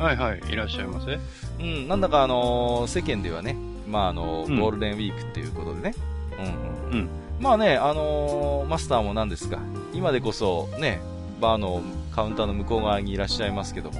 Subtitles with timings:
[0.00, 1.18] はいはい、いらっしゃいませ。
[1.60, 3.54] うんなんだかあのー世間ではね
[3.88, 5.94] まああのゴールデンウィークっていうことでね。
[6.38, 7.08] うんうんうん。
[7.38, 9.58] まあね、あのーマスターもなんですか、
[9.94, 11.00] 今でこそね、
[11.40, 11.82] バーの
[12.14, 13.98] カウンターの向こう側にいらっしゃいますけども、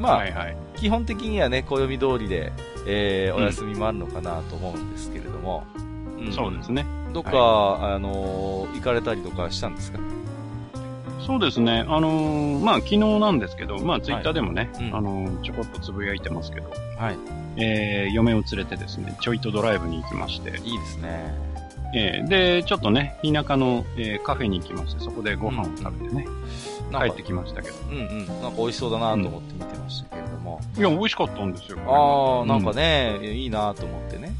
[0.00, 0.56] まあ、はいはい。
[0.76, 2.52] 基本的にはね、暦通りで、
[2.86, 3.42] えーうん。
[3.44, 5.64] お休みもあるのかなと思うんですけれども、
[6.20, 6.32] ん。
[6.32, 6.84] そうですね。
[7.12, 9.98] どっか、あのー行かれたりとかしたんですか？
[11.26, 11.84] そうですね。
[11.88, 17.16] あのーまあ、昨日なんですけど、まあ、ツイッターでもね、うんあのーちょこっとつぶやいてますけど、はい。
[17.56, 21.34] えー、嫁を連れてですね、ちょいとドライブに行きまして、いいですね。
[21.94, 26.26] えー、で、ちょっとね、田舎の、えーカフェに行きまして、そこでご飯を食べてね、
[26.90, 27.76] なんか帰ってきましたけど。
[27.90, 28.26] うんうん。
[28.26, 30.60] なんか美味しそうだなと思って見てましたけれども。
[30.76, 31.78] いや、美味しかったんですよ。
[31.86, 33.18] ああ、なんかね。
[33.20, 34.34] ね、いいなと思ってね。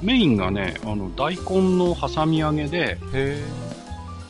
[0.00, 3.42] うん、メインがね、あの、大根の挟み揚げで、へ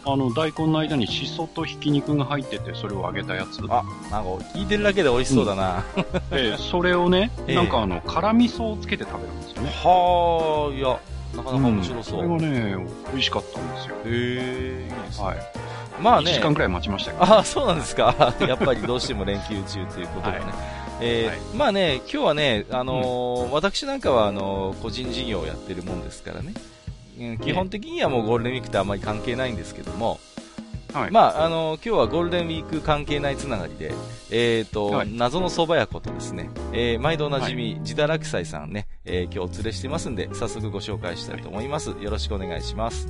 [0.07, 3.61] あの、大根の間にシソとひき肉が入ってて、それを揚げたやつ。
[3.69, 5.85] あ、なんか聞いてるだけで美味しそうだな。
[6.31, 9.71] で、それをね、 ええなんかあの、辛味噌をつけて食べるんですよね。
[9.71, 10.99] はあ、いや、
[11.37, 12.25] なかなか面白そう。
[12.37, 13.95] ん、それがね、美味しかったんですよ。
[13.97, 15.27] へえ、いいですね。
[15.27, 15.37] はい。
[16.01, 16.31] まあね。
[16.31, 17.25] 1時間くらい待ちましたけど。
[17.25, 18.15] ああ、そうなんですか。
[18.47, 20.45] やっぱりどうしても連休中ということでね。
[20.45, 20.55] はい
[21.01, 26.55] えーはいまあね、今日はね、あのー私なんかは、あのー個人事業をやってるもんですからね。
[27.19, 30.21] うん基本的にはもうゴールデンウィークってあんまり関係ないんですけども、
[30.93, 31.11] はい。
[31.11, 33.93] まあ、あのー今日はゴールデンウィーク関係ないつながりで、
[34.31, 41.91] えっ、と、はい謎の蕎麦屋ことですね、えー毎度おなじみ、自堕落斎さんね、えー今日お連れしてますんで、早速ご紹介したいと思います。
[42.01, 43.09] よろしくお願いします。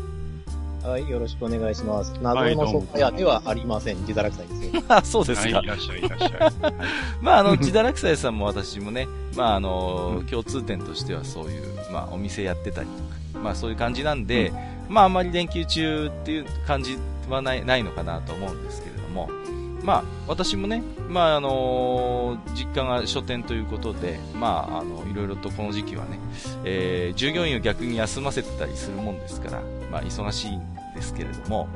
[0.84, 2.12] はい、よろしくお願いします。
[2.20, 3.96] 謎のソファ屋ではありません。
[4.00, 4.82] 自堕落斎ですよ。
[4.88, 5.60] あ、そうですはい、か。
[5.60, 6.30] いらっしゃい、いらっしゃい。
[6.32, 6.52] はい
[7.22, 14.52] まあ、あの、自堕落斎さんも私もね、まあ、あの、うん共通点としてはそういう、まあ、お店やってたりとか、まあ、そういう感じなんで、
[14.88, 19.28] まあ、あまり連休中っていう感じはない、ないのかなと思うんですけれども、
[19.82, 26.18] まあ、私もね、まあ、あの実家が書店ということで、まあ、あの、いろいろとこの時期はね、
[26.64, 30.62] えー従業員を逆に休ませてたりするもんですから、まあ、忙しいん
[30.94, 31.68] ですけれども、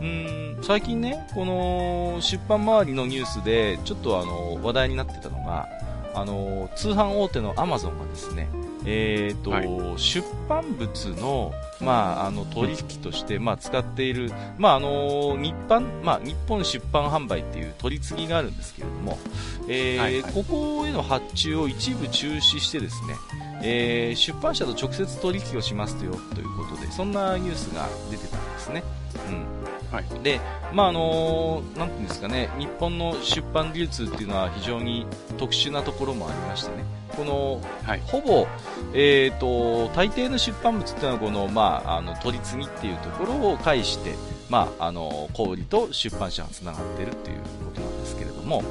[0.00, 5.68] うーん、最近ね、この出版周りのニュースで、ちょっとあの、話題になってたのが、
[6.14, 8.48] あの、通販大手のアマゾンがですね、
[8.86, 19.18] えっ、と、はい出版物の、まあ、あの、取引として、まあ、使っている、まあ、あの、日版、まあ、日本出版販売っていう取り次ぎがあるんですけれども、
[19.68, 23.14] えーはいはいここへの発注を一部中止してですね、
[23.62, 28.84] えー出版社と直接取引をしますよということで、そんなニュースが出てたんですね。
[29.28, 29.55] うん。
[29.90, 30.04] はい。
[30.22, 30.40] で、
[30.72, 35.06] まああのーなんていうんですかね、日本の出版流通っていうのは非常に
[35.38, 36.84] 特殊なところもありましてね、
[37.16, 38.46] この、はいほぼ、
[38.94, 44.14] えっ、と、大抵の出版物っていうのはこの、まあ、あの、取り次ぎっていうところを介して、
[44.48, 48.62] まあ、あの、小売りと出版社が繋がっているっていうことなんですけれども、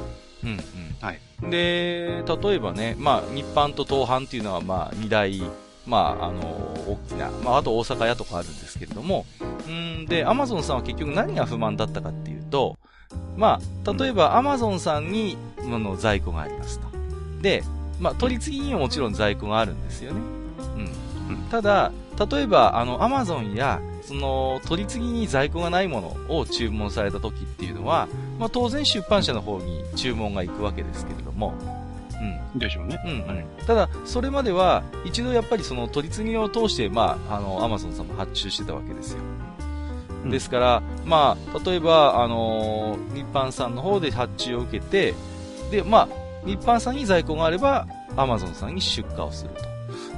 [0.44, 0.58] うんうん。
[1.00, 1.20] はい。
[1.50, 5.42] で、例えばね、まあ、日版と東版っていうのは、まあ、二大、
[5.86, 9.24] まあ、あの、大きな、まあ、あと大阪屋とかあるんですけれども、
[9.68, 12.78] うんで、アマゾンさんは結局何が不満だったかっていうと、
[13.36, 16.86] まあ、例えばアマゾンさんに、あの、在庫がありますと。
[17.40, 17.62] で、
[18.00, 20.20] まあ、取り次ぎにももちろん在庫があるんですよね。
[20.76, 20.82] うん。
[20.82, 21.92] うんただ、
[22.30, 28.08] 例えば、あの、アマゾンや、その、取り次ぎに在庫がないものを注文された時っていうのは、
[28.38, 31.75] まあ、当然出版社の方に注文が行くわけですけれども、うん。
[32.58, 33.00] でしょうね。
[33.04, 39.18] うんうんはいただ、それまでは、一度やっぱりその取り次ぎを通して、まあ、あの、アマゾンさんも発注してたわけですよ。
[40.24, 45.14] うんですから、まあ、例えば、あのー日版さんの方で発注を受けて、
[45.70, 46.08] で、まあ、
[46.44, 47.86] 日版さんに在庫があれば、
[48.16, 49.64] アマゾンさんに出荷をすると。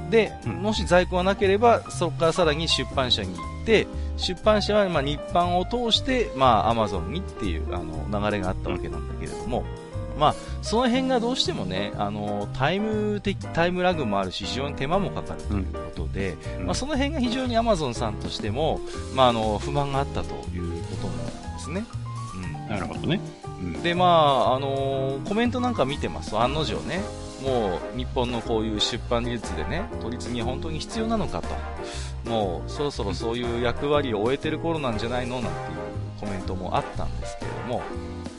[0.09, 3.87] で、うんもし在庫がなければ、そこからさらに出版社に行って、
[4.17, 9.63] 出版社は、まあ、日版を通して、まあ、アマゾンにっていう、あの、流れがあったわけなんだけれども、
[10.19, 18.79] まあ、その辺がどうしてもね、あの、タイム的、タイムラグもあるし、非常に手間もかかるということで、うんまあ、その辺が非常にアマゾンさんとしても、
[19.15, 21.83] まあ、あの、不満があったということなんですね。
[22.35, 22.67] うん。
[22.69, 23.19] なるほどね。
[23.61, 23.81] うん。
[23.81, 27.01] で、まあ、あのーコメントなんか見てますと、案の定ね、
[27.43, 35.39] もう日本のこういう出版技術でね、取り次ぎ本当に必要なのかと、もうそろそろそういう役割を終えてる頃なんじゃないの？
[35.39, 35.77] なんていう
[36.19, 37.81] コメントもあったんですけれども、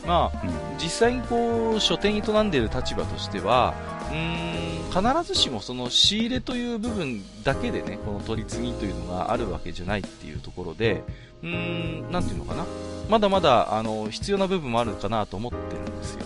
[0.06, 3.74] まあ、うん実際にこう、書店に営んでいる立場としては、
[4.10, 11.04] うーん、必ずしもその仕入れという部分だけでね、この取り次ぎというのがあるわけじゃないっていうところで、
[11.42, 12.64] うーん、なんていうのかな。
[13.08, 16.20] まだまだ、あの、必要な部分もあるかなと思ってるんですよ。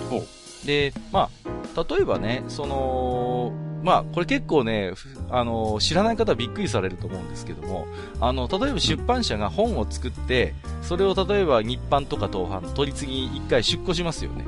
[0.00, 0.20] うん。
[0.20, 0.26] ほ
[0.66, 7.86] で、まあ、例えばね、その、まあ、これ結構ね、ふあの、知らない方はびっくりされると思うんですけども、
[8.20, 14.44] あの、例えば出版社が本を作って、それを例えば日版とか東版取り次ぎ一回出庫しますよね。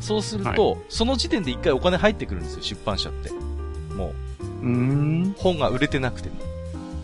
[0.00, 3.30] そうすると、その時点で一回お金入ってくるんですよ、出版社って。
[3.94, 4.12] も
[4.62, 5.40] うーんう、。
[5.40, 6.36] 本が売れてなくても。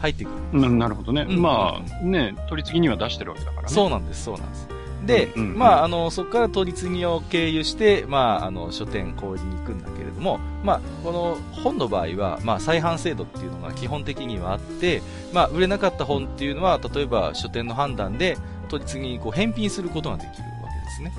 [0.00, 0.60] 入ってくる。
[0.60, 1.26] ななるほどね。
[1.28, 3.68] うんまあ、ね、取り次ぎには出してるわけだからね。
[3.68, 4.68] そうなんです、そうなんです。
[5.06, 15.02] で、うんうんうんまあ、あの、そこから取り次ぎを経由して、まあ、あの、書店小売りに行くんだけれども、まあ、この本の場合は、まあ、再販制度っていうのが基本的にはあって、
[15.32, 18.36] まあ、売れなかった本っていうのは、例えば書店の判断で、
[18.68, 21.12] 取り次ぎにこう返品することができるわけですね。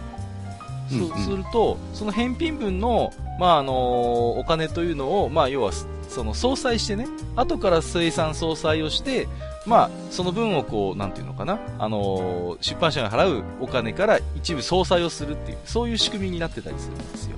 [0.89, 5.71] そうすると、その返品分の、まあ、あのお金というのを、まあ、要は、
[6.09, 9.27] その、総裁してね、後から生産総裁をして、
[9.65, 17.37] まあ、その分をこう、なんていうのかな、あの出版社が払うお金から一部総裁をするっていう、そういう仕組みになってたりするんですよ。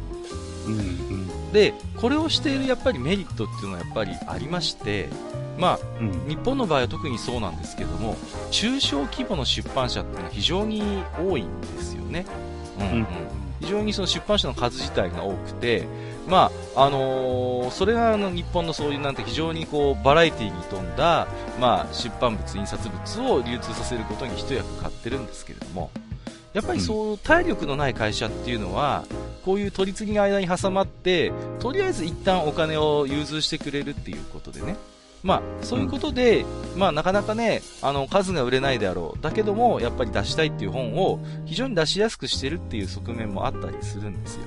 [0.68, 1.52] うんうん。
[1.52, 5.10] で、これをしているやっぱりメリットっていうのはやっぱりありまして、
[5.58, 6.28] まあ、うん。
[6.28, 8.18] 日本の場合は特にそうなんですけども、
[8.52, 10.82] 中小規模の出版社っていうのは非常に
[11.20, 12.26] 多いんですよね。
[12.80, 15.88] うん、うんうん非常にその出版社の数自体が多くて、
[16.28, 21.28] まあ、あのーそれがあの日本のそういうなんて非常にこうバラエティに富んだ、
[21.60, 25.90] まあ、出版物、印刷物を流通させることに一役買ってるんですけれども、
[26.54, 29.04] やっぱりそう、体力のない会社っていうのは、
[29.44, 34.78] こういう取り次ぎの間に挟まって、とりあえず一旦お金を融通してくれるっていうことでね。
[35.26, 36.46] まあ、そういうことで、
[36.78, 39.24] まあ、なかなかね、あの、数が売れないであろう。
[39.24, 44.42] だけども、やっぱり出したいっていう本を非常に出しやすくしてるっていう側面もあったりするんですよ。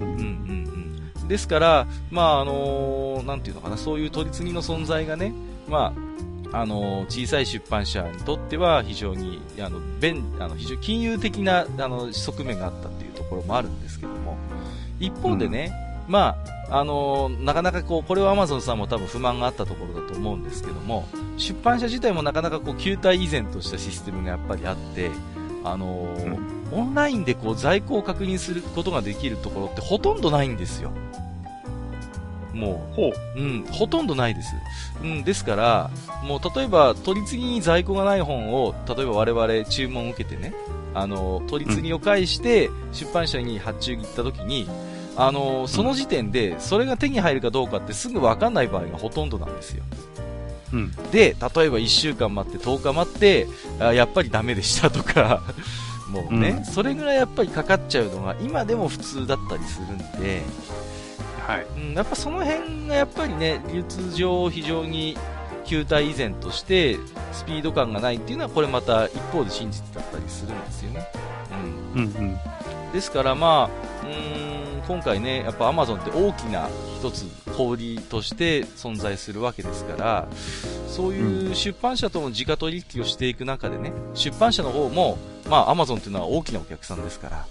[0.00, 1.28] うんうんうんうん。
[1.28, 5.34] ですから、まあ、あのなんていうのかな、そういう取り次ぎの存在がね、
[5.68, 5.92] ま
[6.52, 14.38] あ、あの小さい出版社にとっては非常に、あの、便、あの、非常に金融的な、あの、側面があったっていうところもあるんですけども、
[14.98, 15.70] 一方でね、
[16.08, 21.06] まあ、あのなかなかこう、これは Amazon さんも多分不満があったところだと思うんですけども、
[21.36, 25.10] 出版社自体もなかなかこう、球体依然としたシステムがやっぱりあって、
[25.64, 26.08] あの
[26.72, 30.92] オンラインでこう、在庫を確認することができるところってほとんどないんですよ。
[32.52, 33.12] もう、ほう。
[33.36, 34.54] うん、ほとんどないです。
[35.02, 35.90] うん、ですから、
[36.22, 40.54] もう例えば取り次ぎに在庫がない本を、例えば我々注文を受けてね、
[40.94, 44.68] あの、取り次ぎを介して出版社に発注に行った時に、
[45.20, 49.84] あの、その時点でそれが手に入るかどうかってすぐわかんない場合がほとんどなんですよ。
[50.72, 50.92] うん。
[51.10, 53.46] で、例えば1週間待って10日待って、
[53.78, 55.42] あやっぱりダメでしたとか、
[56.08, 60.42] もうね、うんそれぐらいやっぱりかかっちゃうのが今でも普通だったりするんで、
[61.46, 61.66] はい。
[61.76, 65.18] うん、やっぱその辺がやっぱりね、流通上非常に
[65.66, 66.96] 球体依然として
[67.32, 71.06] スピード感がないっていうのはこれまた一方で真実だったりするんですよね。
[71.94, 72.02] うん。
[72.02, 72.38] うんうん。
[72.92, 74.06] ですからまあ、
[74.90, 76.68] 今回ね、やっぱアマゾンって大きな
[77.00, 77.24] 一つ
[77.56, 80.28] 小売りとして存在するわけですから、
[80.86, 85.16] そういう出版社との直取引をしていく中でね、出版社の方も、
[85.48, 87.46] まあ Amazon っていうのは大きなお客さんですから、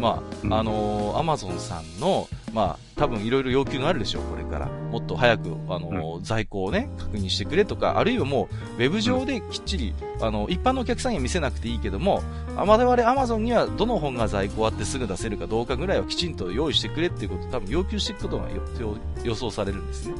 [0.00, 0.52] まうん。
[0.52, 4.66] あ、あのー、Amazon さんの、まあ、多分いろいろ要求があるでしょう、これから。
[4.66, 12.22] もっと早く、あのー在庫をね、確認してくれとか、あるいはもう、ウェブ上できっちり、あの、一般のお客さんには見せなくていいけども、
[12.56, 18.48] あ我々 Amazon にはどの本が在庫あってすぐ出せるかどうかぐらいはきちんと用意してくれっていうことを多分要求していくことが
[18.90, 20.14] よよ予想されるんですね。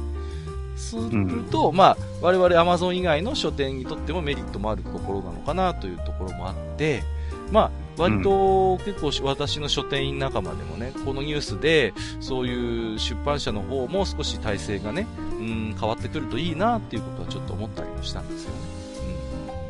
[0.75, 7.03] すると、まあ、我々 Amazon 以外の書店にとってもメリットもあるところなのかなというところもあって、
[7.51, 15.07] まあ、割と結構し私の書店員仲間でもね、このニュースで、そういう出版社の方も少し体制がね、
[15.39, 18.57] うん、変わってくるといいなっていうことはちょっと思ったりもしたんですよね。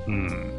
[0.08, 0.53] うんうん。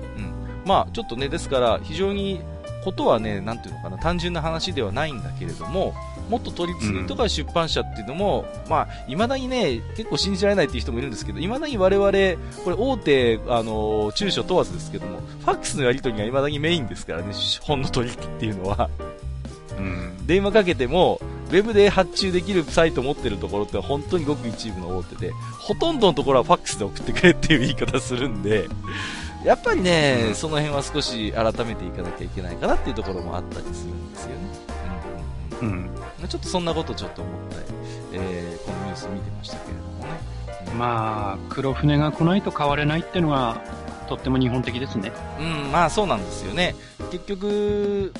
[0.67, 2.41] まあ、ちょっとね、ですから、非常に、
[2.85, 5.95] ことはね、なんていうのかな、単純な話ではないんだけれども、
[6.33, 12.11] もっと取り次ぎとか出版社っていうのも、まあ、未だにね、結構信じられないっていう人もいるんですけど、未だに我々、
[12.65, 18.89] これ大手、あの、中小問わずですけども、ファックスのやり取りが未だにメインですからね、本の取引っていうのは。
[19.77, 20.27] うん。
[20.27, 21.21] 電話かけても、
[21.51, 28.69] ウェブで発注できるサイトを持ってるところって本当にごく一部の大手で、ほとんどのところはファックスで送ってくれっていう言い方するんで、
[29.45, 34.37] やっぱりね、うんその辺は少し改めていかなきゃいけないかなっていうところもあったりするんですよね。
[35.61, 35.77] うんうんうん。
[35.77, 35.91] うん、
[36.29, 37.57] ちょっとそんなことちょっと思って、
[38.13, 40.21] えーこのニュース見てましたけれどもね。
[40.73, 43.61] うんまあ、黒船が来ないと変われないっていうのが、
[44.09, 45.13] とっても日本的ですね。
[45.39, 46.75] うん、まあそうなんですよね。
[47.11, 48.13] 結局、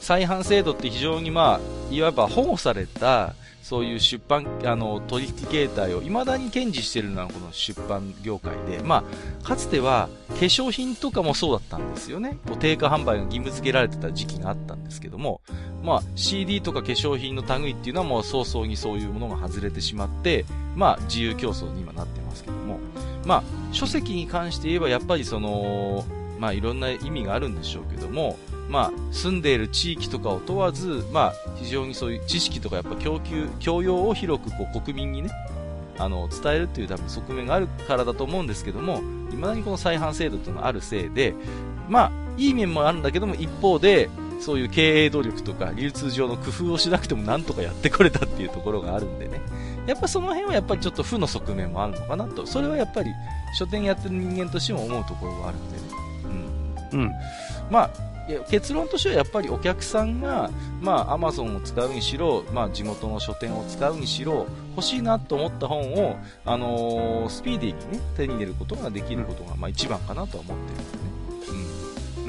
[0.00, 3.34] 再販制度って非常にまあ、いわば保護された、
[3.70, 9.04] そういう出版、あの、取引形態を未だに堅持しているのはこの出版業界で、ま
[9.44, 12.36] あ、かつては化粧品とかもそうだったんですよね。
[12.48, 15.40] こう定価販売が義務付けられてた時期があったんですけども、
[15.84, 22.80] まあ、CD とか化粧品の類っていうのはもう早々にそういうものが外れてしまって、まあ、自由競争に今なってますけども、
[23.24, 26.04] まあ、書籍に関して言えばやっぱりその、
[26.40, 28.36] まあいろんな意味があるんでしょうけども、
[28.70, 35.30] まあ住んでいる地域とかを問わず、まあ非常にそういう知識とかやっぱ供給、教養を広くこう国民にね、
[35.98, 41.34] あの、伝えるっていう多分側面があるからだと思うんですけども、未だにこの再販制度というのがあるせいで、
[41.88, 44.08] まあいい面もあるんだけども一方で、
[44.40, 49.40] そういう経営努力とか流通上の工夫をしなくてもなんとかやってこれたっていうところがあるんでね。
[49.86, 52.46] やっぱその辺はやっぱりちょっと負の側面もあるのかなと。
[52.46, 53.10] それはやっぱり
[53.58, 55.82] 書店やってる人間としても思うところがあるんでね。
[56.92, 57.00] うん。
[57.00, 57.12] うん。
[57.70, 57.90] まあ、
[58.50, 64.46] 結論としてはやっぱりお客さんが、まあ、アマゾンを使うにしろ、まあ、地元の書店を使うにしろ、
[64.76, 71.10] 欲しいなと思った本を、あのースピーディーにね、手に入れることができることが、まあ、一番かなとは思ってるんでね。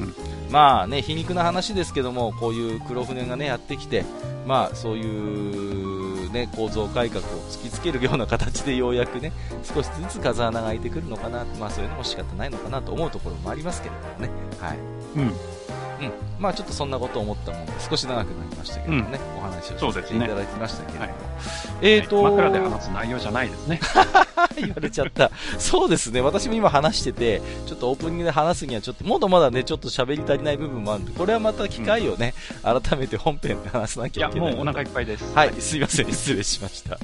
[0.00, 0.04] ん。
[0.04, 4.04] うんまあね、皮肉な話ですけども、こういう黒船がね、やってきて、
[4.46, 9.32] まあ、そういう、ね、構造改革を突きつけるような形でようやくね、
[9.62, 14.30] 少しずつ風穴が開いてくるのかな、まあ、そういうのも仕方ないのかなと思うところもありますけれどもね。
[14.60, 14.78] はい。
[15.16, 15.32] うん。
[16.02, 16.12] うん。
[16.38, 21.12] まあちょっとそんなことを思ったもんで、少し長くなりましたけどもね、お話をさせていただきましたけれども。
[21.12, 21.32] はい
[21.80, 23.80] えーと、枕で話す内容じゃないですね。
[24.56, 25.30] 言われちゃった。
[25.58, 34.64] そうですね、私も今話してて、ちょっとオープニングで話すにはちょっと、まだまだね、ちょっと喋り足りない部分もあるんで、これはまた機会をね、改めて本編で話さなきいや、ゃいけないので。
[34.64, 35.34] もうお腹いっぱいです。
[35.34, 36.98] はい、すいません、失礼しました。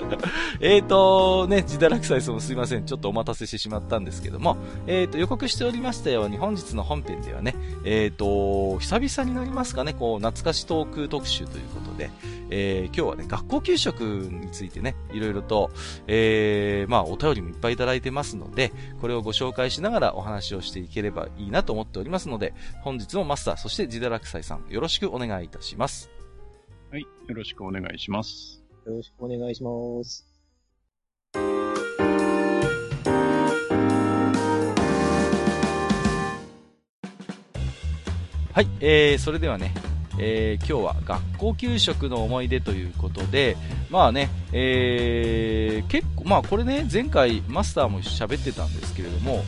[0.60, 4.56] えーと、ね、自堕落斎さんもすいません、ちょっとお待たせしてしまったんですけども、
[4.86, 7.54] えーと、予告しておりましたように、本日の本編ではね、
[7.84, 8.24] えーと、
[8.80, 12.10] 久々になりますかね、こう、懐かしトーク特集ということで、
[12.50, 15.70] えー今日はね、学校給食についてね、いろいろと、
[16.06, 26.10] えー、まあ、お便りもいっぱいいただいてますので、これをご紹介しながらお話をしていければいいなと思っておりますので、本日もマスター、そして自堕落斎さん、よろしくお願いいたします。
[26.90, 27.02] はい。
[27.02, 28.62] よろしくお願いします。
[28.86, 29.70] よろしくお願いしま
[30.04, 30.26] す。
[38.52, 39.72] はい、えー、それではね、
[40.18, 43.56] えー、今日は学校給食の思い出ということで、
[43.88, 49.42] まあね、えー、結構、まあこれね、前回マスターも喋ってたんですけれども、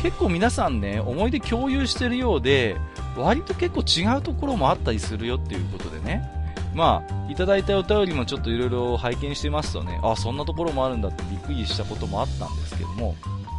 [0.00, 2.76] 結構皆さんね、思い出共有してるようで、
[3.18, 6.26] 割と結構違うところもあったりするよっていうことでね、
[6.74, 13.14] まあ、いただいたお便りもちょっといろいろ拝見してますとね、あ、そんなところもあるんだってびっくりしたこともあったんですけども、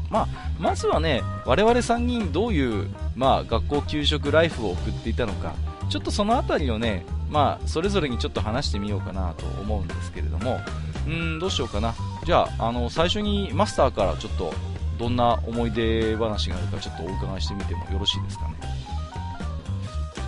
[0.10, 0.28] まあ、
[0.60, 5.54] まずはね、我々3人どういう、まあ、学校給食ライフを送っていたのか、
[5.90, 10.60] ちょっとそのあたりをね、まあ、それぞれにちょっと話してみようかなと思うんですけれども、
[11.06, 11.94] うん、どうしようかな。
[12.26, 14.54] じゃあ、あの、最初にマスターからちょっと、
[14.98, 18.56] どんな思い出話があるかちょっとお伺いしてみてもよろしいですかね。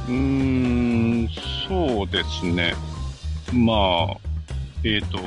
[0.08, 1.30] うーん、
[1.68, 2.76] そうですね。
[3.52, 4.18] まあ、
[4.84, 5.20] えっ、と、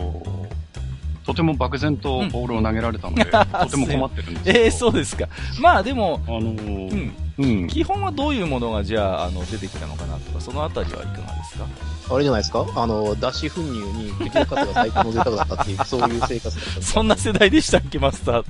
[1.24, 4.58] とても漠然とボールを投げられたので、 とても困ってるんですけど。
[4.58, 5.26] えー、そうですか。
[5.60, 7.66] まあでも、あのうー、ん、うん。
[7.68, 11.66] 基本はどういうものがじゃあ、あの、出てきたのかなとか、そのあたりはいかがですか？
[12.10, 12.66] あれじゃないですか？
[12.74, 18.44] あの、脱脂粉乳に敵の数が最高の贅沢だったっていう、 そういう生活だったそんな世代でしたっけ、マスター。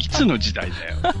[0.00, 1.14] いつの時代だよ。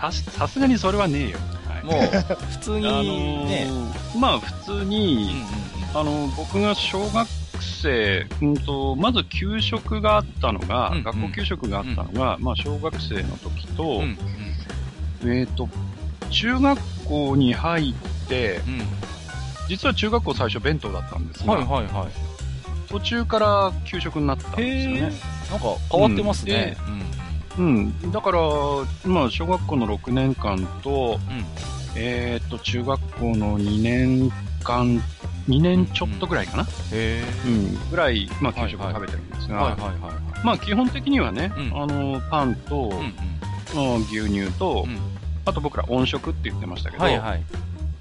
[0.00, 1.38] そ ささすがにそれはねえよ。
[1.68, 5.42] はいもう、普通にあのね、ーまあ普通うんうんに、
[5.94, 7.26] あの、僕が小学
[7.62, 14.00] 生、うんと、まず給食があったのが、うんうん学校給食があったのが、まあ小学生の時と、うん。
[14.00, 14.18] うん
[15.24, 15.68] えっ、と、
[16.30, 18.80] 中学校に入って、うん。
[19.68, 22.88] 実は中学校最初弁当だったんですが、はいはいはい。
[22.88, 25.00] 途中から給食になったんですよね。
[25.00, 26.76] なんか変わってますね。
[27.58, 28.12] うん。
[28.12, 28.40] だから、
[29.04, 31.38] まあ小学校の6年間と、うん。
[31.38, 31.44] うん。
[31.96, 34.30] えっ、と、中学校の2年
[34.62, 35.02] 間、
[35.48, 39.52] 2年ちょっとぐらいかな、へうん、ぐらい、まあ給食を食べてるんですえ。
[39.52, 39.76] が。
[40.44, 44.94] まあ基本的にはね、うんあの、パンと、うんうん牛乳と、うん。
[44.94, 44.98] うん。
[45.44, 47.42] あと僕ら温食って言ってましたけど、はいはい。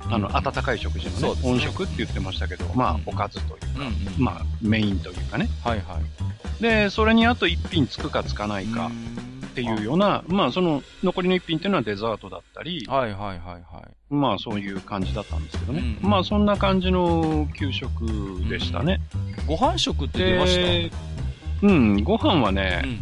[0.10, 4.24] あの、温かい食事のねね温食って言ってましたけど、まあうん、おかずというか、うんうん。
[4.24, 5.50] まあ、メインというかね。
[5.64, 6.62] はいはい。
[6.62, 8.92] で、それにあと一品つくかつかないか
[9.58, 14.14] っていうような、まあ、その、残りの一品っていうのはデザートだったり、はいはいはいはい。
[14.14, 15.98] まあ、そういう感じだったんですけどね。
[16.04, 18.06] うんまあ、そんな感じの給食
[18.48, 19.02] でしたね。
[19.48, 20.90] ご飯食って出まし
[21.62, 21.68] た？
[21.68, 23.00] で、うん、ご飯はね、うん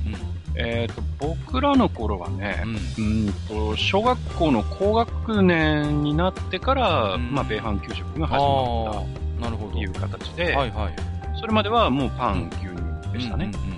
[0.58, 2.64] えっ、と、僕らの頃はね
[2.98, 3.26] う、ん。
[3.26, 9.06] うんと、小学校の高学年になってから、うんまあ、米飯給食があ始まっ
[9.40, 9.72] あ、なるほど。
[9.72, 10.96] たという形で、はいはい。
[11.38, 13.46] それまではもうパン、牛乳でしたね。
[13.46, 13.72] うんうんうん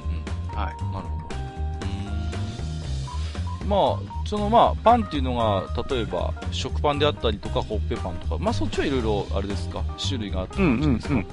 [0.52, 0.94] うんはい。
[0.94, 1.17] なるほど。
[3.68, 10.96] まあ、そのまあ、パンっていうのが、例えば、食パンであったりとか、コッペパンとか、まあそっちはいろいろ、あれですか、種類があってうんうんうん。
[10.96, 11.24] ですかうん。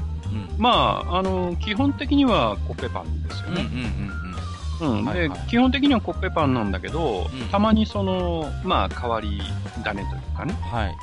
[0.58, 0.70] ま
[1.08, 3.62] あ、あの、基本的にはコッペパンですよね。
[4.80, 5.04] うんうん。
[5.04, 9.40] ではいはい、基本的にはコッペパンなんだけど、うんたまにその、まあ、変わり
[9.84, 10.56] 種というかね。
[10.58, 10.70] うん。
[10.70, 10.96] はい。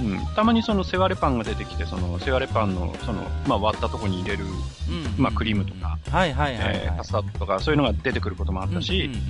[0.00, 0.26] うん。
[0.34, 6.80] たまにその、セワレパンが出てきて、その、セワレパンの、その、まあ、割ったとこに入れる、うんまあ、クリームとか、はいはいはいはい。
[6.84, 9.22] えーカスタードとか、そういうのが出てくることもあったし、うん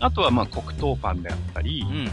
[0.00, 1.94] あとは、まあ、黒糖パンであったり、うんうん。
[1.94, 2.10] うんうんうん。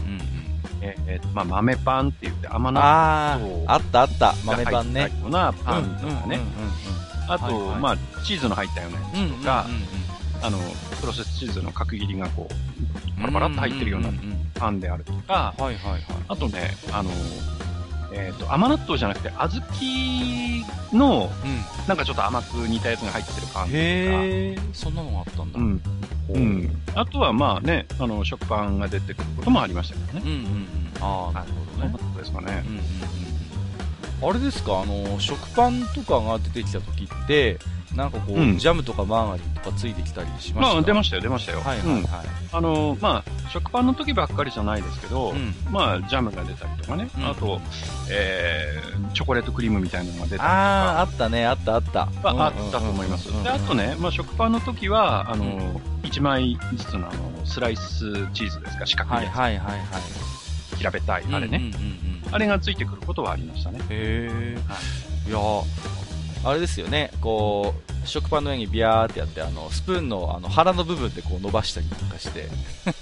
[0.80, 4.34] えーえーまあ、豆パンって言って甘納あそうあ、あったあった。
[4.44, 5.02] 豆豆パンね。
[5.02, 6.40] ようなパンとかね。
[7.28, 9.38] あと、はいはいまあ、チーズの入ったようなやうんうんうん。
[9.38, 9.66] つとか、
[10.42, 10.58] あの、
[11.00, 14.08] プロセスチーズの角切りがこう、パラパラっと入ってるような
[14.54, 16.02] パンであるとか、はいはいはい。
[16.28, 17.10] あとね、あの、
[18.12, 19.60] えっ、と、甘納豆じゃなくて、小
[20.92, 21.86] 豆の、うん。
[21.88, 23.76] なんかちょっと甘く煮たやつが入ってるパンとか。
[23.76, 25.58] へえ、そんなのがあったんだ。
[25.58, 25.82] うん。
[26.28, 26.82] うん。
[26.94, 30.22] あとはまあね、あの、食パンが出てくることもありましたけどね。
[30.24, 30.68] うんうんうん。
[31.00, 31.98] ああ、なるほどねそんな。
[31.98, 32.70] ことですかねう。
[32.70, 33.22] んうんうん
[34.24, 37.58] あれですか、あの、食パンとかが出てきた時って、
[37.96, 40.60] なんかこう、うんジャムとかマーガリンとかついてきたりしました？
[40.60, 41.60] まあ、出ましたよ、出ましたよ。
[41.60, 42.04] はいはいうんはい。
[42.52, 47.60] あの、まあ、食パンの時ばっかりじゃないですけど、うんまあ、ジャムが出たりとかね、うんあと、
[48.10, 52.00] えー、チョコレートクリームみたいなのが出たりとああ、あか、ったね、あったあった。
[52.06, 53.30] はあったと思います。
[53.42, 59.78] で、あとね、まあ、食パンの時は、あの、1枚ずつのあの、スライスチーズですか、四角いはいやはいはいはい。
[60.70, 62.34] つ、平べったい、あれね、うんうんうんうん。
[62.34, 63.78] あれがついてくることはありましたね。
[63.90, 64.58] へえ。
[64.66, 64.74] は
[65.28, 65.64] いやー
[66.44, 72.48] あれですよね、こう、食パンの上にビャーってやって、あの、スプーンのあの腹の部分でこう伸ばしたりとかして、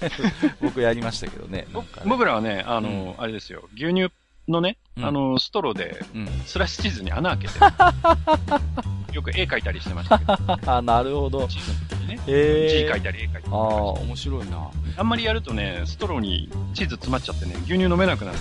[0.60, 1.66] 僕やりましたけどね。
[2.04, 4.10] 僕らはね、あの、あれですよ、牛乳
[4.50, 5.04] のね、うん。
[5.04, 6.28] あの、ストローで、うん。
[6.44, 7.58] スライスチーズに穴開けて、
[9.14, 10.36] よく絵描いたりしてましたけど、
[10.66, 11.46] あ、なるほど。
[11.48, 12.88] チーズの時にね、え。
[12.90, 14.70] 書いたり絵描いたりああ、面白いな。
[14.96, 18.38] あんまりやるとね、ストローにチーズ詰まっちゃってね、牛乳飲めなくなる。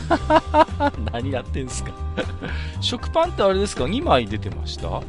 [1.12, 1.92] 何やってんすか。
[2.82, 5.02] 食パンってあれですか ?2 枚出てました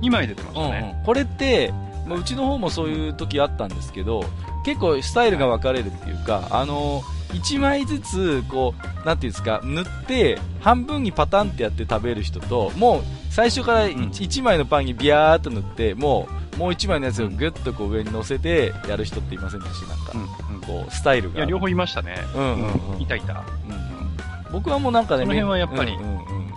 [0.00, 0.96] ？2枚出てましたうんね。
[0.98, 1.72] うん、これって、
[2.06, 4.24] まあうちの方もそういう時あったんですけど、
[4.64, 19.88] 結構スタイルが分かれるっていうか、あの、1枚ずつ、こう、なんていうんですか、塗って、半分にパタンってやって食べる人と、もう、最初から 1,、枚のパンにビャーっと塗って、もう、もう1枚のやつをグッとこう上に乗せてやる人っていませんでした？
[19.88, 20.12] なんか、
[20.50, 20.60] うんうん。
[20.60, 21.38] こう、スタイルが。
[21.38, 22.16] いや、両方いましたね。
[22.34, 23.00] うんうんうん。
[23.00, 23.20] いたい。
[23.20, 23.32] た。
[23.32, 24.52] うん。
[24.52, 25.92] 僕はもうなんかね、その辺はやっぱり。
[25.92, 26.50] うんうんうん。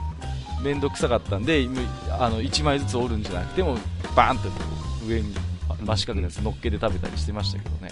[0.64, 3.78] めんどくさかったんで、むあの、1枚ずつ折るんじゃなくても、
[4.16, 4.56] バーンってこ
[5.06, 5.36] う上に。
[5.36, 5.40] あ
[5.86, 7.90] 真四角のやつ乗っけて食べたりしてましたけどね。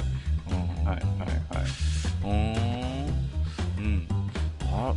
[0.49, 0.53] う
[0.83, 1.65] んはい、はい、はい。
[2.23, 2.29] うー
[3.05, 3.07] ん。
[3.77, 4.07] うん。
[4.71, 4.93] あ、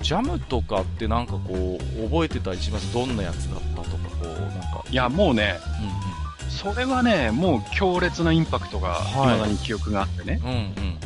[0.00, 2.92] ジャムとかってなんかこう、覚えてたりします？
[2.92, 4.84] どんなやつだったとか、こう、なんか。
[4.90, 5.58] いや、もうね、
[6.48, 10.36] うそれはね、もう強烈なインパクトが、はい未だに記憶があってね。
[10.36, 10.44] んうん。
[10.46, 10.98] うんうんうん。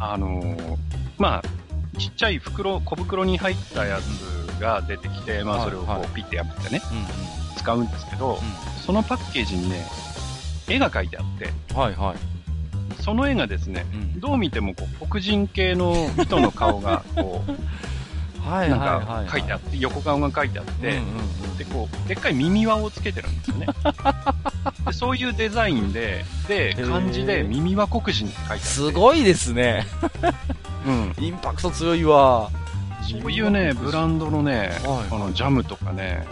[0.00, 0.76] あのー
[1.18, 8.38] まあ、ちっちゃい袋、小袋に入ったやつが出てきて、まあ、それをこはいはいうピッて破ってね、うん使うんですけど、
[8.86, 9.84] そのパッケージにね、
[10.68, 11.76] 絵が描いてあって、うん。
[11.76, 13.02] はいはい。
[13.02, 17.52] その絵がですね、うんどう見てもこう黒人系の人の顔が、こう、
[18.50, 18.78] はいなん。
[18.80, 21.00] か書いてあって、横顔が書いてあって、うんうん
[21.50, 21.56] うん。
[21.56, 23.66] で、こう、でっかい耳輪をつけてるんですよね。
[24.86, 28.64] でそういうデザインで、で、ー漢字で耳輪黒人って書いてあって。
[28.64, 29.86] すごいですね。
[30.86, 31.14] うん。
[31.20, 32.50] インパクト強いわ。
[33.02, 36.26] そういうね、ブランドのね、はいあの、ジャムとかね、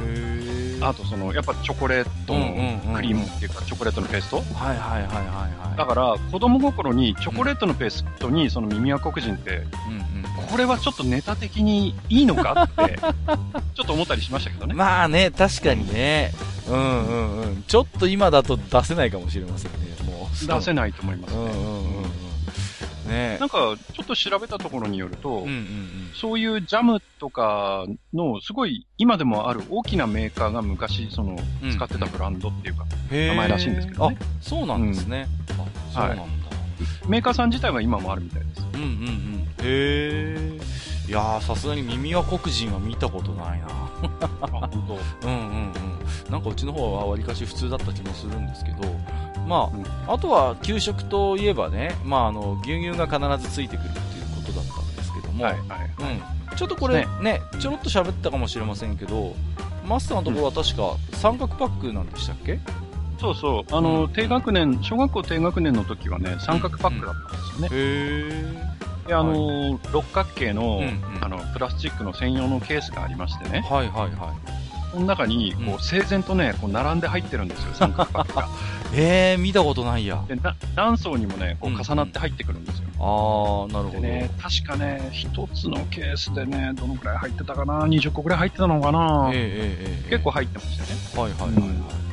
[0.80, 5.78] あとその、やっぱチョコレートのクリームっていうか、チョコレートのペーストはいはいはいはいはい。
[5.78, 10.16] だから、子供心にチョコレートのペーストにその耳輪黒人って、うんうん
[10.50, 12.98] これはちょっとネタ的にいいのかって、
[13.74, 14.74] ちょっと思ったりしましたけどね。
[14.74, 16.32] まあね、確かにね。
[16.68, 17.64] うんうんうん。
[17.66, 20.46] ちょっと今だと出せないかもしれませんね、もう。
[20.46, 21.40] 出せないと思いますね。
[21.40, 22.25] うんうんうんうん。
[23.06, 26.10] ねなんか、ちょっと調べたところによると、うんうんうん。
[26.14, 35.26] そういうジャムとかの、すごい今でもある大きなメーカーが昔、そのうん、使ってたブランドっていうか、名前らしいんですけどねあ、そうなんですね。
[35.50, 36.46] あ、そうなんだ。
[37.08, 38.62] メーカーさん自体は今もあるみたいです。
[38.74, 39.48] うんうんうん。
[39.62, 40.60] へえ。
[41.08, 43.66] いやー、さすがに耳輪黒人は見たことないな。
[44.42, 45.28] あ、本当。
[45.28, 46.32] うんうんうん。
[46.32, 48.82] なんかうちの方はわりかし普通だった気もするんですけど、
[49.46, 49.70] ま
[50.06, 55.60] あ、あとは給食といえばね、まああの、牛乳が必ずついてくるっていうことだったんですけども、はい、はい。
[56.50, 56.56] うん。
[56.56, 59.34] ちょっとこれね、ちょろっと喋ったかもしれませんけど、
[59.86, 62.58] マスターのところは確か三角パックなんでしたっけ？
[63.20, 63.74] そうそう。
[63.74, 67.68] あの、低学年、小学校低学年の時はね、三角パックだったんですよね。
[67.72, 73.60] へで、あの、六角形の、うんうんあの、プラスチックの専用のケースがありましてね。
[73.70, 74.34] はいはいは
[74.92, 78.42] その中に、うんこう、整然とね、こう、並んで入ってるんですよ、三角パックが。
[78.42, 78.46] い。
[78.94, 80.22] えー、見たことないや。
[80.28, 82.88] で、な何層にもね、こう、うんうん重なって入ってくるんですよ。
[82.98, 84.00] あー、なるほど。
[84.00, 90.88] でね、確かね、一つのケースでね、どのくらい入ってたかな ?20 個くらい入ってたのかな、ええええええ結構入ってましたね。
[91.14, 92.06] はいはいはいはい。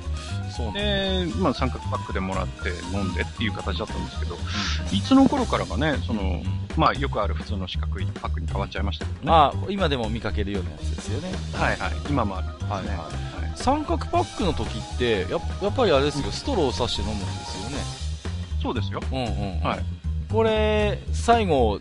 [0.52, 4.38] そうなんだで、まあ三角パックでもらって飲んでっていう形だったんですけど、
[4.92, 6.42] いつの頃からかね、その、
[6.76, 9.26] まあよくある普通の四角いパックに変わっちゃいましたけどね。
[9.28, 11.32] あ今でも見かけるようなやつですよね。
[11.54, 11.92] はいはい。
[12.10, 12.54] 今もあるね。
[12.70, 17.78] はいはいはい三角パックの時って、やっやっぱりあれですよ、ストローを刺して飲むんですよね。
[18.62, 19.02] そうですよ。
[19.12, 19.62] うんうん、うん。
[19.62, 19.80] はい。
[20.32, 21.80] これ、最後、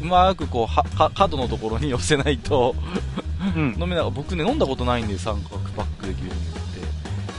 [0.00, 2.74] うまくこう、は、か角のところに寄せないと
[3.56, 3.76] うん。
[3.80, 4.10] 飲めない。
[4.10, 6.38] 僕ね、飲んだことないんで、三角パックで牛乳って。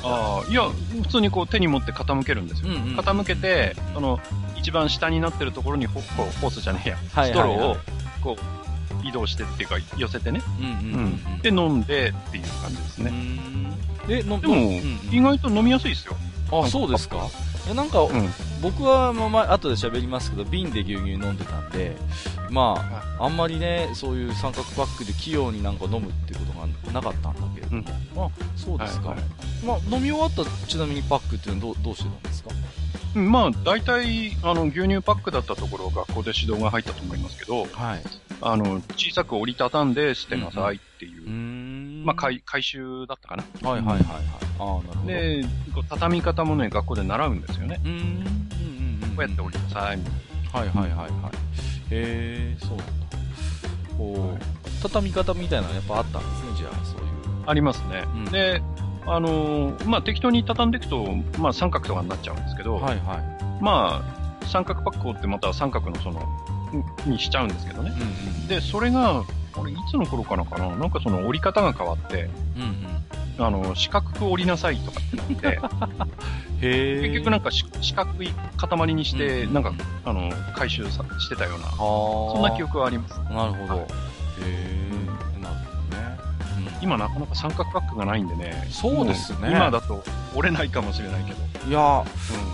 [0.03, 0.63] ああ、いや、
[1.03, 2.69] 普通にこう手に持って傾けるんですよ。
[2.69, 4.19] うんうん傾けて、その、
[4.59, 7.77] 一番下になってるところにホこうホースじゃねえや、はいはいはいストローを、
[8.35, 8.37] こ
[9.03, 10.41] う、移動してっていうか、寄せてね。
[10.59, 11.05] うんうんううん
[11.37, 11.41] ん。
[11.41, 13.11] で、飲んでっていう感じですうね。
[13.11, 13.69] ん。
[14.07, 16.15] で、のでも、うんうん意外と飲みやすいですよ。
[16.51, 17.17] あ、そうですか。
[17.73, 18.29] なんか、うん。
[18.61, 21.95] 僕は、まあ、まあ、後で喋りますけど、瓶で牛乳飲んでたんで、
[22.49, 27.83] まあ、あんまりね、そういう三角パックで器用になんか飲むっていうことがなかったんだけれども、
[28.15, 29.09] まあ、そうですか。
[29.09, 29.27] はいはい
[29.65, 32.49] まあ、飲み終わった、ちなみにパックっていうのはどう、どうしてたんですか？
[32.51, 32.59] うん
[33.15, 38.03] まあ、大体、あの、牛乳パックだったところ、学校で指導が入ったと思いますけど、はい。
[38.41, 42.03] あの、小さく折りたたんで捨てなさいっていう、うーん。
[42.05, 43.43] まあ、回、回収だったかな。
[43.67, 44.23] はいはいはいはい。
[44.59, 45.07] ああ、なるほど。
[45.07, 45.43] で、
[45.73, 47.79] こう畳み方もね、学校で習うんですよね。
[47.83, 48.23] うーん。
[49.15, 50.59] こうやって折りなさい、みたいな。
[50.59, 51.35] はいはいはいはい。
[51.91, 52.93] へえ、そうなんだ。
[53.97, 57.09] こう、畳み方みたいなのやっぱあったんですね、じゃあ、そういう。
[57.45, 58.05] ありますね。
[58.15, 58.61] うんで、
[59.09, 61.05] あのーまあ、適当に畳んでいくと、
[61.39, 63.63] まあ、三角とかになっちゃうんですけど、はいはい。
[63.63, 64.03] ま
[64.41, 66.19] あ、三角パックを折ってまた三角のその、
[67.07, 67.91] んにしちゃうんですけどね。
[67.95, 68.47] うんうん。
[68.47, 70.75] で、それが、これいつの頃かなかな？
[70.75, 72.61] なんかその折り方が変わって、うん
[73.39, 73.45] うん。
[73.45, 75.59] あの、四角く折りなさいとかってなって、
[76.61, 77.01] へえ。
[77.09, 79.73] 結局なんかし四角い塊にして、うんなんか、
[80.05, 81.77] あの、回収さしてたような、はあ。
[81.77, 83.19] そんな記憶はあります。
[83.31, 83.79] なるほど。
[83.79, 83.85] はいへ
[84.43, 85.28] え。
[86.81, 88.67] 今なかなか三角パックがないんでね。
[88.71, 90.03] そうですね今だと
[90.35, 91.69] 折れないかもしれないけど。
[91.69, 92.03] いや、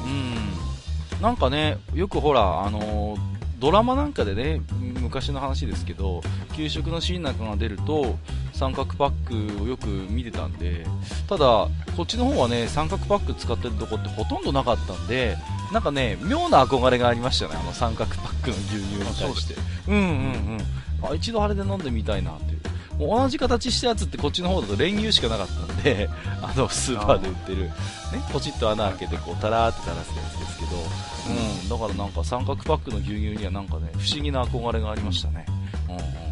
[0.06, 1.22] ううん。
[1.22, 4.62] なんかね、よくほら、あのードラマなんかでね、
[5.02, 6.22] 昔の話ですけど、
[6.56, 8.18] 給食のシーンなんかが出ると、
[8.54, 10.86] 三角パックをよく見てたんで、
[11.28, 15.38] ただ、こっちの方はね、三角パック使ってるとこってほとんどなかったんで、
[15.72, 19.56] なんかね、妙な憧れがありましたね、あの三角パックの牛乳に対して。
[19.88, 20.08] うんうんう
[20.58, 20.58] ん。
[21.10, 22.55] あ、一度あれで飲んでみたいなって
[23.00, 26.10] 同じ形したやつってこっちの方だと練乳しかなかったんで、
[26.42, 27.72] あの、スーパーで売ってる、ね、
[28.32, 30.78] ポチッと穴開けてこう、タラーって垂らすやつですけど、
[31.28, 35.46] うん、だからなんか三角パックの牛乳にはなんかね、不思議な憧れがありましたね。
[35.90, 36.25] うん。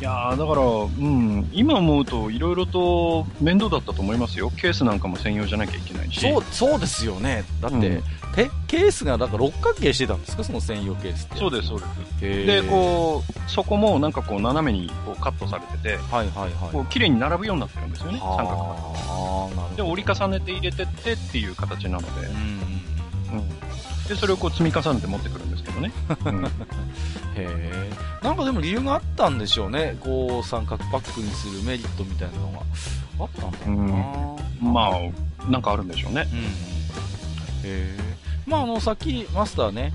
[0.00, 4.50] いやー、だから、うん、今思うと色々と面倒だったと思いますよ。
[4.50, 6.20] ケースなんかも専用じゃなきゃいけないし。
[6.20, 7.44] そう、そうですよね。
[7.60, 8.02] だって、うん
[8.36, 10.44] え、ケースがなんか六角形してたんですか？
[10.44, 11.38] その専用ケースって。
[11.38, 11.86] そうです、そうで
[12.20, 12.46] す。
[12.46, 16.72] で、こう、そこもなんかこう斜めにこうカットされてて、はいはいはい。
[16.72, 18.54] こう綺麗に並ぶようになってるんですよね、三角が。
[18.54, 18.70] ああ、なる
[19.08, 19.76] ほど。
[19.76, 22.26] で、折り重ねて入れてってっていう形なので
[23.32, 23.48] うん、うん。
[24.08, 24.14] うん。
[24.14, 25.92] で、それをこう積み重ねて持ってくるんですけどね。
[26.26, 26.48] うん、へ
[27.36, 27.90] え。
[28.22, 29.96] なんかでも理由があったんでしょうね。
[30.00, 32.58] こう、三角パックにするメリットみたいなのが
[33.20, 34.72] あったんだろうな。
[34.72, 34.90] ま
[35.46, 36.26] あ、なんかあるんでしょうね。
[36.32, 36.38] うん。
[36.38, 36.42] へ
[37.64, 37.96] え。
[38.46, 39.92] まあ、あの、さっきマスターね、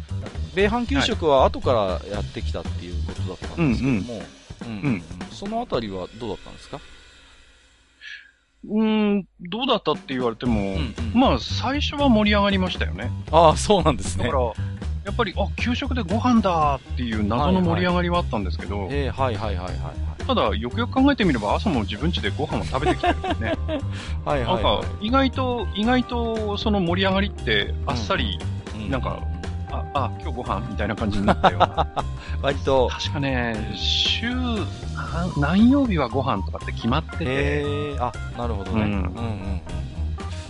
[0.56, 4.13] 米飯給食は後からやってきたっていうことだったんですけども、
[4.62, 6.80] うんうんうんそのあたりはどうだったんですか？
[8.69, 13.12] うーん、どうだったって言われても、んうんまあ、最初は盛り上がりましたよね。
[13.32, 14.38] ああ、そうなんですねだか。
[14.38, 14.43] ら、
[15.06, 20.26] やっぱり、あ、給食でご飯だっていう謎の盛り上がりはあったんですけど、ええはいはいはいはいはい。
[20.26, 23.54] ただ、よくよく考えてみれば、朝も自分家でご飯を食べてきてるんですね。
[24.23, 28.39] はいなんか、意外と、意外と、その盛り上がりって、あっさり、
[28.88, 29.19] うなんか、
[29.93, 31.88] あ、あ、今日ご飯みたいな感じになったような。
[32.41, 34.65] 割と、確かね、週、な
[35.38, 38.82] 何曜日はご飯とかって決まってて、ええあ、なるほどね。
[38.82, 39.62] ううんんうんうんうん。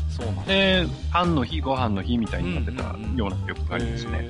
[0.09, 0.43] そうなんだ。
[0.45, 4.29] で、パンの日、ご飯の日みたいになってたうんうんうんような記憶がありますね。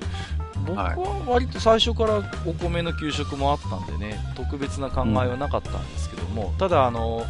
[0.66, 0.96] 僕は
[1.28, 7.26] 割と最初からお米の給食もあったんでね、特別な考えはなかったんですけども、ただあの、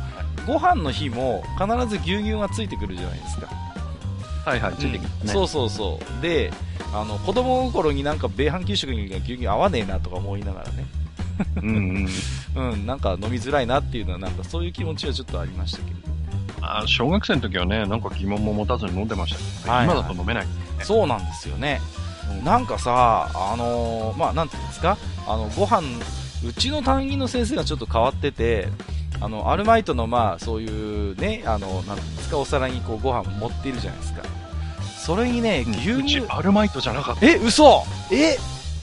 [0.45, 3.47] ご飯の日も必ず牛乳がついてくるじゃないですか。
[4.45, 5.33] はいはい、ついてきますね。
[5.33, 6.21] そうそうそう。
[6.21, 6.51] で、
[6.93, 10.85] あの、子供心になんか米飯給食に牛乳合わねえなとか思いながらね、
[11.61, 12.09] うんうん。
[12.73, 15.97] うん、なんか飲みづらいなっていうのはなんかそういう気持ちはちょっとありましたけど。
[16.61, 20.47] あ小学生の時はね、なんか疑問も持たずに飲んでましたけど、ねはいはい今だと飲めない。
[20.81, 21.81] そうなんですよね。
[21.89, 25.81] うんなんかさ、あのーまあ、なんていうんですか、あの、ご飯、
[26.45, 28.69] うちの担任の先生がちょっと変わってて、
[29.23, 34.21] あの、アルバイトの、まあ、そういうね、あの、なんですか、お皿にこう、ご飯持っているじゃないですか。
[34.97, 37.25] それにね、牛乳、アルマイトじゃなかった。
[37.25, 38.37] え、嘘え、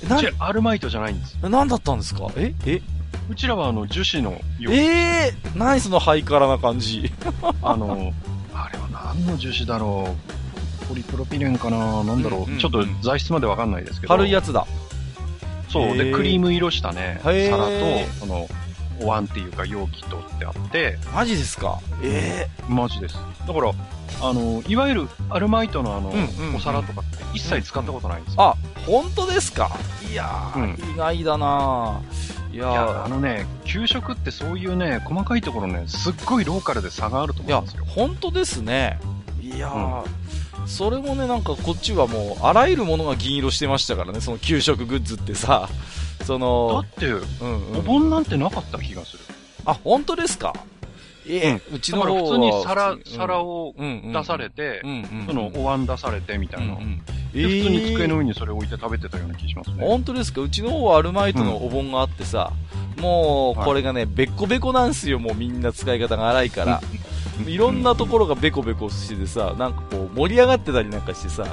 [0.09, 1.37] なうちアルマイトじゃないんです。
[1.43, 2.27] なんだったんですか？
[2.37, 2.81] ええ？
[3.29, 7.13] うちらはあの樹脂の容器、えー、何そのハイカラな感じ？
[7.63, 8.13] あの、
[8.55, 10.17] あれは何の樹脂だろ
[10.83, 10.87] う。
[10.87, 12.03] ポリプロピレンかな？
[12.03, 14.15] なんだろう、うんうんちょっと材質までわかんないですけど。
[14.15, 14.67] 軽いやつだ。
[15.69, 15.97] そう。
[15.97, 17.71] で、クリーム色したね、皿と、
[18.21, 18.49] その、
[19.03, 21.81] お椀っていうか容器とってあって、マジですか？
[22.03, 23.17] えマジです。
[23.47, 23.73] だから、
[24.23, 26.57] あの、いわゆるアルマイトのあの、うんうんうん。
[26.57, 28.49] お皿とかって一切使ったことないんですー、よ。
[28.51, 29.71] あ、本当ですか？
[30.11, 32.55] いやー、意外だなー。
[32.55, 38.99] いやいや、ーあのね、給食ってそういうね、細かいところね、すっごいローカルで差があるといや思うんですよ。、本当ですね。
[39.41, 40.05] いやー、
[40.67, 45.69] それもね、なんかこっちはもう、あらゆるものが銀色してましたからね、その給食グッズってさ、
[46.25, 47.79] そだのっ、て、うんうん。
[47.79, 49.25] お盆なんてなかった気がする。
[49.65, 50.53] あ、本当ですか？
[51.29, 54.81] ええ、うちだの方は普通に皿、うん皿を出されて
[55.27, 56.77] そのお椀出されてみたいな。
[57.33, 59.87] 普通に机のえ上にそれを置いて食べてたような気がしますーね。
[59.87, 60.41] 本当ですか？
[60.41, 62.53] うちの方はアルマイトのお盆があってさ、
[62.97, 66.81] もう、これがね、べっこべこなんすよ、もうみんな使い方が荒いから。
[67.51, 71.45] いろんなところがベコベコしててさ、なんかこう盛り上がってたりなんかしてさ、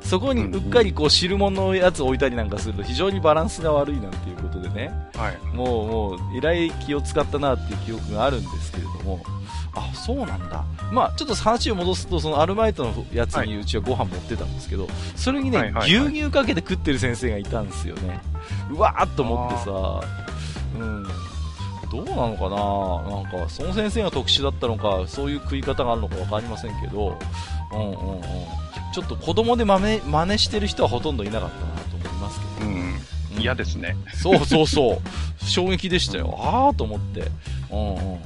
[0.00, 5.56] そこにうっかりこう汁物のやつ置いたりなんかすると非常にバランスが悪いなんていうことでね、はい。
[5.56, 9.22] もうもう、えらい気を使ったなっていう記憶があるんですけれども、
[9.74, 10.64] あ、そうなんだ。
[10.90, 18.20] まあちょっと話を戻すと、そのアルバイトのやつにうちはご飯持ってたんですけど、それにね、牛乳かけて食ってる先生がいたんですよね。
[18.70, 20.00] うわーっと思ってさ、
[20.78, 21.06] うん。
[22.04, 23.16] どうなのかな？
[23.16, 27.18] なんか、その先生が特殊だったのか、そういう食い方があるのかわかりませんけど、
[27.72, 28.22] うんうんうん。
[28.92, 32.70] ちょっと子供で真似真似してる人はほとんどいなかったなと思いますけど。
[32.70, 32.76] うん。
[32.76, 32.96] うん
[33.38, 33.96] 嫌ですね。
[34.14, 35.44] そうそうそう。
[35.44, 36.34] 衝撃でしたよ。
[36.40, 37.30] あーと思って。
[37.70, 38.20] うんうん。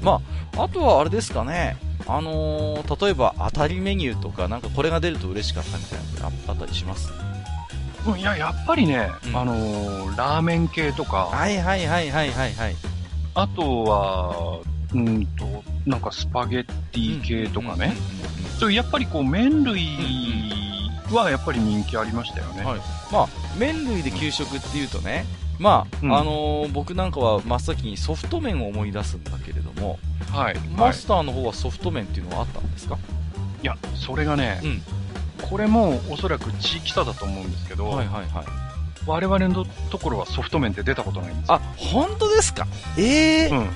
[0.00, 0.20] ま
[0.56, 1.76] あ、あとはあれですかね。
[2.06, 7.10] あのー例えば当たりメニューとか、なんかこれが出ると嬉しかったみたいなのってああったりします？
[8.06, 12.76] うんいや、やっぱりね、うんあのーラーメン系とか、はいはいはいはいはいはい。
[13.34, 14.60] あとは、
[14.94, 17.94] うんと、なんかスパゲッティ系とかね。
[18.58, 19.86] そうやっぱりこう、麺類
[21.12, 22.64] はやっぱり人気ありましたよね。
[22.64, 22.80] はい
[23.12, 25.24] まあ、麺類で給食っていうとね、
[25.58, 29.98] まあ、うんあのー僕なんかは真っ先にソフト麺を思い出すんだけれども、
[30.32, 30.54] はい。
[30.54, 30.68] はい。
[30.76, 32.96] マスターの方はソフト麺っていうのはあったんですか？
[33.62, 34.82] いや、それがね、うん
[35.38, 38.46] これもおそらく地域差だと思うんですけど、はいはいはい。
[39.06, 41.54] 我々のところはソフト麺って出たことないんですよ。
[41.54, 42.66] あ、本当ですか？
[42.98, 43.70] ええーうん。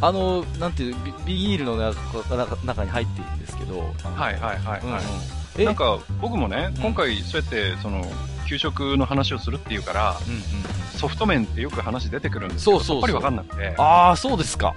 [0.00, 3.92] あの、なんていう、ビビニールの中中中に入っているんですけど。
[4.04, 4.80] あのはいはいはい、
[5.58, 8.04] うんなんか、僕もね、うん今回そうやって、その、
[8.48, 10.42] 給食の話をするっていうから、うんうん。
[10.98, 14.74] ソフト麺ってよく話出てくるんですけど、そうそうそうさっぱりわかんなくて、ああ、そうですか。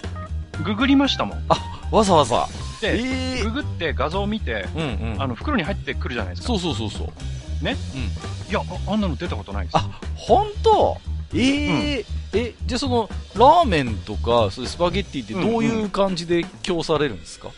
[0.63, 1.43] ググりましたもん。
[1.91, 2.47] わざわざ。
[2.81, 4.81] で、ええググって画像を見て、うん
[5.13, 5.21] うん。
[5.21, 6.47] あの、袋に入ってくるじゃないですか。
[6.47, 7.63] そうそうそうそう。
[7.63, 7.75] ね？
[7.95, 8.51] うん。
[8.51, 9.77] いやあ、あんなの出たことないです。
[9.77, 10.97] あ、本当？
[11.33, 17.49] えええ、じゃあその、ラーメンとか、そスパゲッティってどういう感じで供されるんですか、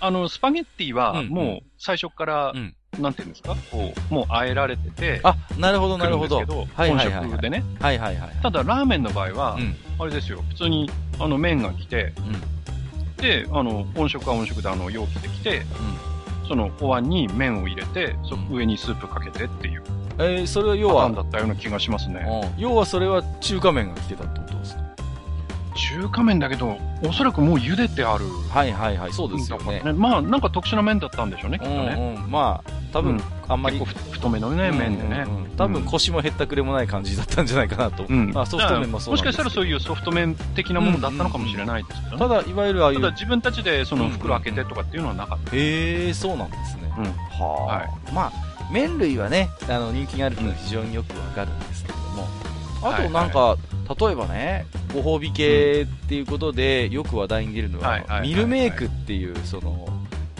[0.00, 3.54] あの、スパゲッティは、うんもう、最初から、うんなんていうんですか？
[3.70, 6.36] こう、もう、あえられてて、あ、なるほどな来るほど。
[6.38, 7.62] はいはいはいはい本食でね。
[7.80, 8.30] はいはいはい。
[8.42, 9.76] ただ、ラーメンの場合は、うん。
[9.98, 12.42] あれですよ、普通に、あの、麺が来て、うん。
[13.18, 15.62] で、あの、音色は音色で、あの、容器で来て、
[16.46, 19.82] その、お椀に麺を入れて、そうん上にスープかけてっていう
[20.20, 22.26] えー、それは要は、パターンだったような気がしますね。
[22.56, 24.82] うん要はそれは中華麺が来てたってことですか？
[25.76, 28.24] 中華麺だけど、おそらくもう茹でてある。
[28.50, 29.80] はいはいはい、そうですよね。
[29.84, 31.94] ねまあ、なんか特殊な麺だったんでしょうね、きっとね。
[31.96, 35.26] うんうん、まあ、多分、うんあんまり、太めのね、麺でね。
[35.56, 38.04] 多分腰もへったくれもない感じだったんじゃないかなと。
[38.38, 42.18] あ、ソフト麺もそうもしかしたらそういうソフト麺的なものだったのかもしれないですけどね。
[42.18, 45.56] ただ、いわゆるああいう、ただ自分たちでその袋開けてとかっていうのはなかった。
[45.56, 46.92] へえ、そうなんですね。
[46.98, 47.04] うん。
[47.06, 48.32] はあ、まあ、
[48.70, 52.28] 麺類はね、あの、人気があるっていうのは非常によくわかるんですけれども、
[52.82, 53.56] あとなんか、
[53.98, 59.88] 例えばね、ご褒美系っていうことで、よく話題に出るのは、ミルメイクっていう、その、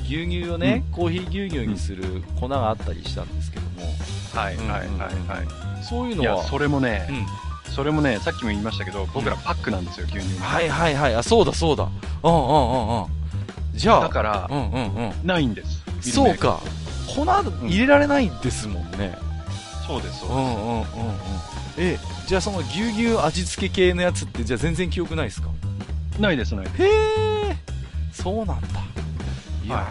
[0.09, 3.87] 牛乳をね、コーヒー牛乳にする粉があったりしたんですけども、
[4.35, 5.42] はいはいはいは
[5.81, 5.85] い。
[5.85, 7.73] そういうのは、それもねう、ん。
[7.73, 10.47] それもね、さっきも言いましたけど、僕らパックなんですよ、牛乳が。
[10.47, 11.85] はいはいはい、あ、そうだそうだ。
[12.23, 13.07] うんうんうんうん。
[13.75, 15.12] じゃあ、だからう、んうんうん。
[15.27, 15.62] ないんで
[16.01, 16.11] す。
[16.11, 16.35] そう。
[16.37, 16.61] か。
[17.14, 19.16] 粉入れられないですもんね。
[19.87, 20.85] そうです、そううんうんうんうん。
[21.79, 25.49] え、じゃあその牛乳味付け系のやつって、じゃあ全然記憶ないですか？
[26.11, 26.21] です。
[26.23, 26.83] ないです、ないです。
[26.83, 26.88] へ
[27.51, 27.57] え、
[28.12, 28.81] そうなんだ。
[29.69, 29.87] いや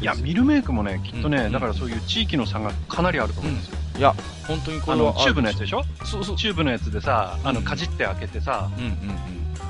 [0.00, 3.76] いや、ミルメイクもね、きっとね、うんだからそういう地域の差がかなりあると思うんですよ。
[3.94, 4.14] ーいや、
[4.48, 5.84] 本当にこあれはの、チューブのやつでしょ？
[6.04, 6.36] そうそう。
[6.36, 8.90] チューブのやつでさ、あの、うんかじって開けてさ、うんうん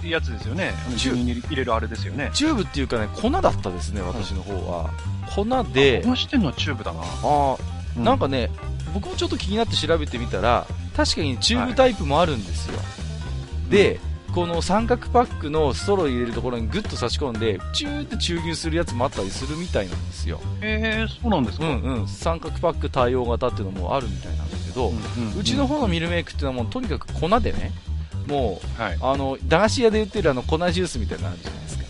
[0.03, 0.09] うん。
[0.09, 0.73] やつですよね。
[0.96, 2.31] チュー牛乳に入れるあれですよね。
[2.33, 4.90] チューブっていうかね、粉だったですね、私の方は。
[5.35, 6.46] 粉で、こうしてんの？
[6.46, 7.01] はチューブだな。
[7.03, 7.57] あ
[7.99, 8.51] うなんかね、
[8.94, 10.64] 僕もちょっと気になって調べてみたら、
[10.96, 12.79] 確かにチューブタイプもあるんですよ。
[13.68, 13.99] で、
[14.34, 20.40] この三角パックのストロー入れるところにグッと差し込んで、チューって注入するやつもあったりするみたいなんですよ。
[20.60, 22.08] えー、そうなんですかうんうん。
[22.08, 24.92] 三角パック対応型っていうのもあるみたいなんだけど、
[25.38, 27.72] うちの方のミルメイクっていうのはもうとにかく粉でね、
[28.28, 28.98] もう、はい。
[29.00, 31.84] あの、駄菓子屋で売ってるあの粉ジュースみたいなのあるじゃないですか。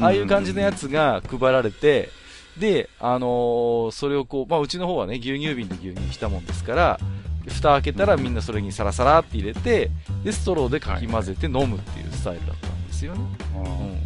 [0.00, 2.10] ああいう感じのやつが配られて、
[2.58, 7.00] で、あのーそれをこう、まあ、うちの方はね、牛乳瓶で牛乳したもんですから、
[7.48, 9.90] 蓋開けたらみんなそれにサラサラって入れて、
[10.24, 13.20] で、ストローでかき混ぜて飲むっていうスタイルだったんですよね。
[13.54, 13.98] うんうんうん。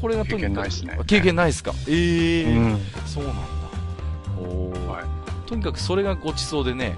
[0.00, 0.48] これがとにかく。
[0.48, 1.72] 経験ないっすねあ経験ないっすか？
[1.88, 2.78] ええーうん。
[3.06, 3.42] そうなんだ。
[4.40, 5.04] おーはい。
[5.48, 6.94] とにかくそれがごちそうでね、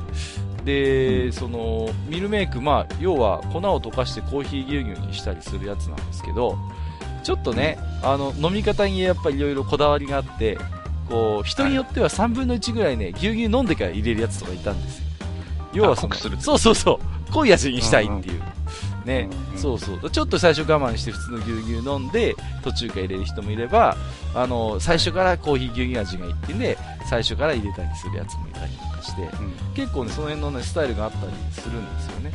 [0.64, 6.57] で、その、ミルメイク、まあ、要は粉を溶かしてコーヒー牛乳にしたりするやつなんですけど、
[7.22, 10.57] ちょっとね、あの、飲み方にやっぱりいろいろこだわりがあって、
[11.09, 15.04] こう、人によっては3分の1ぐらいね、牛乳飲んでから入れるやつとかいたんですよ。
[15.74, 18.42] 要はそのそうそうそう、濃い味にしたいっていう。
[19.04, 20.10] ね、うんうんそうそう。
[20.10, 23.96] ちょっと最初我慢して普通の牛乳飲んで、途中から入れる人もいれば、
[24.34, 32.32] あの、最初からコーヒー牛乳味がいいってんで、最初から入れたりするやつもいたりとかして、うん結構ね、その辺のね、スタイルがあったりするんですよね。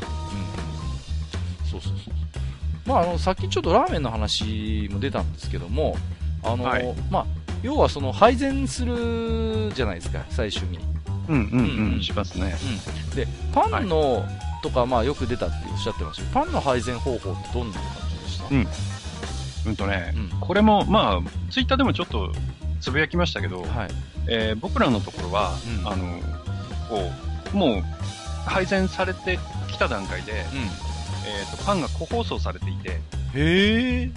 [1.63, 1.69] うん。
[1.69, 2.13] そうそうそう。
[2.85, 5.95] まあ、あの、さっきちょっとラーメンの話も出たんですけども、
[6.43, 7.25] あの、はいまあ、
[7.61, 10.79] 要はその配膳するじゃないですか、最初に。
[11.29, 11.61] うんうんう
[11.91, 12.01] んうん。
[12.03, 12.57] しますね。
[13.11, 13.15] うん。
[13.15, 14.25] で、パンの、
[14.61, 18.47] とか、まあ、よく出たっておっしゃってましたけど、パンの配膳方法ってどんな感じでした？
[18.49, 18.67] うん
[19.67, 22.31] うんとね、うんこれも、まあ、ツイッターでもちょっと
[22.81, 23.89] つぶやきましたけど、はい。
[24.27, 26.19] えー僕らのところは、うんあの、
[26.89, 27.11] こ
[27.53, 27.83] う、もう、
[28.45, 29.37] 配膳されて
[29.69, 30.37] きた段階で、うん。
[30.59, 32.99] えっ、と、パンが個包装されていて、へ
[33.35, 34.11] え。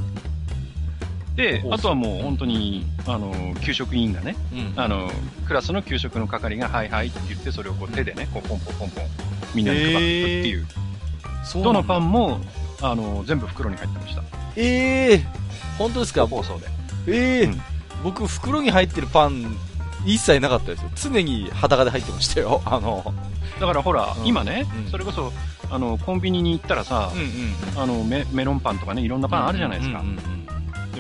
[1.36, 4.80] であとはもう本当に、あの、給食委員がね、うん。
[4.80, 5.10] あの、
[5.46, 9.04] クラスの給食の係が、はいはいって言って、それをこう手でね、こうポンポンポンポン、
[9.54, 10.66] みんなに配っていくっていう、
[11.44, 12.40] そうどのパンンも、
[12.82, 14.22] あの、全部袋に入ってました。
[14.56, 15.26] ええ
[15.78, 16.22] 本当ですか？
[16.28, 16.66] 個包装で。
[17.08, 17.60] ええうん
[18.04, 19.56] 僕、袋に入ってるパン、
[20.04, 20.90] 一切なかったですよ。
[20.96, 22.60] 常に裸で入ってましたよ。
[22.66, 23.14] あの、
[23.60, 25.32] だからほら、うん今ね、うんそれこそ、
[25.70, 27.80] あの、コンビニに行ったらさうん、うん。
[27.80, 30.00] あのメ、メロンパンとかね、いろんなパンあるじゃないですか。
[30.00, 30.41] うんうんうんで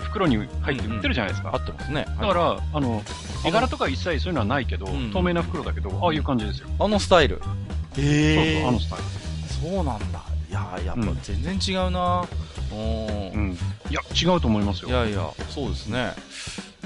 [0.02, 1.50] 袋に入って売ってるじゃないですか。
[1.54, 2.04] 合ってますね。
[2.20, 3.02] だから、あの、
[3.46, 6.68] 絵柄とか一切そういうのはないけど、うん透明な袋だけど、ああいう感じですよ。
[6.78, 7.40] あのスタイル。
[7.42, 7.54] そう
[8.04, 8.98] ええそう、あのスタイ
[9.72, 10.22] そうなんだ。
[10.50, 12.78] いやーやっぱうん全然違うなうル。
[12.78, 12.82] ん。
[13.32, 13.58] うん。
[13.90, 14.88] いや、違うと思いますよ。
[14.88, 16.12] いやいや、そうですね。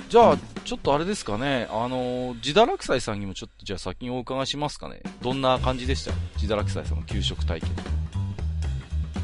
[0.08, 5.00] じゃあ、ちょっとあれですかね、あのー、自堕落斎さんにもちょっとじゃあ先にお伺いしますかね。
[5.20, 6.12] どんな感じでした？
[6.40, 7.70] 自堕落斎さんの給食体験。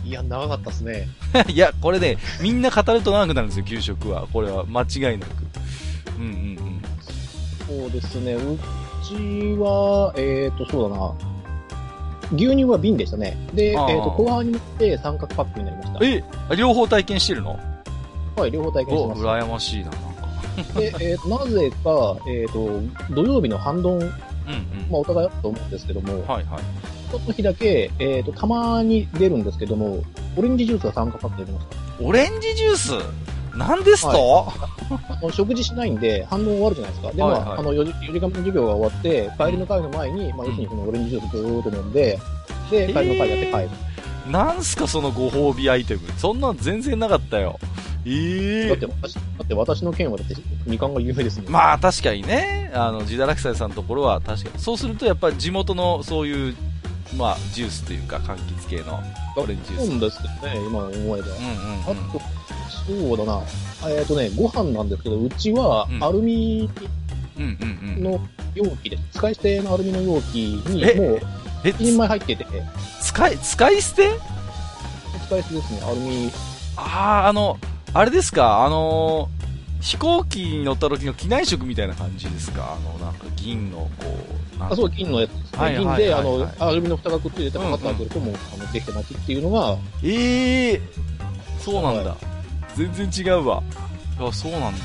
[0.05, 1.09] いや、長かったですね。
[1.49, 4.27] いや、これね、みんな語ると長くなるんですよ、給食は。
[4.33, 5.31] これは間違いなく。
[6.19, 6.63] うんうん
[7.67, 8.35] そうですね。
[8.35, 8.59] う
[9.03, 9.15] ち
[9.59, 11.15] は、えっ、と、そうだな。
[12.35, 13.37] 牛乳は瓶でしたね。
[13.55, 15.99] で、えっ、あーと、後半になって三角パックになりました。
[15.99, 16.05] うん。
[16.05, 16.25] え、
[16.57, 17.59] 両方体験してるの？
[18.37, 19.23] はい、両方体験してお、ます。
[19.23, 20.81] 羨ましいな、なんか。
[20.81, 22.81] で、えっ、と、 なぜか、えっ、と、
[23.15, 24.11] 土曜日の半ドン、うんうん。
[24.91, 26.63] まあ、お互いあったと思うんですけども、はいはい。
[27.19, 30.03] その日だけ、えっ、と、たまに出るんですけども、
[30.37, 32.05] オレンジジュースが三角パックで出ました。
[32.05, 32.93] オレンジジュース？
[33.57, 34.51] なんですと、
[35.11, 37.13] あの食事しないんで、反応終わるじゃないですか。
[37.13, 42.19] で、はいはいまあ、あの4時、4時間目の授業が終わって、帰りの会の前に、まあ、要するにこのオレンジジュースずーっと飲んで、
[42.71, 44.33] で、帰りの会やって帰る。
[44.33, 46.01] なんすかそのご褒美アイテム？
[46.17, 47.59] そんなん全然なかったよ。
[48.05, 50.35] ええだって私、だって私の県はだって、
[50.67, 51.53] みかんが有名ですもん。
[51.53, 54.59] まあ確かにね、あの、自堕落斎さんのところは確かに。
[54.59, 56.57] そうするとやっぱり地元のそういう、
[57.17, 59.01] まあ、ジュースというか、柑橘系の
[59.37, 59.87] オレンジジュース。
[59.89, 61.05] そうですけどね、今思えば。
[61.05, 62.09] うんうんうん。
[62.09, 62.21] あと、
[62.87, 63.43] そうだな。
[63.91, 66.71] えっ、とね、ご飯なんですけど、うちはうんアルミ。
[67.99, 68.21] の
[68.55, 70.95] 容器で、使い捨てのアルミの容器に、え？
[70.95, 71.21] もう、
[71.65, 72.47] え、一人前入ってて、
[73.01, 74.11] 使い、使い捨て？
[75.27, 76.31] 使い捨てですね、アルミ。
[76.77, 77.59] ああ、あの、
[77.95, 79.43] あれですか、あのー
[79.83, 82.79] 飛行機に乗った時の機内食みたいな感じですか？
[82.79, 84.07] あの、なんか銀の、こう、
[84.71, 85.59] あ、そう、銀のやつですね。
[85.59, 90.81] はいはい銀で、あの、アルミの蓋がくっついてて、パカッと開けると、もう、あの、できてますっていうのが、ええ
[91.59, 92.17] そうなんだ、は
[92.75, 93.63] 全然違うわ。
[94.19, 94.85] あ、そうなんだ。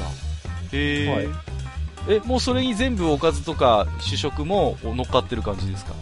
[0.71, 1.27] へえ、はい。
[2.09, 5.93] え、もうそれに全部おかずとか主食も乗っかってる感じですか？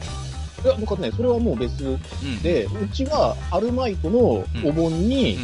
[0.63, 2.41] いや、僕はね、それはもう別うん。
[2.41, 5.37] で、うちは、アルマイトのお盆に、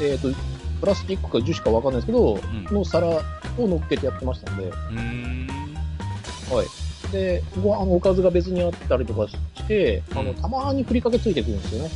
[0.00, 0.06] うん。
[0.06, 0.28] えっ、と、
[0.80, 2.74] プラスチックか樹脂かわかんないですけど、ん。
[2.74, 3.22] の皿を
[3.58, 5.48] 乗っけてやってましたんで、うーん。
[6.50, 6.66] はい。
[7.12, 9.36] で、ごあのおかずが別にあったりとかし
[9.66, 11.90] て、あの、うんたまにふりかけついてくるんですよね。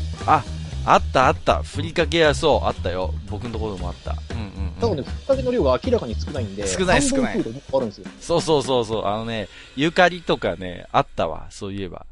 [0.84, 1.62] あったあった。
[1.62, 2.66] ふりかけやそう。
[2.66, 3.14] あったよ。
[3.30, 4.16] 僕のところでもあった。
[4.34, 4.72] うんうん、うん。
[4.80, 8.06] ただね、ふりかけの量が明らかに少ないんで、少ない少ないあるんですよ。
[8.20, 9.06] そうそうそうそう。
[9.06, 11.46] あのね、ゆかりとかね、あったわ。
[11.50, 12.04] そういえば。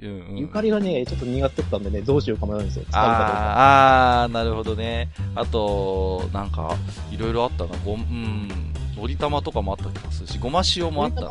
[0.00, 0.38] うんうん。
[0.38, 2.84] ゆかりがね、ちょっと苦手だったんでね、どうしようか迷うんですよ。
[2.92, 5.10] あーあー、なるほどね。
[5.34, 6.74] あと、なんか、
[7.10, 7.76] いろいろあったな。
[7.84, 8.48] ご、うん。
[8.96, 11.28] のり玉とかもあった気がするし、ごま塩もあったな。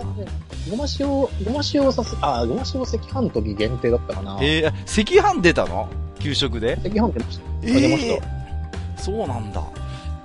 [0.70, 4.38] ごま塩、ごま塩さす、あ、ごま塩赤飯の時限定だったかな。
[4.42, 5.90] えー、赤飯出たの？
[6.20, 6.74] 給食で？
[6.74, 7.44] 赤飯出ました。
[7.62, 9.02] 出ました。
[9.02, 9.62] そうなんだ。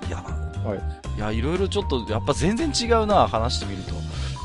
[0.09, 1.19] いや、はい。
[1.19, 3.95] いや、いろいろちょっと、やっぱ全然違うな、話してみると。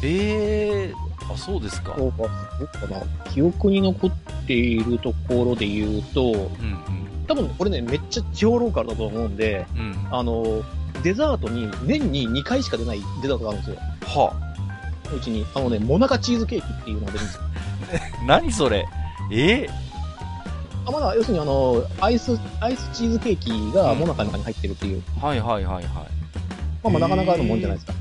[0.04, 1.96] ええー、あ、そうですか。
[1.98, 2.18] そうか、
[2.60, 3.02] どうかな。
[3.32, 4.12] 記憶に残っ
[4.46, 6.78] ているところで言うと、うん
[7.26, 9.92] 多分これね、めっちゃ地方ローカルだと思うんで、うん。
[9.92, 10.08] うん。
[10.12, 10.62] あの、
[11.04, 13.78] デザートに年に2回しか出ないデザートがあるんですよ。
[14.06, 14.34] は
[15.16, 15.46] うちに。
[15.54, 17.44] あのね、モナカチーズケーキっていうのが出るんですよ。
[18.24, 18.86] あ、何それ？
[19.32, 19.68] え？
[20.86, 25.02] あ、まだ、要するにあの、アイス、アイスチーズケーキがモナカの中に入ってるっていう。
[25.02, 26.08] ー、はいはいはいは
[26.84, 27.94] まあまあなかなかあるもんじゃないですか。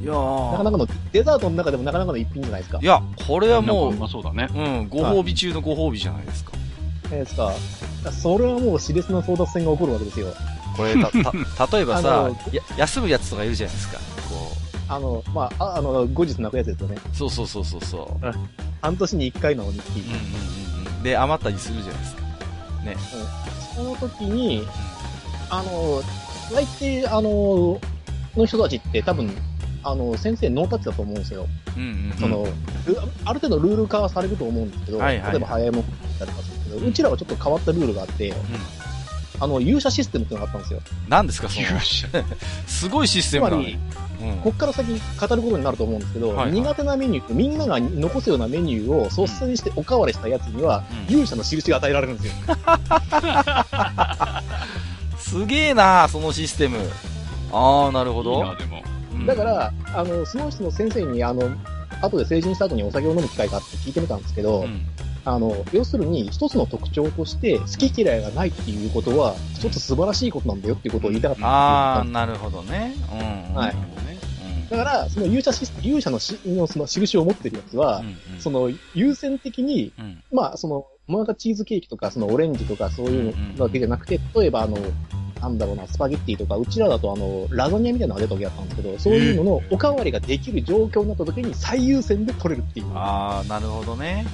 [0.00, 0.04] い。
[0.04, 2.78] いやなかーなかの、デザートの中でもなかなかの一品じゃないですか。
[2.82, 4.48] いや、これはもうまそうだね。
[4.54, 6.52] うん、ご褒美中のご褒美じゃないですか。
[7.12, 7.52] えですか。
[8.12, 10.28] それはもう熾烈な争奪戦が起こるわけですよ。
[10.76, 11.10] これ、た、
[11.66, 12.30] た、例えばあさ
[12.76, 13.98] 休むやつとかいるじゃないですか。
[14.28, 14.52] こ
[14.88, 16.96] あの、まあ、ああの、後日泣くやつですよね。
[17.12, 18.26] う、そうそうそうそうそう。
[18.82, 20.00] 半年に一回の日記。
[20.00, 20.14] うんうんう
[20.90, 21.02] んうん。
[21.02, 22.22] で、余ったりするじゃないですか。
[22.84, 22.96] ね。
[23.76, 24.66] その時に、
[25.48, 26.02] あの、
[26.52, 27.80] 大抵、あの、
[28.36, 29.30] の人たちって多分、
[29.82, 31.46] あの、先生ノータッチだと思うんですよ。
[31.76, 32.18] うんうん。
[32.18, 32.46] その、
[32.86, 38.34] ルある程度ルール化はされると思うんですけど、はいはいはい例えば早いもんだったりとかするけど、うちらはちょっと変わったルールがあって、う
[39.40, 40.80] あの、勇者システムっていうのがあったんですよ。
[40.80, 40.82] ん。
[41.08, 42.08] 何ですか、その、勇者。
[42.66, 43.80] すごいシステムだつまりね。
[44.22, 45.00] うんこっから先語る
[45.42, 52.32] ことになると思うんですけど、はいはい苦手なメニュー、みんなが残すようなメニューを率先しておかわりしたやつには、うん勇者の印が与えられるんですよ。
[55.18, 56.78] すげえなそのシステム。
[57.52, 58.54] ああ、なるほどいいな、。
[58.56, 58.82] でも。
[59.14, 61.50] うんだから、あの、その人の先生に、あの、
[62.00, 64.86] 後で成人した後にお酒を飲む機会があって聞いてみたんですけど、うん
[65.24, 72.94] あの、要するに一つの特徴として好き嫌いがないっていうことは、一つ素晴らしいことなんだよっていうことを言いたかったああ、なるほどね。
[73.50, 73.54] うん。
[73.54, 74.00] はいうん
[74.70, 84.78] だから、その勇者シス勇者のしのその印を持ってるやつは、うんうんその優先的に、うんまあ、その、モナカチーズケーキとか、そのオレンジとかそういうのだけじゃなくて、例えばあの、
[85.40, 92.86] なんだろうな、スパゲッティとか、うちらだとあの、ラザニアみたいなのが出た時だったんですけど、そういうののおかわりができる状況になった時に最優先で取れるっていう。
[92.94, 94.26] ああ、なるほどね。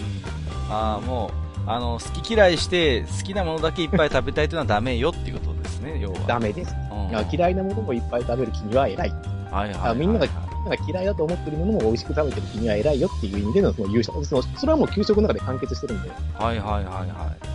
[0.68, 1.30] ああ、も
[1.66, 6.18] う、あの、好き嫌いして、好きなものだけいっぱい食べたいというのはダメよっていうことですね、要は。
[6.26, 6.74] ダメです。
[6.90, 6.96] うん
[7.30, 9.10] 嫌いなものもいっぱい食べる君は偉い。
[9.10, 10.26] はいはいはい、あみんなが
[10.68, 14.12] なが嫌いだと思ってるものも美味しく食べてる君は偉いよっていう意味でのその勇者。
[14.24, 17.06] そのそれはもう給食の中で完結してるんで、はいはいはいはい。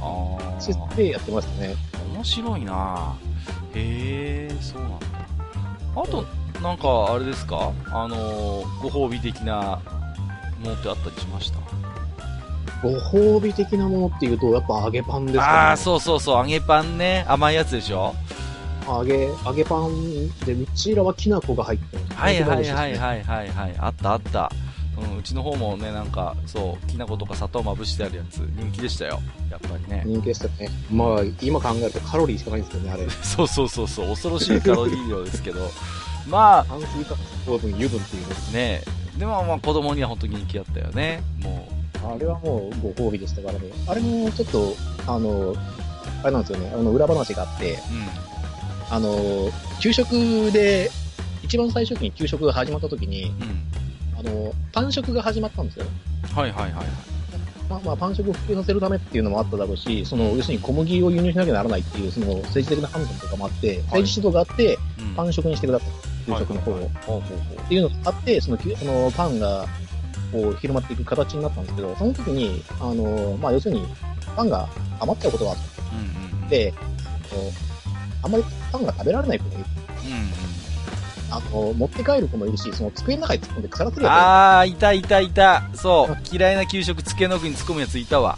[0.02, 0.96] あシスあ。
[0.96, 1.76] でやってましたね。
[2.14, 3.16] 面白いな
[3.74, 5.06] へえ、そうなんだ。
[5.96, 6.26] あと、
[6.62, 7.72] なんか、あれですか？
[7.92, 9.80] あのー、ご褒美的な
[10.60, 11.58] ものってあったりしました？
[12.84, 15.52] ご褒美的なものっていうと、やっぱ揚げパンですかね。
[15.52, 17.26] ああ、そうそうそう、揚げパンね。
[17.28, 18.14] 甘いやつでしょ？
[18.88, 22.04] 揚げ、揚げパンで、うちらはきな粉が入ってる。
[22.16, 22.98] はいはいはいい。
[22.98, 23.76] はいはいはい。
[23.78, 24.52] あったあった。
[24.98, 29.20] うん、うちの方もね、なんか、そう、きな粉とか砂糖まぶしてあるやつ、人気でしたよ。
[29.50, 30.04] やっぱりね。
[30.06, 30.70] 人気でしたね。
[30.92, 33.10] まあ、今考えるとカロリーしかないんですけどね、あれ。
[33.10, 35.70] そうそうそうそう、恐ろしいカロリー量ですけど。
[36.28, 38.84] ま炭水化物糖分、油分っていうあ、ね
[39.18, 41.24] でもまあ子供には本当に人気だったよね。
[41.40, 41.68] も
[42.04, 42.14] の。
[42.14, 43.60] あれはもうご褒美でしたからね。
[43.88, 44.76] あれもちょっと、
[45.08, 45.56] あの、
[46.24, 46.72] あれなんですよね。
[46.74, 47.76] あの、裏話があって、う。
[47.76, 48.31] うん。
[48.92, 49.50] あの、
[49.82, 50.92] 給食で、
[51.42, 54.20] 一番最初期に給食が始まった時に、うん。
[54.20, 55.86] あの、パン食が始まったんですよ。
[56.36, 56.86] はいはいはいはい。
[57.70, 65.16] まあまあ、パン食を普及させるためっていうのもあっただろうし、その、要するに小麦を輸入しなきゃならないっていう、その、政治的な判断とかもあって、政治指導があって、うん。
[65.16, 65.90] パン食にしてください。
[66.26, 66.92] 給食の方を。
[67.66, 69.66] っていうのがあって、その、きそのパンが、
[70.34, 73.88] こう、広まっていく形になったんですけど、その時に、あの、まあ、要するに、
[74.36, 74.68] パンが
[75.00, 75.58] 余っちゃうことがあっ
[75.94, 76.50] うんうん。
[76.50, 76.74] て、
[77.30, 77.71] こう
[78.24, 79.66] あんまりパンが食べられない子もいる。
[80.06, 80.52] うんうん。
[81.34, 85.64] あの、持って帰る子もいるし、その机の中に突っ込んで腐らせるやああ、いたいたいた。
[85.74, 86.18] そう。
[86.36, 88.38] 嫌いな給食、つけの具に突っ込むやついたわ。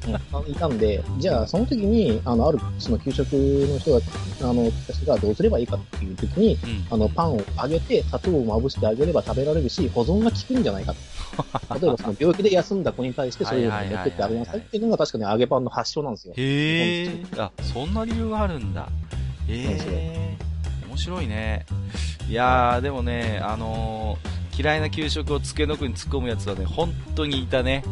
[0.00, 4.00] つうんいたんで、じゃあ、その時に、あの、ある、その給食の人が、
[4.42, 6.86] あの、私がどうすればいいかっていう時に、うん。
[6.90, 10.98] あの、パンを揚げて、砂糖をまぶしてあげれば食べられるし、保存が効くんじゃないかと。
[11.80, 16.34] 例えば、その病気で休んだ子に対して、そういうのを持ってってあげなさいっていうのが確かに揚げパンの発祥なんですよ。
[16.36, 17.10] へえ。
[17.38, 18.88] あ、そんな理由があるんだ。
[19.48, 20.36] え。
[20.82, 21.64] 面面白いね。
[22.28, 27.82] いやー、でもね、あのー、嫌いな給食を机の奥に突っ込むやつはね、本当にいたね。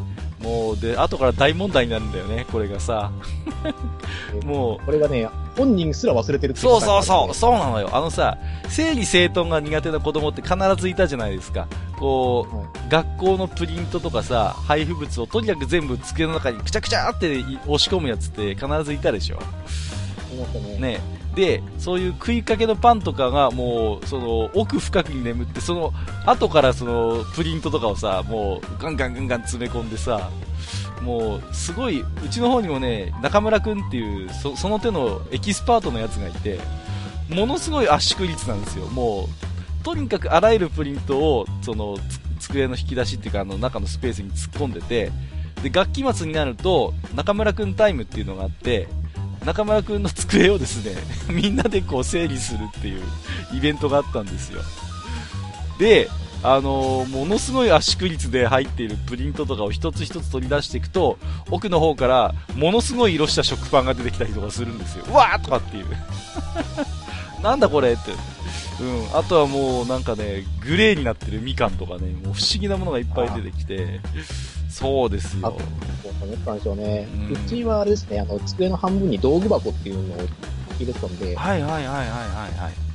[0.40, 3.10] もう、で、後から大問題になるんだよね、これがさ。
[4.44, 7.34] もう、これがね、本人すら忘れてるっていそうそうそう、う。
[7.34, 7.90] そうなのよ。
[7.92, 8.38] あのさ、
[8.68, 11.66] 整理整頓が苦手な子供って必ずいたじゃないですか。
[11.98, 19.38] こう、はい学校のプリントとかさ、配布物をとにかく全部机の中にくちゃくちゃって押し込むやつって必ずいたでしょ。
[20.80, 20.94] ね。
[20.94, 21.19] ね。
[21.34, 25.92] で、そういう食いかけのパンとかがもう、その、奥深くに眠って、その、
[26.26, 30.30] 後からその、プリントとかをさ、もう、ガンガンガンガン詰め込んでさ、
[31.02, 36.58] もう、すごい、うちの方にもね、中村くんっていう、その手のエキスパートのやつがいて、
[37.28, 38.86] ものすごい圧縮率なんですよ。
[38.86, 39.28] も
[39.80, 41.96] う、とにかくあらゆるプリントを、その、
[42.40, 45.12] 机の引き出しっていうか、あの、中のスペースに突っ込んでて、
[45.62, 48.88] で、学期末になると、中村くんタイムっていうのがあって、
[49.44, 50.96] 中村くんの机をですね、
[51.32, 53.02] みんなでこう整理するっていう
[53.54, 54.60] イベントがあったんですよ。
[55.78, 56.10] で、
[56.42, 61.18] あのーものすごい圧縮率で入っているプリントとかを一つ一つ取り出していくと、
[61.50, 65.04] 奥の方からものすごい色した食パンが出てきたりとかするんですよ。
[65.08, 65.86] うわーとかっていう。
[67.42, 68.12] なんだこれって。
[68.82, 69.18] うん。
[69.18, 74.00] あとはもうなんかね、グレーになってるみかんとかね、もう不思議なものがいっぱい出てきて、
[74.70, 75.56] そうですよ
[76.24, 77.08] 思ったんでしょうね。
[77.30, 80.18] うちはあれですね、あの、机の半分に道具箱っていうのを
[80.78, 82.08] 入れてたんで、はいはいはいはいはい
[82.58, 82.90] はい。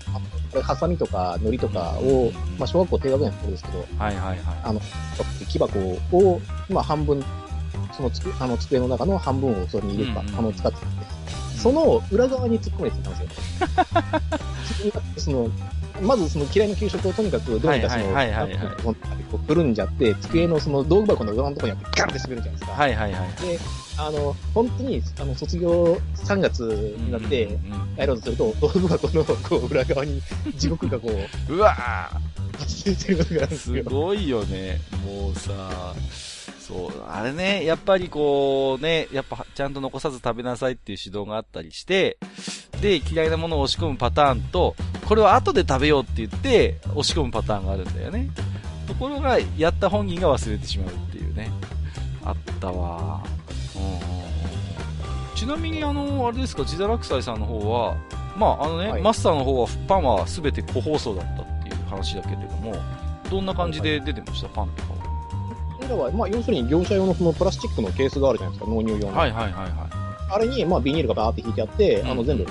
[0.52, 4.40] これ、ハサミとか、糊とかうんを、まあ、小学校低学年の頃ですけど、はいはいはい。
[4.64, 4.82] あの、
[5.50, 5.80] 木箱
[6.12, 7.24] を、まあ、半分、
[7.92, 11.06] そのつく、あの、机の中の半分をそれに入れた、うんうんあの、使ってたんで、
[11.58, 14.92] その裏側に突っ込めてたんですよ。
[15.18, 15.50] その、
[16.02, 22.72] まずその嫌いな給食をとにかくどうにかその、はいはいはいこうくるんじゃって、机のその道具箱の裏のところにガンって滑るじゃないですか。
[22.72, 23.30] はいはいはい。
[23.42, 23.60] で、
[23.98, 26.62] あの、本当に、あの、卒業3月
[26.98, 27.58] になって、
[27.98, 30.22] やろうとすると、道具箱のこう裏側に
[30.58, 31.10] 地獄がこ
[31.50, 31.74] う、うわ
[32.60, 33.84] 発生してるのがあるんーですよ。
[33.84, 34.80] すごいよね。
[35.06, 35.94] もうさ、
[36.68, 42.18] そう、あれね、やっぱりこうね、やっぱちゃんと残さず食べなさいっていう指導があったりして、
[42.82, 48.30] で、嫌いなものを押し込むパターンと、これを後で食べようって言って、押し込むパターンがあるんだよね。
[48.88, 51.52] ところが、やった本人が忘れてしまうっていうね。
[52.24, 53.24] あったわ。
[53.76, 54.26] うん
[55.36, 57.98] ちなみに、あの、あれですか、自堕落斎さんの方は、
[58.38, 62.74] まあ、あのね、はいマスターの方は、パンは全て個包装だったっていう話だけれども、
[63.30, 65.05] どんな感じで出てました、パンとかこ
[65.82, 69.08] れらは、まあ、要するに業者用のそのプラスチックのケースがあるじゃないですか、納入用の。
[69.08, 69.14] は。
[69.20, 69.72] はいはいはいはい。
[70.32, 72.48] あれに、まあ、ビニールがバーって引いてあって、うんあの、全部、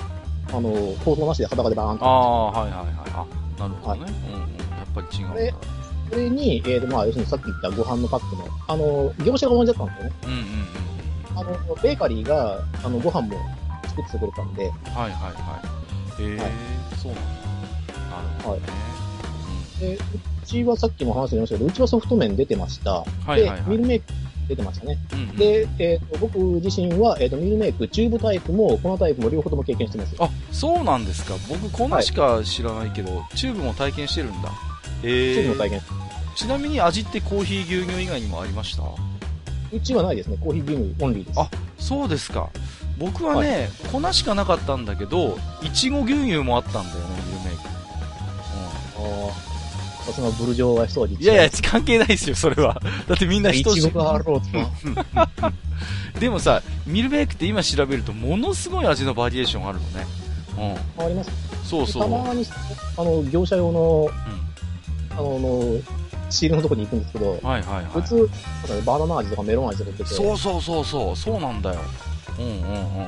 [0.51, 0.69] あの、
[1.03, 2.05] 包装なしで裸でバーンと。
[2.05, 2.87] ああ、はいはいはい。
[3.13, 3.25] あ、
[3.59, 4.13] なるほどね。
[4.27, 4.41] うんうん。
[4.41, 5.55] やっぱり違うん
[6.07, 10.15] それに、えーと、まあ、要するにさっき言ったご飯のパックの、あの、業者が同じだったんですよね。
[10.25, 10.45] うんうんうん
[11.37, 13.37] あの、ベーカリーが、あの、ご飯も
[13.89, 14.71] 作ってくれたんで、うん。
[14.93, 15.59] はいはいは
[16.17, 16.23] い。
[16.23, 16.51] へえ、はい
[16.97, 17.31] そうなんだ。
[18.15, 18.67] なるほどね。
[19.81, 19.99] で、う
[20.45, 22.91] ちはさっきも話してましたけど、うちはソフト麺出てました。
[22.91, 23.61] うんはいはいはい。
[23.63, 24.05] で、ミルメイク
[24.47, 24.97] 出てましたね。
[25.11, 30.15] うんうん、で、えーと、僕自身は、えーと、ミルメイク、チューブタイプも、粉タイプも両方とも経験してます。
[30.19, 31.33] あ、そうなんですか。
[31.49, 34.51] 僕、粉しか知らないけど、チューブも体験してるんだ。
[35.03, 35.81] えチューブも体験。
[36.35, 38.83] ちなみに味ってコーヒー牛乳以外にもありました？
[39.71, 40.37] うちはないですね。
[40.39, 41.39] コーヒー牛乳オンリーです。
[41.39, 42.49] あそうですか。
[42.97, 47.74] 僕はね、粉しかなかったんだけど、いちご牛乳もあったんだよね、ミルメイク。
[50.07, 51.21] あーさすがブルジョワ一味うん。
[51.21, 52.81] いやいや、関係ないですよ、それは。
[53.07, 56.19] だってみんな一ついちごがあろうと。
[56.19, 60.05] でもさ、ミルメイクって今調べると、ものすごい味のバリエーションあるのね。
[60.97, 61.05] うん。
[61.05, 61.31] あります。
[61.63, 62.03] そうそう。
[62.03, 62.45] たまに、
[62.97, 64.11] あの、業者用の、う
[65.11, 65.81] あの、の
[66.29, 67.39] シールのとこに行くんですけど、ん。
[67.41, 67.85] はいはいはい。
[67.85, 68.29] 普通、
[68.85, 71.79] バナナ味とかメロン味とか売ってて、そうそうそうそう、そうなんだよ。
[72.39, 73.07] うんうんうん。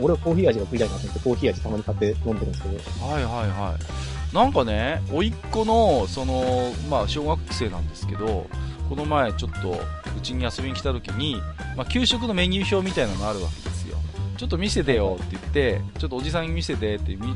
[0.00, 4.11] 俺はコーヒー味が食いたいなと思って、コーヒー味たまに買って飲んでるんですけど、はいはいはい。
[4.32, 8.46] なんかね、甥っ子の、その、まあ、小学生なんですけど、
[8.88, 9.72] この前ちょっと、
[10.16, 11.36] うちに遊びに来た時に、
[11.76, 13.96] まあ、給食のメニュー表みたいなのがあるわけですよ。
[14.36, 17.34] ちょっと見せてよって言って、ちょっとおじさんに見せてって見、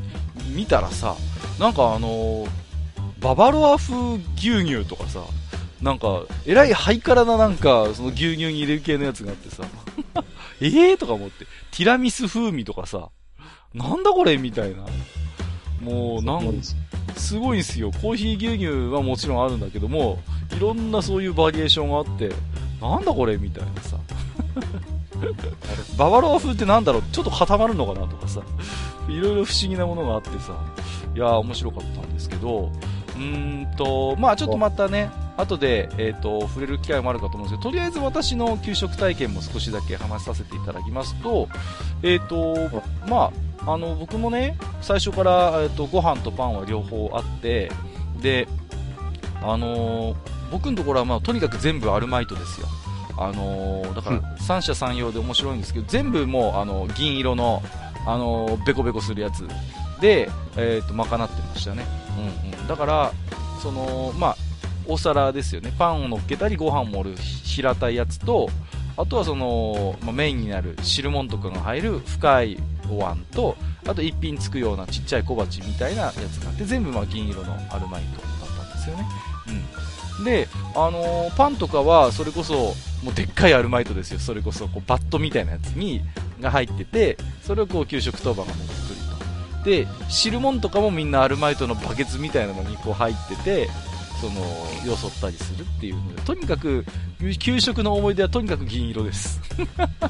[0.55, 1.15] 見たらさ、
[1.59, 2.45] なんかあの
[3.19, 3.95] ババロア風
[4.35, 5.21] 牛乳とかさ、
[5.81, 9.63] なんか、えらいハイカラななんか、その牛乳に入れる系のやつがあってさ、
[10.59, 13.09] え えーとか思って、ティラミス風味とかさ、
[13.73, 14.85] なんだこれみたいな。
[15.81, 16.61] もう、なん、
[17.15, 17.91] すごいんすよ。
[17.91, 20.19] コーヒー牛乳はもちろんあるんだけども、
[20.55, 22.31] いろんなそういうバリエーションがあって、
[22.81, 23.97] なんだこれみたいなさ。
[25.97, 27.03] ババロア風ってなんだろう？
[27.11, 28.41] ちょっと固まるのかなとかさ。
[29.09, 30.53] いろいろ不思議なものがあってさ。
[31.15, 32.71] いやー面白かったんですけど、
[33.15, 41.47] うんと、まあちょっとまたね、後で、えっ、と、触れる機会もあるかと思うんですけど、とりあえず私の給食体験も少しだけ話させていただきますと、
[42.03, 42.55] えっ、と、
[43.07, 43.31] まあ、
[43.65, 47.71] あの、僕もね、最初から、えっと、ご飯とパンは両方あって、
[48.21, 48.47] で、
[49.41, 50.15] あのー、
[50.51, 52.67] 僕のところは、まあ、とにかく全部アルマイトですよ。
[53.17, 57.61] あのー、だから、三者三様で面白いんですけど、全部もう、あの、銀色の、
[58.05, 59.47] あのー、ベコベコするやつ
[59.99, 61.85] で、えっ、と、賄ってましたね。
[62.17, 62.67] うんうん。
[62.67, 63.11] だから、
[63.61, 64.37] その、まあ、
[64.87, 65.73] お皿ですよね。
[65.77, 68.49] パンを乗っけたり、ご飯盛る平たいやつと、
[68.95, 72.57] あとはその、まあ、メインになる汁物とかが入る深い
[72.89, 73.55] お椀と、
[73.87, 79.05] あと一品つくようなちっちゃい小鉢みたいなやつがあって、全部ま銀色のアルマイトだったんですよね。
[80.17, 80.25] うん。
[80.25, 84.19] で、あのー、パンとかは、それこそ、もうでっかいアルマイトですよ。
[84.19, 86.01] それこそ、こう、バットみたいなやつに、
[86.41, 88.85] が入ってて、それをこう、給食当番が持ってくる
[89.63, 89.65] と。
[89.69, 93.69] で、汁物とかもみんなアルマイトのバケツみたいなのにこう入ってて、
[94.19, 94.41] その、
[94.85, 96.85] よそったりするっていうので、とにかく、
[97.39, 99.39] 給食の思い出はとにかく銀色です。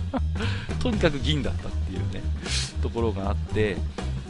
[0.79, 2.21] とにかく銀だったっていうね、
[2.81, 3.77] ところがあって、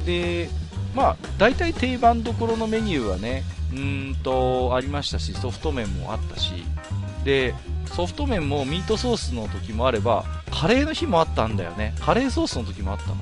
[0.06, 0.50] で、
[0.96, 6.54] まあ、大体定番どころのメニューはね、うんと、ありましたし、ソフト麺もあったし、
[7.24, 7.54] で、
[7.94, 11.94] ソフト麺もミートソースの時もあれば、カレーの日もあったんだよね。
[12.00, 13.16] カレーソースの時もあったの。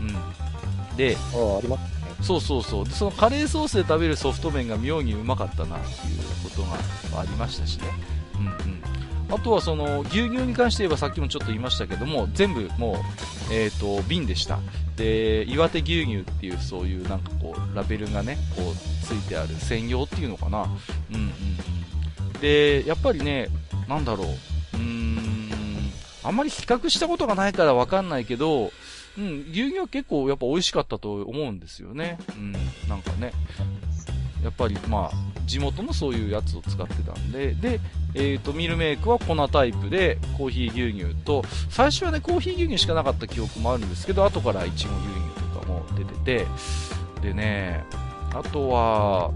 [0.00, 0.96] うん。
[0.96, 1.91] で、ああ、ります
[2.22, 2.84] そうそうそう。
[2.84, 7.84] でそのカレーソースで食べるソフト麺が妙にうまかったなっていうことがありましたしね、
[8.36, 12.96] うんうん、あとはその牛乳に関して言えばさっきもちょっと言いましたけども全部もう、
[13.52, 14.60] えーと、瓶でした。
[14.96, 20.64] で岩手牛乳っていうそういうなんかこうラベルがねこうついてある専用っていうのかな、
[21.10, 23.48] うんうん、でやっぱりね
[23.88, 24.26] なんだろう。
[24.74, 25.32] うーん。
[26.24, 28.70] あんまり比較したことがないからわかんないけど
[29.18, 32.18] うん、牛乳は結構やっぱ美味しかったと思うんですよね。
[32.36, 32.52] うん、
[32.88, 33.32] なんかね。
[34.42, 37.80] やっぱりまあ、地元のそういうやつを使ってたんで、で、
[38.14, 46.46] えっ、ー、と、ミルメイクは粉タイプで、コーヒー牛乳と、最初はね、コーヒー牛乳しかなかった記憶もあるんですけど、後からいちご牛乳とかも出てて、
[47.22, 47.84] でね、
[48.34, 49.30] あとは、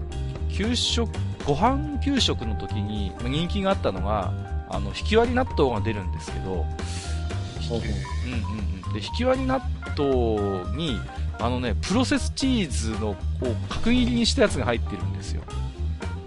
[0.51, 1.09] 給食、
[1.45, 4.33] ご飯給食の時に人気があったのが、
[4.69, 9.61] あの、引き割り納豆が出るんですけど、うんうんうんで、引き割り納
[9.97, 10.99] 豆に、
[11.39, 15.43] あのね、プロセスチーズの、こう、角切りにしたやつが入ってるんですよ。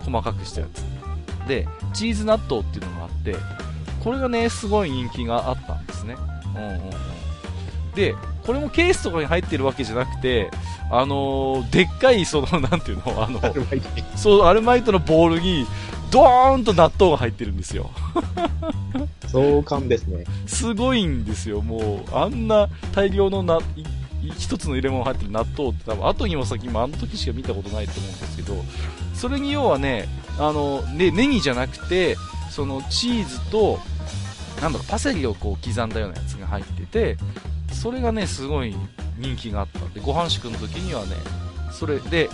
[0.04, 0.84] 細かくしたやつ。
[1.48, 3.36] で、チーズ納豆っていうのがあって、
[4.02, 6.16] これがね、すごい人気があったんですね。
[6.54, 6.90] うんうんうん。
[7.94, 8.14] で、
[8.46, 10.50] これもケースとかに入ってるわけじゃなくて、
[10.90, 13.40] あのー、でっかい、その、なんていうの、あの、
[14.16, 15.66] そう、アルマイトのボールに、
[16.11, 17.90] ドーンと納豆が入ってるんですよ。
[19.28, 20.24] 壮観ですね。
[20.46, 22.16] すごいんですよ、もう。
[22.16, 23.61] あんな大量のな、
[24.36, 28.54] 一つの入れ物入ってる納豆って多分後にも先もあの時しか見たことないと思うんですけど、
[29.14, 30.08] それに要はね、
[30.38, 32.16] あの、ね、ネギじゃなくて、
[32.50, 33.78] そのチーズと、
[34.61, 37.16] なんだろう、パセリをこう刻んだようなやつが入ってて、
[37.72, 38.74] それがね、すごい
[39.18, 41.14] 人気があったんで、ご飯食の時にはね、
[41.72, 42.28] それで、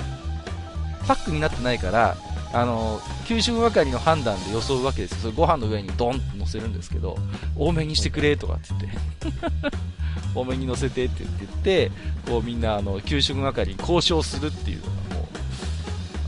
[1.06, 2.16] パックになってないから、
[2.56, 7.18] あの給食係の判断で装うわけですよ、それご飯の上にドンと乗せるんですけど、
[7.54, 9.76] 多めにしてくれとかって言って
[10.34, 11.92] 多めに乗せてって言って
[12.26, 15.26] こうみんなあの給食係に交渉するっていうのがもう、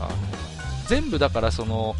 [0.01, 0.11] あの
[0.87, 1.95] 全部だからその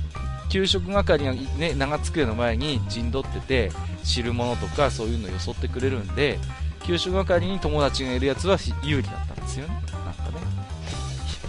[0.49, 3.71] 給食係が、ね、長机の前に陣取ってて、
[4.03, 6.37] 汁物とかそういうのをよそってくれるんで、
[6.85, 9.73] 給食係に友達がいるやつは有利だったんですよね。
[10.05, 10.37] なんかね。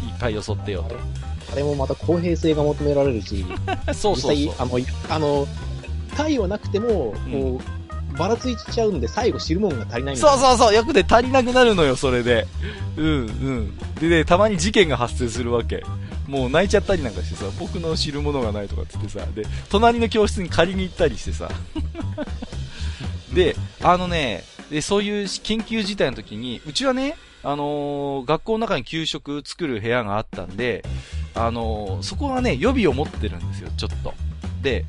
[0.07, 1.30] いっぱいよそってよと。
[1.53, 3.44] あれもまた公平性が求められるし、
[3.92, 4.78] そうそうそうあの、
[5.09, 5.48] あの、
[6.16, 7.61] 体はなくても、こ
[8.14, 12.46] う、ばらついちゃうんで、最後汁物が足りないそうそうそう、よくで足りなくなるのよ、それで。
[12.96, 13.78] うん、うん。
[14.01, 15.84] でね、たまに事件が発生するわけ。
[16.26, 21.51] もう泣いちゃったりなんかしてさ、僕の汁物がないとかってってさ、で、隣の教室に借りに行ったりしてさ。
[23.34, 30.84] で、あのね、で、そういう緊急事態の時に、うちはね、あのー、学校の中に給食作る部屋があったんで、
[31.35, 34.14] あのー、そこがね、予備を持ってるんですよ、ちょっと。
[34.62, 34.85] で、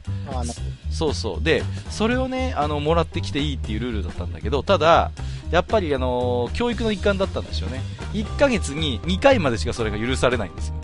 [0.89, 1.44] そうそう。
[1.44, 5.12] で、それをね、あの、もらってきていいっていうルールだったんだけど、ただ、
[5.52, 7.82] やっぱりあのー、教育の一環だったんでしょうね。
[8.14, 10.76] 1ヶ月に2回までしかそれが許されないんですよ。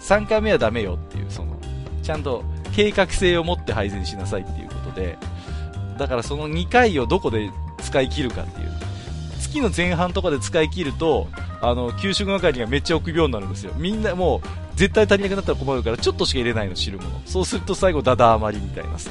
[0.00, 1.58] 3回目はダメよっていう、その、
[2.02, 5.18] ちゃんと計画性を持って配膳しなさいっていうことで、
[5.98, 7.50] だからその2回をどこで
[7.82, 8.75] 使い切るかっていう。
[9.46, 11.28] 月の前半とかで使い切ると、
[11.60, 13.72] あの、給食係がめっちゃ臆病になるんですよ。
[13.76, 17.08] みんなもう、絶対足りなくなったら困るから、ちょっとしか入れないの、汁物。
[17.24, 19.10] そうすると最後、ダダ余りみたいなさ。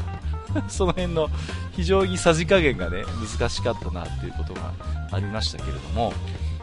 [0.70, 1.30] その辺の
[1.76, 3.04] 非常にさじ加減がね、
[3.38, 4.72] 難しかったなっていうことが
[5.12, 6.14] ありましたけれども、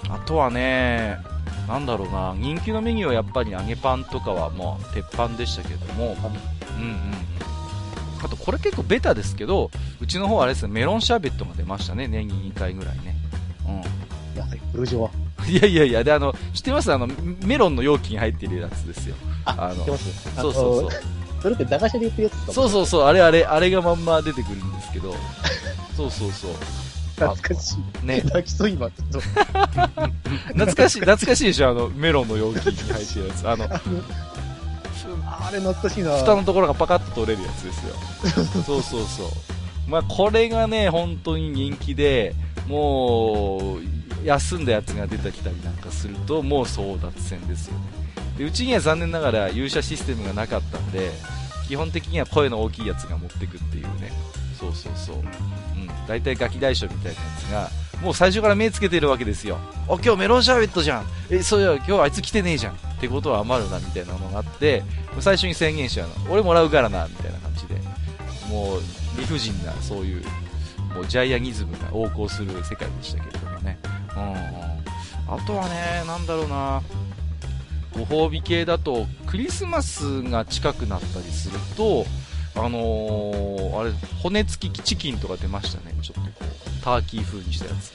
[0.08, 1.18] あとはね、
[1.68, 6.16] なんだろうな、人気のメニューはやっぱり揚げパンとかはもう鉄板でしたけれども、
[6.76, 7.00] うんうん。
[8.24, 9.70] あとこれ結構ベタですけど、
[10.00, 13.21] うちの方はあれですね、メロンシャーベットが出ましたね、年に2回ぐらいね。
[14.52, 14.58] うん。
[14.58, 15.10] やはり、ブルジョワ。
[15.48, 16.92] いやいやいや、で、あの、知ってます？
[16.92, 17.08] あの、
[17.42, 19.16] メロンの容器に入ってるやつですよ。
[19.44, 20.90] あ、あの知ってますそうそうそう。
[21.42, 25.14] それって駄菓子で言ってるやつそうそうそう、あれあれ、あれがまんま出てくるんですけど。
[25.96, 26.50] そうそうそう。
[27.16, 28.06] 懐かしい。
[28.06, 28.22] ね。
[28.24, 29.20] 泣きそう今、ちょっと。
[30.54, 31.70] 懐かしい、懐かしいでしょ？
[31.70, 33.48] あの、メロンの容器に入ってるやつ。
[33.48, 37.94] あの、あれ懐かしいな蓋のところがパカッと取れるやつですよ。
[38.64, 39.26] そうそうそう。
[39.88, 42.34] まあ、これがね、本当に人気で、
[42.68, 43.80] もう、
[44.24, 47.80] 休んだやつが出てきたりなんかすると、もう争奪戦ですよね。
[48.38, 51.10] で、うちには残念ながら勇者システムがなかったんで、
[51.68, 54.12] 基本的には声の大きいやつが持ってくっていうね。
[54.58, 55.16] そうそうそう。
[55.16, 55.26] うん。
[56.06, 57.70] 大体ガキ大将みたいなやつが、
[58.02, 59.58] もう最初から目つけてるわけですよ。
[59.88, 61.06] あ、今日メロンシャーベットじゃん。
[61.30, 62.74] え、そういや、今日あいつ来てねえじゃん。
[62.74, 64.82] ってことは余るな、みたいなのがあって、
[65.20, 66.14] 最初に宣言しちゃうの。
[66.32, 67.74] 俺もらうからな、みたいな感じで。
[68.48, 68.80] もう、
[69.18, 70.24] 理不尽な、そういう、
[70.94, 73.78] もうジャイアニズムが横行する世界でしたけれどもね。
[74.16, 76.82] うん、あとはね、なんだろうな。
[77.94, 82.06] ご褒美系だと、クリスマスが近くなったりすると、
[82.54, 83.92] あのー、あれ、
[84.22, 85.94] 骨付きチキンとか出ましたね。
[86.02, 87.92] ちょっとこう、ターキー風にしたやつ。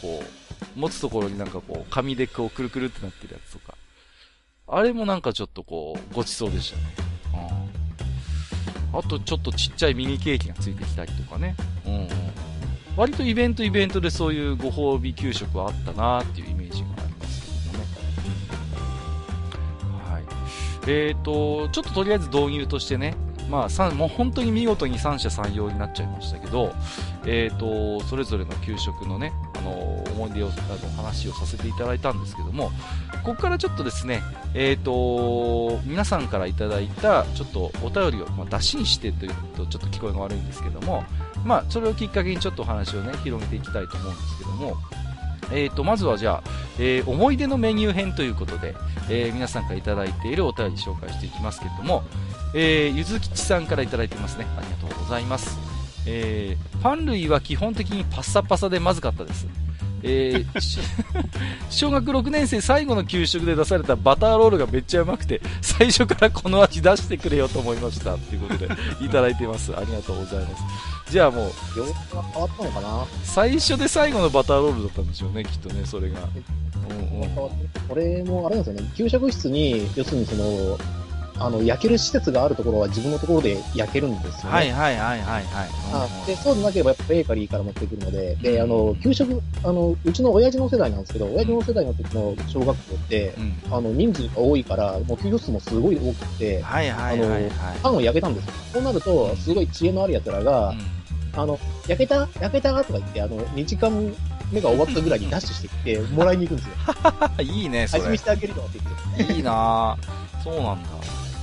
[0.00, 3.76] こう、持つところになんかこう、紙でこう、くるくるってなってるやつとか。
[4.68, 6.82] あれもなんかちょっとこう、ごちそうでしたね。
[8.92, 8.98] うん。
[8.98, 11.54] あとちょっとちっちゃいミニケーキがついてきたりとかね。
[11.86, 12.08] うん、うん。
[12.96, 17.84] 割とイベントイベントでそういうご褒美給食はあったなっていうイメージがありますけどね。
[20.12, 20.24] はい。
[20.86, 23.14] えーと、ちょっととりあえず導入としてね、
[23.50, 26.72] まあ、もう本当に見事に三者三様になっちゃいましたけど、
[27.26, 29.72] えーと、それぞれの給食のね、あの
[30.12, 32.70] 思い出を、あの話をさせていただいたんですけども、
[33.24, 34.22] ここからちょっとですね、
[34.54, 41.02] えーと、皆さんからいただいた、ちょっとお便りを、まあ、出しにしてというと、ちょっと聞こえが悪いんですけども、
[41.44, 44.76] まあ、それをきっかけにちょっとお話をね、広げていきたいと思うんですけども、
[45.52, 48.74] えーと、まずはじゃあ、えー思い出のメニュー編ということで、
[49.08, 52.04] えー皆さんからいただいているお便り紹介していきますけれども、
[52.54, 54.46] えーゆずきちさんからいただいてますね。
[54.56, 55.58] ありがとうございます。
[56.06, 59.46] えーパン類は基本的にパッサパサでまずかったです。
[60.02, 60.70] えー
[61.68, 68.16] 小学6年生最後の給食で出されたバターロールがめっちゃうまくて、最初からこの味出してくれよと思いました。
[68.16, 68.68] ということで、
[69.00, 69.76] いただいてます。
[69.76, 70.62] ありがとうございます。
[71.10, 73.06] じゃあもう、様子が変わったのかな？
[73.24, 76.20] 最初で最後のバターロールだったんでしょうね、きっとね、それが。
[77.88, 80.78] これもあれなんですよね、給食室に、要するにその、
[81.42, 84.56] あの、焼ける施設があるところは自分のところで焼けるんですよね。
[84.56, 85.68] はいはいはいはいはい。
[85.94, 93.54] あで、そうでなければやっぱベーカリーから持ってくるので、で、あの、給食、あの、うちの親父の世代なんですけど、親父の世代の時の小学校って、うん。
[93.72, 97.50] あの、人数が多いから、もう給食室もすごい多くて、はいはいはいはい。
[97.82, 98.52] パンを焼けたんですよ。
[98.74, 100.74] そうなると、すごい知恵のある奴らが、
[101.36, 102.72] あの、焼けた焼けた？
[102.84, 103.90] とか言って、あの、2時間
[104.52, 106.72] 目が終わったぐらいにダッシュしてきて、 もらいに行くんですよ。
[107.38, 108.22] うん、いいね、それ味見し。
[108.22, 108.78] てあげるよって
[109.16, 109.34] 言って。
[109.34, 110.42] いいなぁ。
[110.42, 110.88] そうなんだ。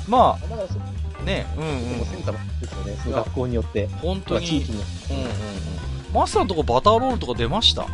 [0.07, 0.75] まだから、そ
[1.19, 2.05] あ、ね、うんでうんも。
[2.05, 3.87] センターですよね、その学校によって。
[4.01, 4.71] 本当に地域。
[4.71, 5.13] によって。
[5.13, 5.31] うんうんうん。
[6.13, 7.85] マスターのとこバターロールとか出ました？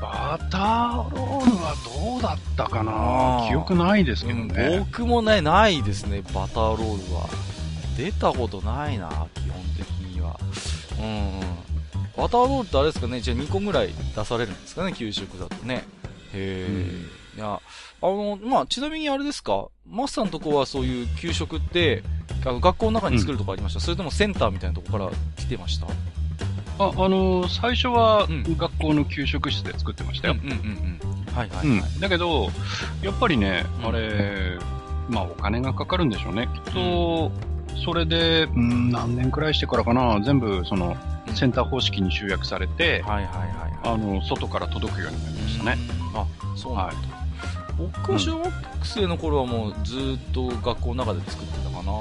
[0.00, 1.74] バターロールは
[2.10, 4.78] どうだったかあなー記憶ないですけうん、どね。
[4.80, 7.28] 僕もね、ないですね、バターロールは。
[7.96, 9.26] 出たことないな。
[10.98, 11.40] うんうん。
[12.16, 15.84] バターロールってあれですかね、じゃあ2個ぐらい出されるんですかね、給食だとね。
[16.34, 16.66] へ
[17.34, 17.60] え、いや、
[18.02, 22.02] あの、まあ、ちなみにあれですかマスターのとこはそういう給食って、
[22.44, 25.86] あの学校の中に作るとこありました、それともセンターみたいなとこから来てました？
[25.86, 30.36] あ、あのー最初はうん学校の給食室で作ってましたよ。
[30.42, 31.34] うんうんうんうん。
[31.34, 31.66] はいはいはい。
[31.66, 32.00] うん。
[32.00, 32.50] だけど、
[33.02, 34.58] やっぱりね、うんあれ、
[35.08, 36.48] まあお金がかかるんでしょうね。
[36.54, 37.32] きっと、
[37.84, 40.96] それで、うん、何年くらいしてからかな、全部その
[41.28, 43.78] うんセンター方式に集約されて、はいはいはいはい。
[43.84, 45.76] あの、外から届くようになりましたね。
[46.14, 46.20] うん。
[46.20, 46.94] あ、そうなんだ。
[47.76, 48.52] 僕は小学
[48.82, 51.92] 生の頃はもうずーっと学校の中で作ってたかな。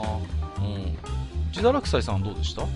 [0.65, 0.97] うん。
[1.51, 2.63] 自堕落斎さんはどうでした？
[2.63, 2.67] う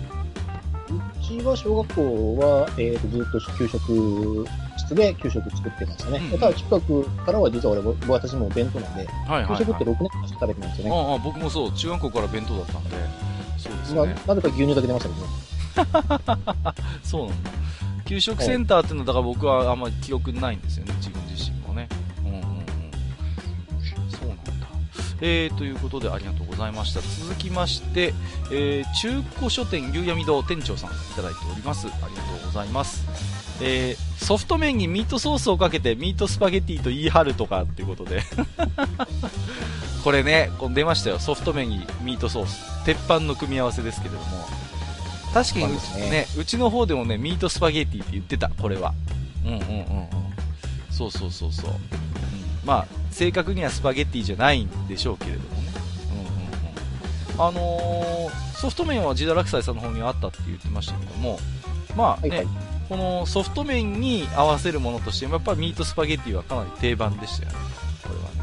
[1.22, 4.46] ちは小学校は、えーと、ずっと給食
[4.76, 6.20] 室で給食作ってましたね。
[6.32, 9.58] うんただ、中学からは実は俺も、私も弁当なんで、はいはい、はい。
[9.58, 10.96] 給食って6年間しか食べてないんですよね。
[10.96, 11.72] ああ、僕もそう。
[11.72, 12.90] 中学校から弁当だったんで。
[13.58, 14.16] そうですなね。
[14.26, 16.76] なぜか牛乳だけ出ましたけどね。
[17.02, 17.50] そうなんだ。
[18.04, 20.94] 給食センターっていうのだから僕はあんまり記憶ないんですよね。
[20.96, 21.61] 自分自身
[25.24, 27.00] えー、ということでありがとうございました。
[27.00, 28.12] 続きまして、
[28.50, 31.86] えー、中古書店夕闇堂店長さんいただいております。
[31.86, 33.06] ありがとうございます。
[33.62, 38.22] えー、ソフト麺にミートソースをかけてミートスパゲティと言い張るとかっていうことで。
[40.02, 41.20] これね、こう出ましたよ。
[41.20, 42.84] ソフト麺にミートソース。
[42.84, 44.48] 鉄板の組み合わせですけれども。
[45.32, 48.92] 確かにうち,、ねね、うちの方でもね、ミートスパゲティって言ってた、これは。
[49.44, 50.08] うんうんうんうん。
[50.90, 51.70] そうそうそうそう。
[51.70, 51.78] うん、
[52.64, 55.72] まあ、正確にはスパゲッティじゃないんでしょうけれどもね。
[56.10, 56.24] うんうん
[57.36, 57.42] うん。
[57.42, 61.38] あのー、ソフト麺はジダラクサイさんの方にはあったって言ってましたけども、
[61.96, 67.58] まあね、はいはいこのソフト麺に合わせるものとしても、やっぱミートスパゲッティはかなり定番でしたよね。
[68.02, 68.41] これはね。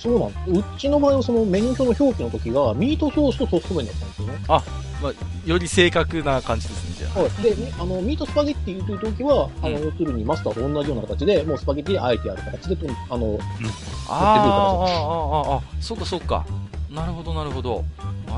[0.00, 0.28] そうなん
[0.58, 4.38] うちの場合はそのメニュー表の表記の時が、ミートソースとソフト麺だったんですよね。
[4.48, 5.14] まあ、
[5.46, 7.20] より正確な感じですね、じゃあ。
[7.20, 7.42] はい。
[7.42, 13.38] で、ねあの、ミートスパゲッティという時は、あの、うん要するにマスターと同じような形で、もうスパゲッティであえてある形で、とあの、
[14.08, 16.46] あーあー、あーあー、あーそっかそっか。
[16.90, 17.84] なるほど、なるほど。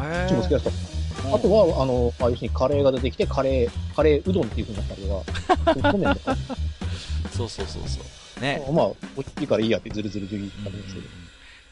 [0.04, 0.70] へチーム好きだった。
[0.70, 6.36] ーあとは、あの、まあ、要するにカレーが出てきて、カレー、カレーうどんっていう風になったりとか、ソフト麺とか、
[7.32, 8.00] そうそうそうそ
[8.38, 8.40] う。
[8.42, 8.62] ね。
[8.72, 11.21] まあ、美味しいからいいやってずるずるずる言ったんですけど。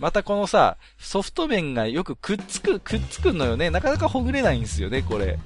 [0.00, 3.68] またこのさ、ソフト麺がよくくっつく、くっつくのよね。
[3.68, 5.38] なかなかほぐれないんですよね、これ。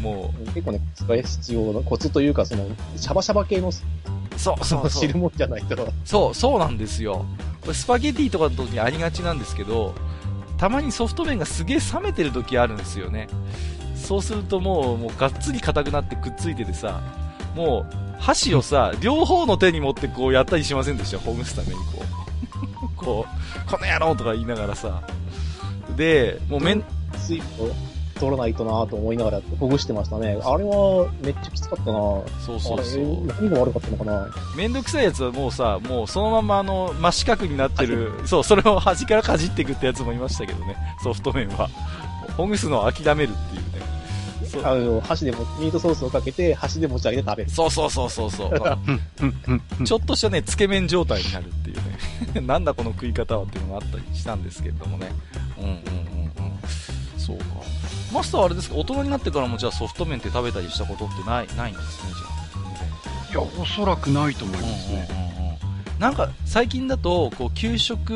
[0.00, 5.02] も結構ね、使い必要なコツというか、その、シャバシャバ系のう、そうそうそう。
[5.02, 5.92] 知るもんじゃないと。
[6.04, 7.26] そう、そうなんですよ。
[7.60, 9.96] これスパゲティとかの時にありがちなんですけど、
[10.58, 13.26] たまにソフト麺がすげえ冷めてる時あるんですよね。
[13.96, 17.00] そうするともう、もうがっつり硬くなってくっついててさ、
[17.56, 21.18] もう、箸をさ、両方の手に持ってこうやったりしませんでした？
[21.18, 22.17] ほぐすためにこう。
[22.98, 25.02] こう、この野郎とか言いながらさ。
[25.96, 26.84] で、もうめん、
[27.16, 27.70] 水分を
[28.18, 30.38] 取らないとなと思いながらほぐしてましたね。
[30.42, 33.26] あれはめっちゃきつかったなそうそうそう。
[33.26, 41.68] 何が悪かったのかなめんどくさいやつはもうさ、もうそのままあの、真四角になってる、そう、それを端からかじっていくってやつもいましたけどね、ソフト麺は。
[42.36, 43.62] ほぐすのを諦めるっていう
[44.64, 47.50] あの、箸でも、ミートソースをかけて、箸で持ち上げて食べる。
[47.50, 49.84] そうそうそうそうそう。
[49.84, 51.76] ちょっとしたね、つけ麺状態になるっていう
[52.34, 52.40] ね。
[52.46, 55.10] なんだこの食い方はっていうのがあったりしたんですけれどもね。
[55.58, 57.18] うんうんうんうん。
[57.18, 57.44] そうか。
[58.12, 63.44] マスターはあれですか、大人になってからもじゃあソフト麺って食べたりしたことってない、ないんですね、じゃあ。
[63.44, 65.08] いや、おそらくないと思いますね。
[65.10, 65.38] うんうんうんうん
[65.98, 68.10] なんか最近だとこう給食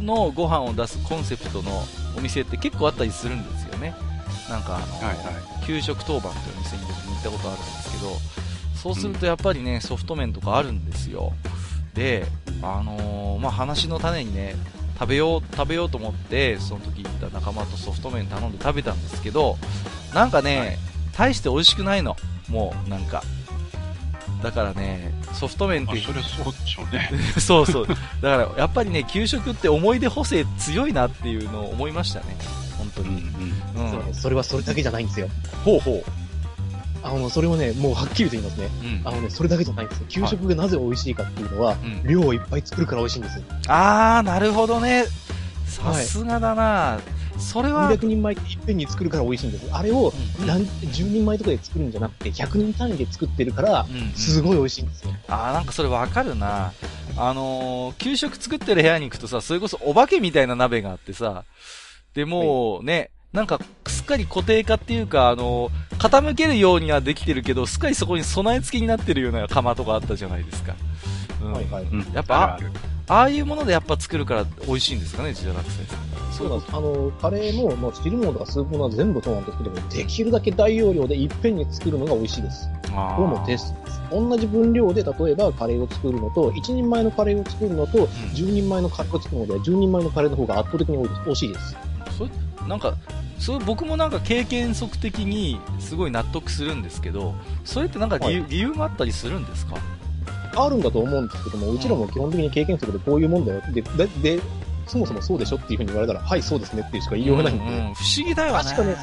[0.00, 1.70] のご飯を出すコンセプトの
[2.16, 3.94] お店って結構あったりするんですよね
[4.54, 5.16] なんかあの、はいはい
[5.66, 8.12] 給食当番というお店に僕も行ったことあるんですけど
[8.76, 11.32] そうするとやっぱりねソフト麺とかあるんですよ
[11.94, 12.26] で
[12.60, 14.56] あのーまあ話の種にね
[15.00, 19.56] 食べよう食べようと思ってその時行った仲間とソフト麺頼んで食べたんですけど
[20.12, 20.78] なんかね、はい
[21.16, 22.16] 大して美味しくないの
[22.50, 23.22] もうなんか
[24.42, 27.10] だからねソフト麺ってあそれはそうでしょうね。
[27.38, 27.86] そうそう。
[27.86, 32.36] だから、やっぱりね、給食って思い出補正強いなっていうのを思いましたね。
[32.74, 33.22] 本当うんに。
[33.22, 33.90] うん。
[33.90, 35.28] そうねそれはそれだけじゃないんですよ。
[35.64, 36.10] ほうほう。
[37.02, 38.68] あの、それをね、もうはっきりと言いますね。
[39.04, 39.10] うんあ。
[39.10, 40.06] のね、それだけじゃないんですよ。
[40.08, 43.44] 給食がなぜ美味しいかっていうのは、うん量をいっぱい作るから美味しいんですよ。
[43.68, 45.04] あー、なるほどね。
[45.66, 47.00] さすがだな、
[47.38, 49.68] それは、300人前っていっぺんに作るから美味しいんです。
[49.72, 55.10] あれをうん何、10人前とかで作るんじゃなくて、100人単位で作ってるからうんうん、すごい美味しいんですよ。
[55.28, 56.72] あー、なんかそれわかるな。
[57.16, 61.44] あのー、給食作ってる部屋に行くとさ、それこそお化けみたいな鍋があってさ、
[62.14, 70.74] で、もうね、なんか、すっかり固定化っていうか、あのー傾けるようにはできてるけど、すっかりそこに備え付けになってるような釜とかあったじゃないですか。
[71.42, 71.84] うんはいはい。
[71.84, 72.66] うんやっぱある
[73.06, 76.36] あいうものでやっぱ作るから美味しいんですかね、自堕落先生。
[76.36, 76.72] そうなんです。
[76.74, 82.68] あの、カレーも、まあ、汁物とかスープ物は全部そうなんですけども、できるだけ大容量でいっぺんに作るのが美味しいです。
[82.96, 84.00] あこれもテストです。
[84.10, 91.20] 同じ分量で、例えばカレーを作るのと、1人前のカレーを作るのと、10人前のカレーを作るのでは、10人前のカレーの方が圧倒的に多いです。
[91.26, 91.93] 美味しいです。
[92.16, 92.30] それ
[92.68, 92.94] なんか、
[93.38, 97.34] それ僕もなんか経験則的にすごい納得するんですけど、
[97.64, 99.76] それってなんか理由,、は理由があったりするんですか？
[100.56, 103.60] あるんだと思うんですけども、うちらも基本的に経験則でこういうもんだよ。
[103.72, 104.06] で、で、
[104.36, 104.42] で
[104.86, 107.64] そもそもそうでしょっていうふうに言われたら、はい、そうですねっていうしか言いようがないんで。
[107.64, 108.62] うんうん不思議だよね。
[108.62, 108.96] 確かね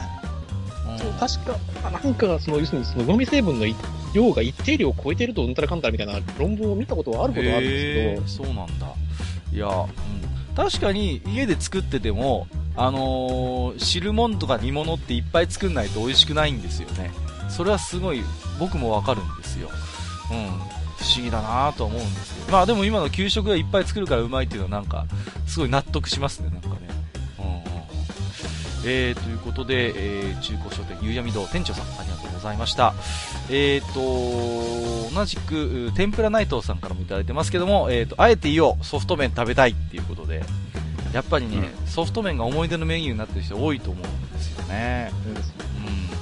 [1.03, 3.65] うん確か、なんか、その、要するに、その、ゴミ成分の
[4.13, 8.87] 量が一定量を超えてると、うんたらかんたらみたいな論文を見たことはあることはあるんですけどそうなんだ。
[9.51, 17.11] いや、うん、確かに家で作ってても、あのー汁物とか煮物っていっぱい作んないと美味しくないんですよね。
[17.49, 18.23] それはすごい
[18.59, 19.69] 僕もわかるんですよ。
[20.31, 20.71] うん。
[20.97, 22.51] 不思議だなと思うんですけど。
[22.51, 25.05] まあでも今の給食がいっぱい作るからうまいっていうのはなんか、
[25.47, 26.75] すごい納得しますね、なんかね。
[27.39, 27.45] うん。
[28.85, 31.85] えー、ということで、えー、中古書店ゆうやみ堂店長さん
[32.41, 32.93] ざいました。
[33.49, 40.43] えーと、同じく、う天ぷら内藤さんからもいただいてますけども、えーと、あえていいよ、ソフト麺食べたいっていうことで、
[41.13, 45.11] やっぱりね、ソフト麺が思い出のメニューになってる人多いと思うんですよね。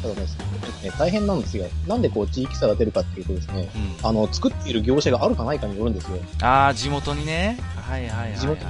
[0.01, 1.65] ただね、ね大変なんですよ。
[1.87, 3.81] なんでこう、地域差が出るかっていうとですね、うん。
[3.81, 3.95] うん。
[4.01, 6.17] あの、作っている業者があるかないかによるんですよ。
[6.41, 7.57] あー、地元にね。
[7.75, 8.39] はいはいはい、はい。
[8.39, 8.65] 地元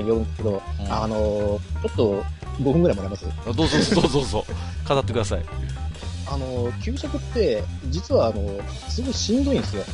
[0.00, 2.24] によるんですけど、うんあの、ちょっと、
[2.60, 3.24] 5分ぐらいもらえます？
[3.46, 4.44] どうぞどうぞどうぞ。
[4.88, 5.42] 語ってください。
[6.26, 9.84] あの、給食って、実はあの、すごいしんどいんですよ。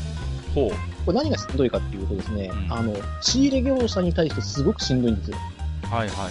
[0.54, 0.70] ほう。
[1.04, 5.36] これ何がしんどいかっていうとですね、うんあの、仕入れ業者に対してすごくしんどいんですよ。
[5.82, 6.30] はいはいはいはい。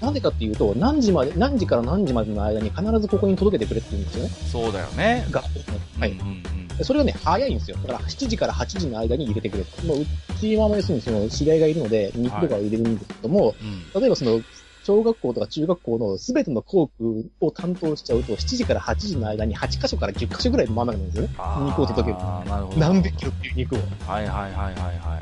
[0.00, 4.30] なんでかっていうと、何時まで、何時から何時までの間に必ずここに届けてくれって言うんですよね。
[4.30, 5.26] そうだよね。
[5.30, 6.00] 学校の。
[6.00, 6.10] はい。
[6.10, 6.30] うんうんう
[6.64, 6.68] ん。
[6.68, 7.78] でそれがね、早いんですよ。
[7.78, 9.82] だから7時から8時の間に入れてくれと。
[9.86, 10.06] もうう
[10.38, 13.54] ちはも要するにその知り合いがいるので、肉とかを入れるんですけども、
[13.94, 14.00] うん。
[14.00, 14.40] 例えばその、
[14.86, 21.30] 小学校とか中学校のすべての校区を担当しちゃうと、7時から8時の間に8箇所から10箇所ぐらいの豆なんですよね。
[21.66, 22.24] 肉を届ける。
[22.48, 22.78] なるほど。
[22.78, 23.78] 何百キロっていう肉を。
[24.06, 25.20] はいはいはいはいは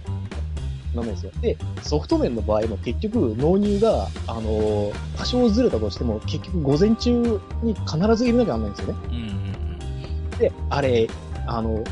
[0.92, 0.96] い。
[0.96, 1.32] なんですよ。
[1.40, 9.00] で、ソフト麺の場合も結局納入が、あのー多少ずれたとしても、結局午前中に必ず入れなきゃならないんですよね。
[9.08, 11.08] うんうんで、あれ、
[11.46, 11.82] あの、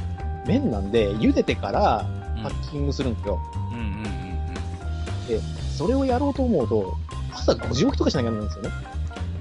[0.47, 2.05] 麺なんで、茹でてから
[2.37, 2.43] うん。
[2.43, 3.41] パッキングするんですよ。
[3.71, 5.63] うんうんうんうん。
[5.75, 6.97] それをやろうと思うと、
[7.43, 8.71] 朝5時起きとかしなきゃなんですよね。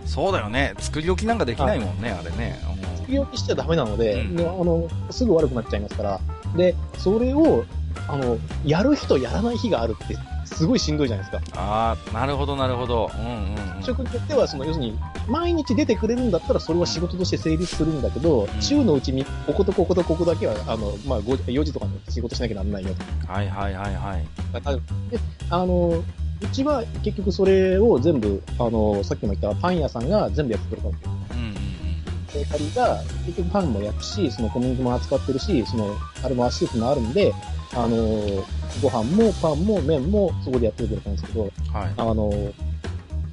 [0.05, 0.73] そうだよね。
[0.79, 2.59] 作り置きなんかできないもんね、あれね。
[2.97, 6.19] 作り置きしちゃダメなので、うんであの、すぐ悪くなっちゃいますから。
[6.55, 7.63] で、それを、
[8.07, 11.61] あの、やる日とやらない日があるって、すごいしんどいじゃないですか。
[11.61, 13.09] ああ、なるほどなるほど。
[13.15, 13.83] うんうんうん。
[13.83, 14.99] 職によっては、その、要するに、
[15.29, 22.89] 毎日出てくれるんだったら、それは仕事として成立するんだけど、ん週のうちに、こことこことここだけは、あの、まあ、5時4時とかに仕事しなきゃならないよ
[23.25, 23.31] と。
[23.31, 24.25] はいはいはいはい。
[25.09, 26.03] で、あの、
[26.41, 31.11] うちは結局それを全部、あの、さっきも言ったパン屋さんが全部やってくれたんですよ。
[31.31, 31.53] うん。
[32.33, 37.33] ベーカリーが結局パンも焼くし、その小麦も扱ってるし、その、あれもアシストもあるんで、
[37.73, 37.97] あの、
[38.81, 41.51] ご飯もパンも麺もそこでやってくれたんですけど、はい。
[41.95, 42.31] あの、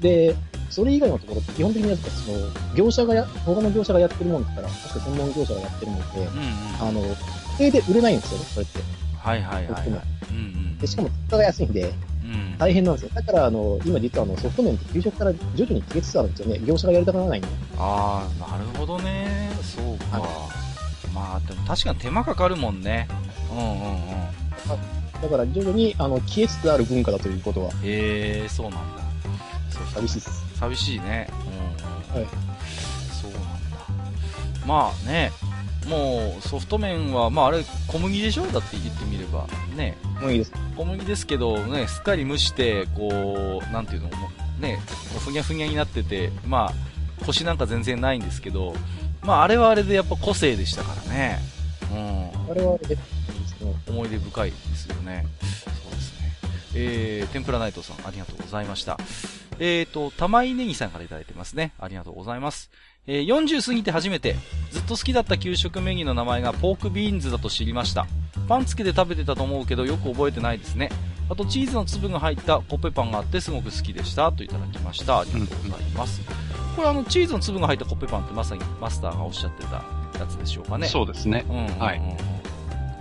[0.01, 0.37] で、
[0.71, 2.39] それ以外のところって基本的にやっぱその、
[2.75, 6.89] 業者がや、他の業者がやってるもんですから、確か専門業者がやってるもんで、うんうん。
[6.89, 7.17] あの、
[7.57, 8.81] それで売れないんですよね、それって。
[9.17, 9.85] はいはいはいはい。
[9.85, 10.79] うんうん。
[10.79, 12.08] で、しかも、価格が安いんで、うん。
[12.59, 13.11] 大変なんですよ。
[13.15, 16.61] だから、あの、今実はあの、ソフト麺って給食から徐々に消えつつあるんですよね。
[16.65, 17.49] 業者がやりたくならないんで。
[17.79, 19.51] ああ、なるほどね。
[19.63, 20.21] そうか。
[21.15, 23.09] まあ、でも確かに手間かかるもんね。
[23.51, 24.09] うんうんうん。
[25.23, 29.03] だから徐々に、あの、消えつつある文化だということは、へえ、そうなんだ。
[29.71, 30.59] そう寂しいです。
[30.59, 31.29] 寂しいね。
[32.13, 32.23] うんうん。
[32.23, 32.29] はい。
[33.21, 33.49] そうなんだ。
[34.67, 35.33] まあね、
[35.89, 38.47] もうソフト麺は、まああれ小麦でしょ？
[38.47, 39.47] だって言ってみれば。
[39.77, 39.97] ね。
[40.21, 40.53] もういいです。
[40.77, 44.79] 小麦ですけど、ね、すっかり蒸して、こう、なんていうの、もうね、
[45.25, 46.73] ふにゃふにゃになってて、ま
[47.21, 48.75] あ、コシなんか全然ないんですけど、
[49.23, 51.39] まああれはあれでやっぱ個性でしたからね。
[51.91, 52.51] うん。
[52.51, 52.99] あれはあれで。
[53.89, 55.27] 思い出深いですよね。
[55.41, 56.33] そうですね。
[56.75, 58.99] えー、天ぷらナイトさん、ありがとうございました。
[59.59, 61.73] えーと、玉井ネギさんからいただいてますね。
[61.81, 62.71] ありがとうございます。
[63.11, 64.37] えー、40過ぎて初めて、
[64.71, 68.07] ずっと好きだった給食メニューの名前がポークビーンズだと知りました。
[68.49, 70.91] パン付きで食べてたと思うけど、よく覚えてないですね。
[71.31, 74.31] あと、チーズの粒が入ったコッペパンがあってすごく好きでした。
[74.31, 75.21] といただきました。
[75.21, 76.21] ありがとうございます。
[76.77, 79.83] これあの、チーズの粒が入ったコッペパンってまさにマスターがおっしゃってた
[80.19, 80.87] やつでしょうかね。
[80.87, 81.47] そうですね。
[81.49, 82.01] うんうんうんうんはい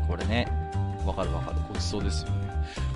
[0.08, 0.48] これね、
[1.06, 1.58] わかるわかる。
[1.68, 2.48] ごちそうですよね。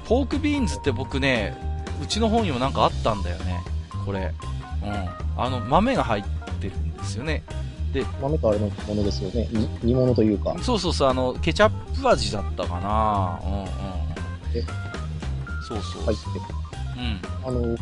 [0.05, 1.57] ポークビーンズって僕ね、
[2.01, 3.59] うちの方にもなんかあったんだよね。
[4.05, 4.33] これ。
[4.81, 5.09] うん。
[5.37, 6.40] あの、豆が入って
[7.01, 7.43] ですよね。
[8.21, 9.47] 豆とあれのものですよね。
[9.51, 10.55] に煮物というか。
[10.61, 13.67] そうそうそう、あの、ケチャップ味だったかなうんうん
[15.67, 16.03] そうそう。
[16.03, 16.39] 入ってて。
[16.97, 17.47] うん。
[17.47, 17.77] あの、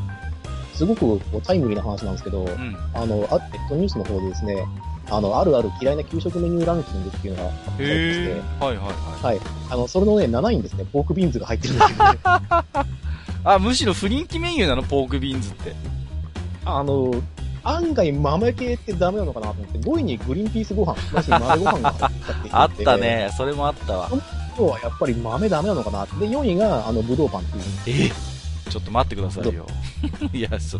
[0.74, 2.78] すごくタイムリーな話なんですけど、うん。
[2.94, 4.66] あの、あネットニュースの方でですね、
[5.12, 8.64] あの、あるある嫌いな給食メニューランキングっていうのがあってですへね、え。
[8.64, 8.92] はいはいは
[9.22, 9.24] い。
[9.24, 9.40] はい。
[9.72, 12.18] あの、それのね、7位にですね、ポークビーンズが入ってるんですけど、ね、
[13.44, 14.84] あ、むしろ不人気メニューなの？
[14.84, 15.76] ポークビーンズって。
[16.66, 17.12] あの、
[17.70, 22.98] 案外豆系ってダメなのかなと思って、5位にグリーンピースご飯、まさに豆ご飯が入ったってあった。
[22.98, 23.30] ね。
[23.38, 24.10] それもあったわ。
[24.10, 24.20] 今
[24.68, 27.44] 日はやっぱり豆ダメなのかなで、4位が、あの、ブドウパンっ
[27.84, 28.10] ていう。
[28.10, 28.12] え？
[28.70, 29.66] ちょっと待ってくださいよ。
[30.34, 30.80] いや、そ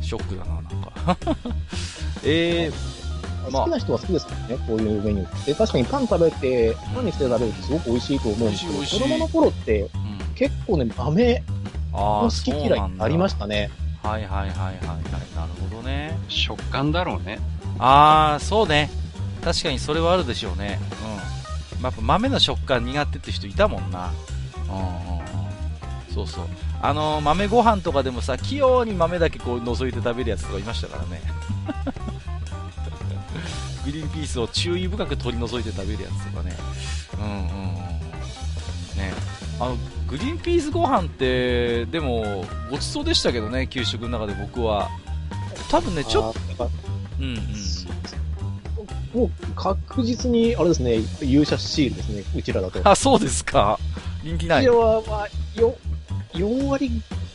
[0.00, 1.16] ショックだな、なんか。
[2.24, 2.70] え
[3.50, 5.54] まあ好きな人は好きですからね、こういうメニューって。
[5.54, 9.90] 確かにパン食べて、パンにして食べるとすごく美味しいと思うんですけど、子供の頃って。
[10.34, 11.42] 結構ね、豆
[11.92, 13.70] あのあ、好き嫌いありまししたね。
[14.04, 14.08] た。
[14.10, 14.78] はいはいはいはいはい。
[15.34, 16.16] なるほどね。
[16.28, 17.38] 食感だろうね。
[17.78, 18.90] ああ、そうね。
[19.42, 20.78] 確かにそれはあるでしょうね。
[21.74, 21.82] うん。
[21.82, 24.12] まあやっぱ豆の食感苦手って人いたもんな。
[24.68, 24.90] うんうんう
[25.20, 26.14] ん。
[26.14, 26.46] そうそう。
[26.80, 31.22] あのー豆ご飯とかでもさ、器用に豆だけこう覗いて食べるやつとかいましたからね。
[33.84, 36.56] グリーンピースを注意深く取り除いて食べるやつとかね。
[37.18, 37.44] うんうんうん。
[38.98, 39.12] ね
[39.60, 39.76] あの、
[40.08, 44.88] グリーンピースご飯って、でも、ごちそうでしたけどね、給食の中で僕は。
[45.70, 46.70] 多分ね、ちょっと、
[47.18, 49.20] うんうん。
[49.20, 52.88] もう確実に、あれですね、勇者シールですね、うちらだと。
[52.88, 53.78] あ、そうですか。
[54.22, 54.74] 人気ないうちら。
[54.74, 55.76] は、まあ、よ、
[56.32, 56.90] 4割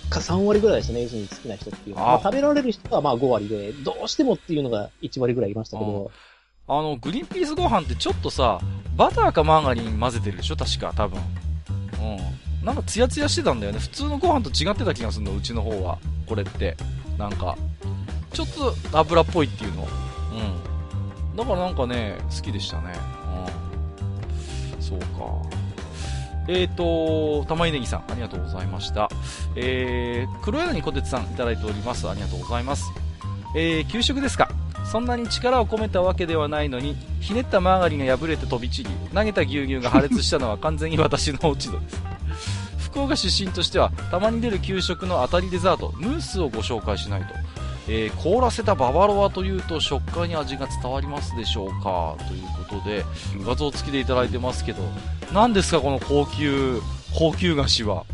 [0.09, 2.09] か3割ぐらいですね、要するに好きな人っていうのは。
[2.09, 6.11] あまあ、食べられる人はまあ5割で、どうしてもっていうのが1割ぐらいいましたけど、
[6.67, 8.59] あの、グリーンピースご飯ってちょっとさ、
[8.95, 11.19] バターかマーガリン混ぜてるでしょ確か、多分。
[12.01, 12.65] うん。
[12.65, 13.79] なんかツヤツヤしてたんだよね。
[13.79, 15.97] 普通のご飯と違ってた気がするの、うちの方は。
[16.27, 16.75] これって。
[17.17, 17.57] なんか、
[18.33, 19.87] ちょっと油っぽいっていうの。
[21.31, 21.35] うん。
[21.35, 22.93] だからなんかね、好きでしたね。
[24.77, 24.81] うん。
[24.81, 25.05] そうか。
[26.47, 29.07] えーと、玉井ネギさん、ありがとうございました。
[29.55, 32.09] えー、黒柳小鉄さん、いただいております。
[32.09, 32.85] ありがとうございます。
[33.55, 34.49] えー、給食ですか？
[34.91, 42.01] そんなに力を込めたわけではないのに、ひねったマーガリンが破れて飛び散り、投げた牛乳が破裂したのは完全に私の落ち度です。
[42.89, 47.27] 福岡出身としては、たまに出る給食の当たりデザート、ムースをご紹介しないと。
[47.87, 52.15] えー凍らせたババロアというと食感に味が伝わりますでしょうか？
[52.27, 53.03] ということで、
[53.45, 54.81] 画像付きでいただいてますけど、
[55.33, 56.81] 何ですかこの高級、
[57.17, 57.97] 高級菓子は？
[57.97, 58.05] こ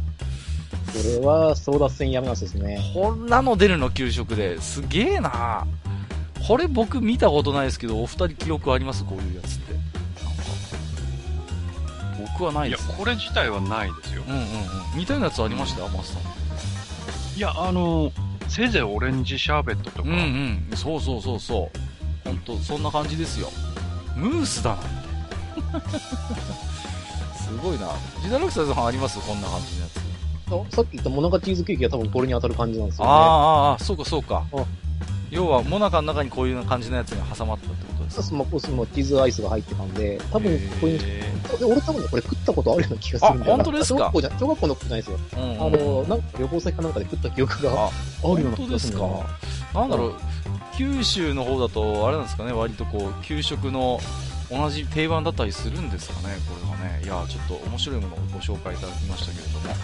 [1.22, 2.80] れは争奪戦やめなしですね。
[2.94, 3.90] こんなの出るの？
[3.92, 5.66] 給食ですげえな
[6.48, 9.04] これ僕見たことないですけど、お二人記憶あります？
[9.04, 9.74] こういうやつって。
[9.74, 9.84] なんか
[12.34, 12.96] 僕はないいやです、ね。
[12.98, 14.24] これ自体はないですよ。
[14.28, 14.48] うんうんうん。
[15.00, 15.88] 似たようなやつありました？
[15.88, 16.22] マスさん。
[17.38, 18.12] いや、あの、
[18.48, 20.16] せいぜいオレンジシャーベットとか、うん
[20.70, 20.78] うん。
[20.78, 21.78] そうそうそうそう。
[22.24, 23.50] 本当そんな感じですよ。
[24.16, 25.90] ムースだなんて。
[27.42, 27.90] すごいな。
[28.22, 29.20] ジダラクサさんあります？
[29.20, 30.06] こんな感じのやつ。
[30.48, 33.12] あさっき言ったモナカチーズケーキが多分これに当たる感じなんですよね。
[33.12, 34.58] ああ、ああ、そうかそうかあ。
[35.36, 38.24] 要は、モナカの中にこういう感じのやつが挟まったってことですか？
[38.24, 41.02] そのそのチーズアイスが入ってたんで、多分こういう、
[41.68, 44.00] 俺多分ね、これ食ったことあるような気がするんだよ本当ですか？
[44.00, 45.20] 小学校じゃ、小学校のことじゃないですよ。
[45.32, 47.90] ーうんあの、なんか旅行先かなんかで食った記憶があ
[48.24, 49.26] あるような気本当ですかがするんだよ
[49.74, 49.82] な。
[49.82, 50.14] なんだろう、
[50.78, 54.00] 九州の方だと、あれなんですかね、割とこう、給食の
[54.50, 57.04] 同じ定番だったりするんですかね、これがね。
[57.04, 59.76] いや、ちょっと面白いものをご紹介いただきましたけれども。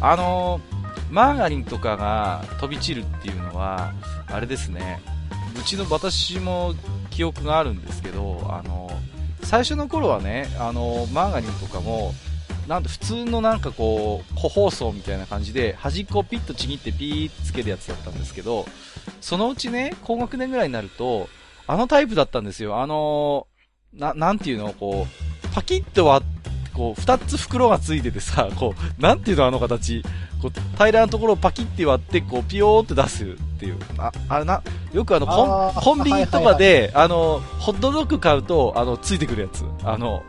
[0.00, 3.92] あのーマーガリンとかが飛び散るっていうのは、
[4.26, 5.02] あれですね、
[5.58, 6.74] うちの私も
[7.10, 8.90] 記憶があるんですけど、あの
[9.42, 12.14] 最初の頃はね、あのマーガリンとかも、
[12.66, 18.66] なんと普通のなんかこう、個包装みたいな感じで、端っこをピッとちぎってピーっつけるやつだったんですけど、
[19.20, 21.28] そのうちね、高学年ぐらいになると、
[21.66, 22.80] あのタイプだったんですよ。
[22.80, 23.46] あの
[23.92, 30.02] な、なんていうのこう、パキッと割って、こう、二つ袋がついててさ、こう、なんていうのあの形。
[30.40, 33.26] こう、平らなところをパキッて割って、こう、ピヨーって出すっ
[33.58, 33.78] ていう。
[33.98, 34.62] あ、あれな、
[34.92, 39.64] よくあの、コンコンビニとかで、あの、ホットドッグ買うと、あの、ついてくるやつ。
[39.84, 40.22] あの、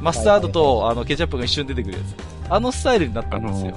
[0.00, 2.14] マスタードと、あの、ケチャップが一緒に出てくるやつ。
[2.50, 3.76] あのスタイルになったんですよ。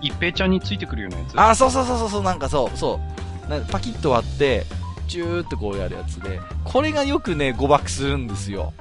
[0.00, 1.40] 一平ちゃんについてくるようなやつ？
[1.40, 2.98] あ、そうそうそうそう、なんかそう、そ
[3.46, 3.50] う。
[3.50, 4.64] なパキッと割って、
[5.08, 8.72] チューってこうやるやつで、これがよくね、誤爆するんですよ。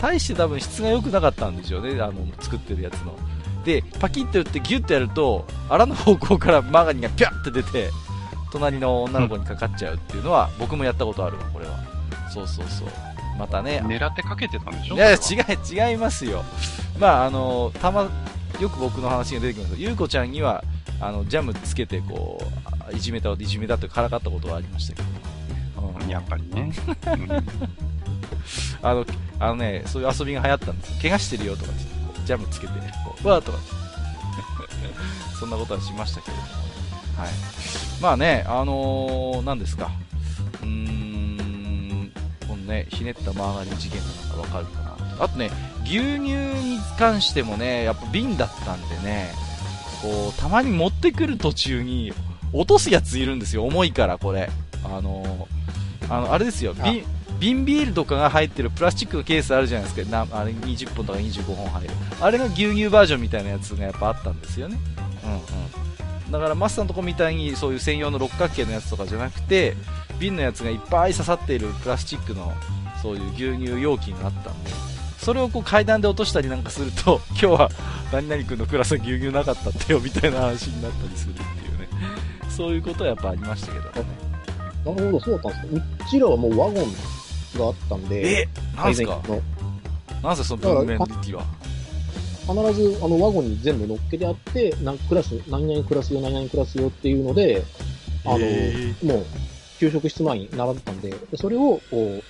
[0.00, 3.16] 大して多分質が良くなかったんでしょうね、あの、作ってるやつの。
[3.64, 7.90] で、パキッと打ってギュッてやると、あらの方向からマーガリンがピャッて出て、
[8.50, 11.78] 隣の女の子にかかっちゃうっていうのは、僕もやったことあるわ、これは。
[12.32, 12.88] そうそうそう。
[13.38, 16.44] またね、狙ってかけてたんでしょいや、それは違い、違いますよ。
[16.98, 18.08] まあ、あの、たま、
[18.60, 20.64] よく僕の話が出てきますけど、ゆうこちゃんには、
[21.00, 22.44] あの、ジャムつけて、こう、
[22.88, 25.08] あいじめた、いじめたってからかったことはありましたけど。
[25.08, 25.20] うん
[26.10, 26.72] やっぱりね。
[28.32, 28.36] う
[28.84, 29.06] んあの、
[29.38, 30.96] あのね、そういう遊びが流行ったんですよ。
[31.02, 32.72] 怪我してるよとかって言ってこうジャムつけて、
[33.04, 33.70] こう、わーとかって。
[35.38, 36.54] そんなことはしましたけれどもね。
[37.16, 37.30] はい。
[38.00, 39.90] まあね、あのー、何ですか。
[40.62, 42.12] うーん、
[42.46, 45.24] このね、ひねったマーガリン事件がなんかわかるかな。
[45.24, 45.50] あとね、
[45.84, 49.32] 牛乳に関してもね、やっぱ瓶だったんでね、
[50.02, 52.12] こう、たまに持ってくる途中に、
[52.52, 54.50] 落とすやついるんですよ、重いから、これ。
[54.84, 57.04] あのー、あの、あれですよ、あ瓶、
[57.40, 60.26] 瓶ビールとかが入ってるプラスチックのケースあるじゃないですか。
[60.26, 61.90] なあれ20本とか25本入る。
[62.20, 64.78] あれが牛乳バージョンみたいなやつがやっぱあったんですよね。
[65.24, 65.36] うんう
[66.28, 66.30] ん。
[66.30, 69.74] だからマスさんのとこみたいにそういう専用の六角形のやつとかじゃなくて、
[70.18, 72.52] 瓶のやつがいっぱい刺さっているプラスチックの
[73.02, 74.70] そういう牛乳容器があったんで、
[75.18, 77.70] それをこう階段で落としたりなんかすると、 今日は
[78.12, 81.44] 何々君のクラスは牛乳なかったってよみたいな話になったりするってい
[81.74, 81.88] うね。
[82.50, 83.90] そういうことはやっぱありましたけどね。
[84.84, 86.04] なるほど、そうだったんですか。
[86.06, 87.19] うちらはもうワゴン
[87.58, 89.20] があったんで、えなんすか？
[90.22, 91.44] なんすかその文面力は？
[92.46, 97.62] 必ずあのワゴンに全部乗っけてあって、何クラス、何々クラスよ、何々クラスよっていうので、
[98.24, 99.26] あの、へもう、
[99.78, 102.22] 給食室前に並んでたんで、でそれを、こう、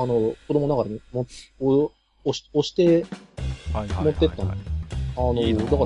[0.00, 1.26] あの、子供ながらにも、
[1.60, 1.92] お
[2.24, 3.04] 押し、押して、
[4.04, 4.50] 持ってったの。
[4.50, 5.84] だか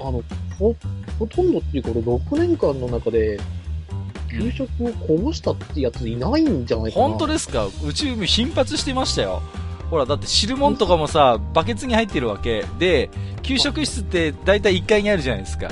[0.00, 0.22] ら、あの、
[0.58, 0.74] ほ、
[1.18, 3.40] ほとんどっていうか、俺6年間の中で、
[4.30, 7.06] 給食をこぼしたってやついないんじゃないかな。
[7.08, 7.66] 本当ですか？
[7.84, 9.42] うち頻発してましたよ。
[9.90, 12.64] ほら、だって汁物とかもさ、バケツに入ってるわけ。
[12.78, 13.10] で、
[13.42, 15.68] 給食室って大体1階にあるじゃないですか。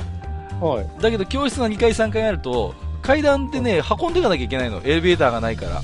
[0.61, 0.87] はい。
[1.01, 4.81] だけど教室が2階3階にあると、階段ってね、運んでいかなきゃいけないの。
[4.85, 5.83] エレベーターがないから。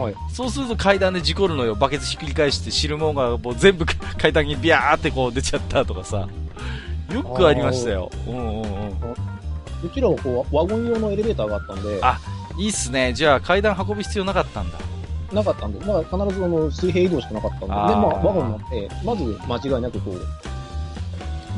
[0.00, 0.14] はい。
[0.32, 1.76] そうすると階段で事故るのよ。
[1.76, 3.86] バケツひっくり返して汁物がもう全部
[4.18, 6.26] 階段にビャーってこう出ちゃったとかさ。
[7.14, 8.10] よくありましたよ。
[8.26, 8.66] うんうんうん。
[9.86, 12.18] うちらもこう、ワゴン用のエレベーターがあったんで、あ
[12.58, 13.12] いいっすね。
[13.12, 14.78] じゃあ階段運ぶ必要なかったんだ。
[15.32, 20.20] なかったんで、だから必ずあの水平移動しかなかったんで、で、まあワゴンになって、まず間違いなくこう、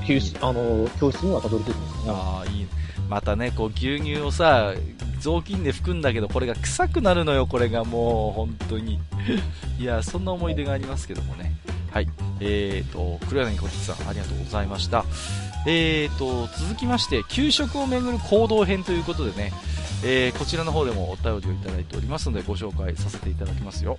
[0.07, 2.13] 教室、あの、教室にはたどり着いてますね。
[2.13, 2.67] ああ、いい。
[3.09, 4.73] またね、こう牛乳をさ、
[5.21, 8.99] 雑巾で拭くんだけど、これが臭くなるのよ、これがもう、本当に。
[9.79, 11.55] いや、そんな思い出がありますけどもね。
[11.91, 12.09] はい。
[12.41, 15.05] えーと、黒柳小吉さん、ありがとうございました。
[15.71, 19.53] えーと、続きまして、給食をめぐる行動編ということでね、
[20.03, 23.99] えーこちらの方でもお便りをいただいておりますので、ご紹介させていただきますよ。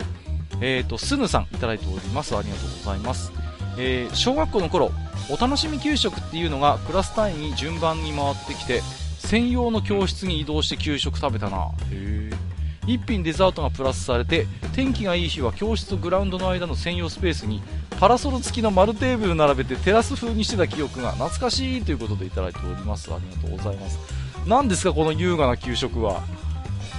[0.62, 2.36] えーと、スヌさん、いただいております。
[2.36, 3.32] ありがとうございます。
[3.78, 4.92] えー小学校の頃、
[5.30, 8.82] お楽しみ給食っていうのがクラス単位に順番に回ってきて、
[9.20, 11.70] 専用の教室に移動して給食食べたな。
[11.92, 12.49] へー
[12.94, 17.62] 一品デザートがプラスされて、天気がいい日は教室とグラウンドの間の専用スペースに
[18.00, 23.14] パラソル付きの丸テーブル並べてテラス風にしてた記憶が懐かしいということでいただいております。
[23.14, 24.00] ありがとうございます。
[24.48, 26.24] 何ですかこの優雅な給食は。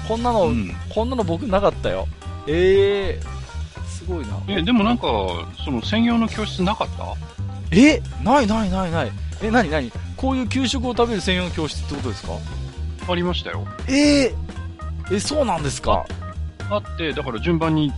[0.06, 2.06] こんなの、うんこんなの僕なかったよ。
[2.46, 4.40] えー、すごいな。
[4.48, 5.06] え、でもなんか、
[5.64, 7.14] その専用の教室なかった？
[7.72, 9.12] えないないないない。
[9.42, 9.92] え、なになに？
[10.16, 12.32] こういう給食を食べる専用の教室ってことですか？
[13.08, 13.66] ありましたよ。
[13.88, 14.34] えー、
[15.10, 16.06] え、そうなんですか？
[16.70, 17.92] あって、だから順番に、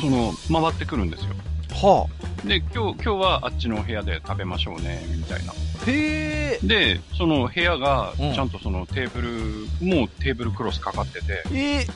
[0.00, 0.32] その、
[0.62, 1.30] 回ってくるんですよ。
[1.70, 2.06] は
[2.44, 5.52] で、今日、今日はあっちのお部屋で食べましょうね、みたいな。
[5.52, 5.90] あ。
[5.90, 6.66] へえ。
[6.66, 11.86] で、その部屋が、うんちゃんとそのテーブル、もうテーブルクロスかかってて、え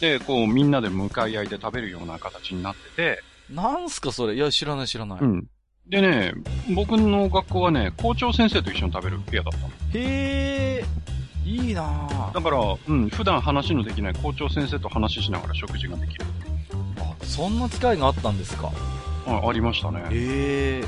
[0.00, 4.34] で、こうみんなで向かい合いで食べるような形になってて、ー、なんすかそれ？
[4.34, 5.18] いや、知らない知らない。
[5.20, 5.46] うん。
[5.88, 6.32] でね、
[6.74, 9.68] 僕の学校はね、校長先生と一緒に食べる部屋だったの。
[9.94, 10.84] へえ。
[11.44, 16.24] いいなぁだから、うん、普段話のできない校長先生と話しながら食事ができる。
[16.98, 18.70] あ、そんな機会があったんですか？
[19.26, 20.00] あありましたね。
[20.10, 20.84] へえ。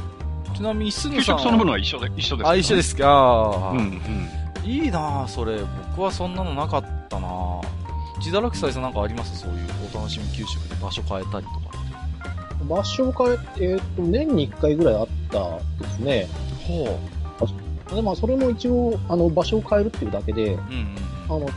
[0.54, 1.38] ちなみに、す給ぐさん。
[1.38, 3.72] 食そのものは一緒で、一緒です、あ、一緒ですか？
[3.72, 4.70] うん、うん。
[4.70, 5.58] いいなぁそれ。
[5.90, 7.60] 僕はそんなのなかったなぁ
[8.18, 9.36] 自堕落斎さんなんかあります？
[9.40, 11.74] そういうお楽しみ給食で場所変えたりとか。
[12.68, 13.38] 場所を変え、
[13.72, 16.28] えーっと、年に1回ぐらいあったですね。
[16.66, 16.98] ほ
[17.92, 20.56] で、まあ、それも一応、あの、場所を変えるっていうだけで、う。
[20.56, 20.96] うんうん
[21.26, 21.48] あの、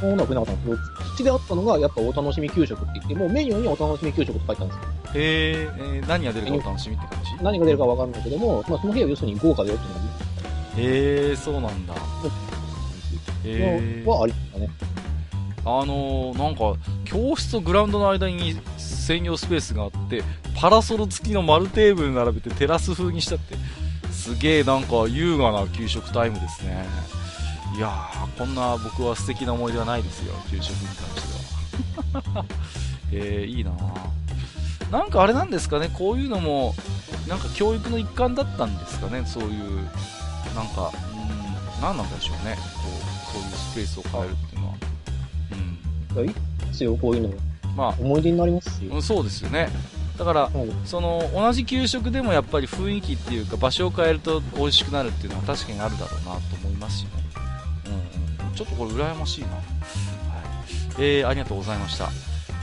[0.00, 4.92] そんなふうなかったんですけど、口であったのが、やっぱお楽しみ給食って言って、もうメニューにお楽しみ給食って書いてあるんですよ。
[4.92, 5.20] うん。
[5.20, 7.44] へえ、えー何が出るかお楽しみって感じ？
[7.44, 10.28] 何が出るかわかんないけども、まあ、その日は要するに豪華だよっていうのが
[10.78, 11.94] へえ、そうなんだ。
[11.94, 11.98] へ
[13.44, 14.04] え。
[14.06, 14.68] はありましたね。
[15.64, 16.74] あのー、なんか、
[17.04, 20.22] 教室とグラウンドの間に専用スペースがあって、
[20.56, 23.56] パラソル付きの丸テーブル並べてテラス風にしたって、
[24.28, 26.84] すげえなんか優雅な給食タイムですね。
[27.74, 32.44] いやー、こんな僕は素敵な思い出はないですよ、給食に関しては。
[33.10, 36.74] えー、いいなーなんかあれなんですかね、こういうのも、
[37.26, 39.76] なんか教育の一環だったんですかね、そういう、
[40.54, 44.74] なんか、うん、なんなんでしょうね、こう、そういうスペースを変えるっていうのは。
[46.18, 46.26] うん。
[46.26, 46.34] いい
[46.66, 47.34] ですよ、こういうの。
[47.74, 48.88] ま思い出になりますし。
[48.92, 49.70] あ、うんそうですよね。
[50.18, 50.52] だから、はい
[50.84, 57.10] その、同じ給食でもやっぱり雰囲気っていうか、場所を変えると美味しくなるっていうのは確かにあるだろうなと思いますしね。
[57.86, 58.54] うんうん。
[58.54, 59.48] ちょっとこれ羨ましいな。
[59.50, 59.62] はい。
[60.98, 62.10] えー、ありがとうございました。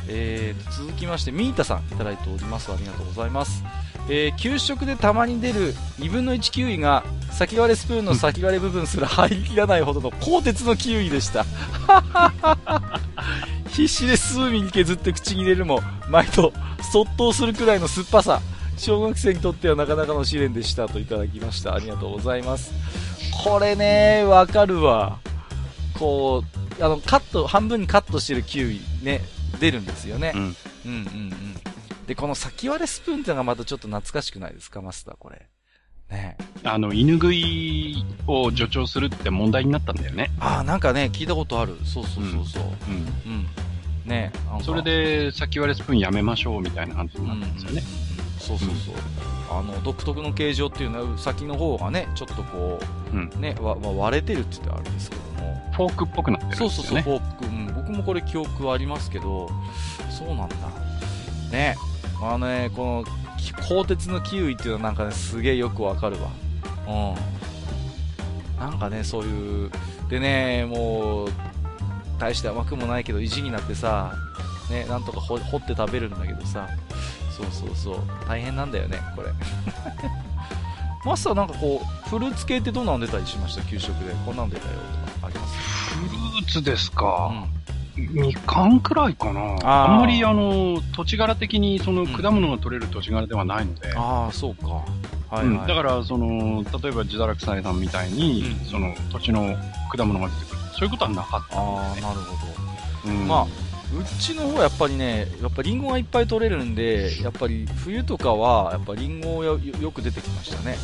[0.07, 2.71] えーと、続きまして、ミータさんいただいております。
[2.71, 3.63] ありがとうございます。
[4.07, 11.45] えー、給食でたまに出る2分の1キウイが、先割れスプーンの先割れ部分すら入りきらないほどの鋼鉄のキウイでした。
[13.75, 16.53] 必死で数ミリ削って口に入れるも、毎度、
[16.93, 18.41] そっとするくらいの酸っぱさ。
[18.77, 21.75] 小学生にとってはなかなかの試練でしたといただきました。
[21.75, 22.71] ありがとうございます。
[23.43, 25.19] これね、わかるわ。
[25.99, 26.43] こ
[26.79, 29.21] う、あの、カット、半分にカットしてるキウイね、
[29.59, 30.31] 出るんですよね。
[30.33, 30.41] うん。
[30.41, 31.35] うんうんうん。
[32.07, 35.49] で、この先割れスプーンってのがまたちょっと懐かしくないですか、マスター、これ。
[36.09, 40.31] ねあの、犬食いを助長するって問題になったんだよね。
[40.39, 41.75] ああ、なんかね、聞いたことある。
[41.83, 42.63] そうそうそうそう。
[42.63, 43.31] うん。
[43.31, 43.45] うん。
[43.45, 43.64] ねなん
[44.05, 44.31] か。
[44.63, 47.83] それで、先割れスプーンやめましょうみたいな感じになったんですよね。
[48.39, 48.95] そうそうそう、
[49.49, 52.79] あの独特の形状っていうのは先の方がねちょっとこ
[53.11, 53.31] うん。
[53.35, 55.71] うねわ、まあ、割れてるって言ったらあれですけども。
[55.73, 56.73] フォークっぽくなってるんですよね。
[56.75, 59.49] そうそうそうフォーク、うん、僕もこれ記憶はありますけど
[60.09, 60.55] そうなんだ。
[61.51, 61.75] ね。
[62.21, 66.29] あのねこのき鋼鉄のキウイっていうのはなんかねすげえよくわかるわ。
[66.87, 68.59] うん。
[68.59, 69.71] なんかねそういう
[70.09, 71.29] でねもう
[72.19, 74.13] 大して甘くもないけど意地になってさ
[74.69, 76.67] ねなんとか掘掘って食べるんだけどさ
[77.35, 77.97] そうそうそう
[78.27, 79.29] 大変なんだよねこれ
[81.05, 83.61] マスターなんかこうフルーツ系ってどんなの出たりしました？
[83.63, 84.73] 給食でこんなの出たよ
[85.15, 85.95] とかあります？
[85.95, 87.45] フルーツですか。
[87.95, 89.55] みかんくらいかな。
[89.63, 93.93] あんまりあの、土地柄的にその果物が取れる土地柄ではないので。
[93.95, 94.83] ああ、そうか。
[95.33, 95.67] はいうんはい。
[95.69, 99.55] だから、その、例えば自堕落さんみたいに、うんその土地の
[99.95, 100.61] 果物が出てくる。
[100.77, 102.45] そういうことはなかったああ、なるほ
[103.05, 103.11] ど。
[103.11, 110.77] うんまあ、うちの方はやっぱりね、やっぱリンゴがいっぱい取れるんで、やっぱり冬とかは、やっぱリンゴよよく出てきましたね。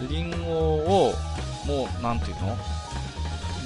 [0.00, 0.08] うん。
[0.08, 1.14] で、リンゴを、
[1.66, 2.48] もう、なんていうの？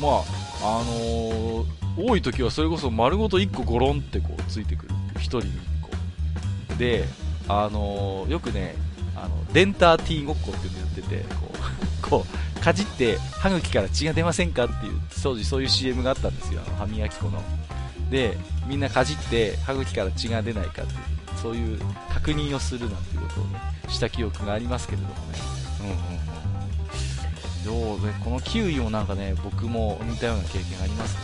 [0.01, 0.23] ま
[0.63, 5.57] あ、あのー多い時はそれこそ丸ごと1個ゴロンってこうついてくるっていう、1人に1
[6.71, 6.75] 個。
[6.79, 7.05] で、
[7.49, 8.77] あのーよくね、
[9.17, 11.57] あの、デンターティーごっこっていうのやってて、こう、
[12.09, 17.43] こう、かじって歯茎から血が出ませんかっていう、当時そういう CM があったんですよ、あの歯磨き粉の。
[18.09, 20.99] で、みんなかじって歯茎から血が出ないかっていう、
[21.43, 23.59] そういう確認をするなんていうことをね、
[23.89, 25.19] した記憶がありますけれどもね。
[25.81, 25.95] うんうん
[27.77, 27.99] うん。
[27.99, 31.21] どうね、このキウイもなんかね、僕も似たような経験がありますね。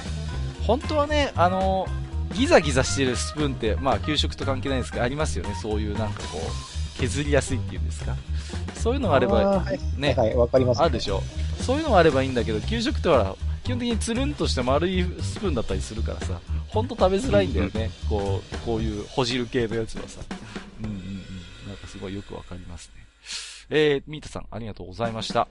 [0.66, 1.86] 本当はね、あの、
[2.34, 5.54] ギザギザしてるスプーンって、まあ、給食と関係ないですけど、ありますよね。
[5.62, 8.16] そういうなんかこう、削りやすいっていうんですか？
[8.74, 9.64] そういうのがあれば、
[9.96, 10.82] ね、はい、わかります。
[10.82, 11.22] あるでしょ？
[11.60, 13.34] そういうのがあればいいんだけど、給食ってほら、
[13.64, 17.90] 基本的につるんとした丸いスプーンだったりするからさ、ほんと食べづらいんだよね。
[18.08, 20.20] こう、こういうほじる系のやつはさ。
[20.80, 20.98] うんうんうん。
[21.68, 23.04] なんかすごいよくわかりますね。
[23.70, 25.48] えー、ミータさん、ありがとうございました。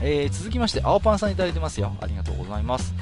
[0.00, 1.96] えー、続きまして、青パンさんいただいてますよ。
[2.00, 2.92] ありがとうございます。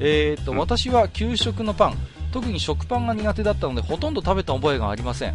[0.00, 1.98] えーと、うん私は給食のパン、
[2.32, 5.34] 特に食パンが苦手だったので、ほとんど食べた覚えがありません。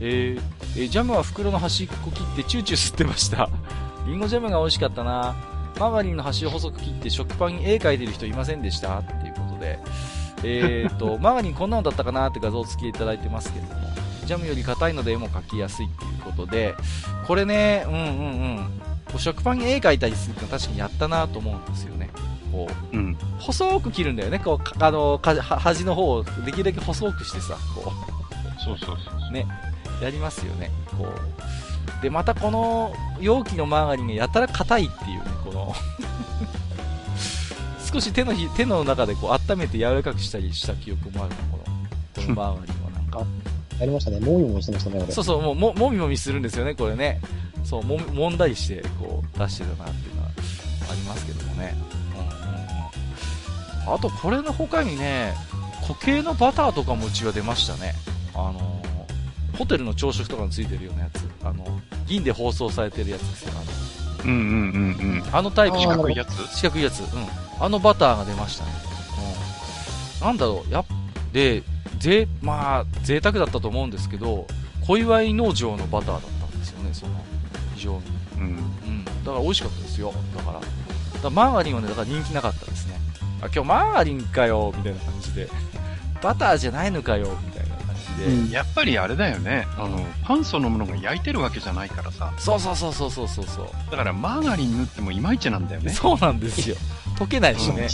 [0.00, 0.42] えー
[0.76, 3.48] えージャムは袋の端っこ切ってチューチュー吸ってました。
[4.06, 5.34] リンゴジャムが美味しかったな。
[5.78, 9.78] マーガリンの端を細く切って食パンに絵描いてる人いませんでしたっていうことで。
[10.44, 13.88] えーと、 マーガリンこんなのだったかなって画像付きでいただいてますけれども、
[14.24, 16.74] ジャムより硬いので絵も描きやすいっていうことで、
[17.26, 18.00] これね、うんうん
[19.12, 19.18] うん。
[19.18, 22.10] 食パンに絵描いたりするの確かにやったなと思うんですよね。
[22.52, 23.16] こう、うん。
[23.38, 24.38] 細く切るんだよね。
[24.38, 27.92] こう、かあの、かは端の方をできるだけ細くしてさ、こ
[28.64, 29.32] そうそうそう。
[29.32, 29.46] ね
[30.00, 30.70] う、やりますよね。
[30.96, 32.02] こう。
[32.02, 35.74] で、またこの容器のマーガリンがやたら硬いっていうね、この、
[37.92, 43.22] 少し手のひ、手の中でこう温めて柔らかくしたりした記憶もあるな、この、このマーガリンはなんか。
[43.80, 44.20] やりましたね。
[44.20, 45.12] もみもみしてましたね、俺。
[45.12, 47.20] そうそう、もう、も、もみもみするんですよね、これね。
[47.64, 50.28] そう、もみ、揉んだりして、こう、出してたなっていうのは
[50.90, 51.74] ありますけどもね。
[53.86, 55.34] あと、これの他にね、
[55.86, 57.94] 固形のバターとかもうちは出ましたね。
[58.34, 58.88] あのー
[59.58, 61.28] ホテルの朝食とかについてるようなやつ。
[61.44, 61.64] あの、
[62.06, 63.52] 銀で包装されてるやつですよ。
[63.56, 65.18] あうんうんうんうん。
[65.18, 67.00] の、あのタイプ四角いやつ四角いやつ。
[67.00, 67.06] うん。
[67.58, 68.70] あのバターが出ましたね。
[70.20, 70.26] うん。
[70.28, 70.84] なんだろう、やっ、
[71.32, 71.64] で、
[71.98, 74.46] ぜ、まあ、贅沢だったと思うんですけど、
[74.86, 77.12] 小祝農場のバターだったんですよね、その、
[77.74, 78.02] 非常に。
[78.36, 78.42] うん。
[78.42, 79.04] うん。
[79.04, 80.12] だから美味しかったですよ。
[80.36, 80.60] だから。
[81.18, 82.98] だからマーガリンはね、だから人気なかったですね。
[83.40, 85.48] あ、今日マーガリンかよ、みたいな感じで。
[86.22, 88.30] バターじゃないのかよ、みたいな感じで。
[88.30, 89.66] うんやっぱりあれだよね。
[89.76, 92.32] あの、パンそのものが焼いてるわけじゃないからさ。
[92.38, 93.68] そうそうそうそうそうそうそう。
[93.90, 95.92] だからマーガリン塗ってもいまいちなんだよね。
[95.92, 96.76] そうなんですよ。
[97.18, 97.88] 溶けないしね。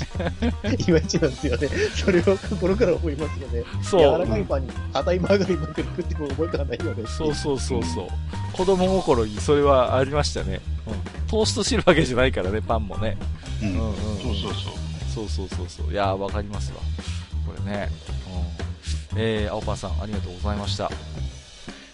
[0.86, 1.68] いまいちなんですよね。
[1.94, 3.64] それを心から思いますよね。
[3.82, 4.00] そう。
[4.00, 7.04] 柔らかいパンに硬いマーガリンばっかり食ってくる覚えがないよね。
[7.06, 8.08] そうそうそうそう。
[8.52, 10.60] 子供心にそれはありましたね。
[10.86, 10.94] うん。
[11.26, 13.16] トーストしてるわけじゃないからね、パンもね。
[13.62, 13.68] うん。
[13.68, 13.94] うんうん、うん。
[13.94, 14.74] そうそうそう。
[15.14, 15.92] そうそうそうそう。
[15.92, 16.78] いやー、わかりますわ。
[17.46, 17.88] これね。
[19.12, 19.18] うん。
[19.18, 20.90] えー、青パンさん、ありがとうございました。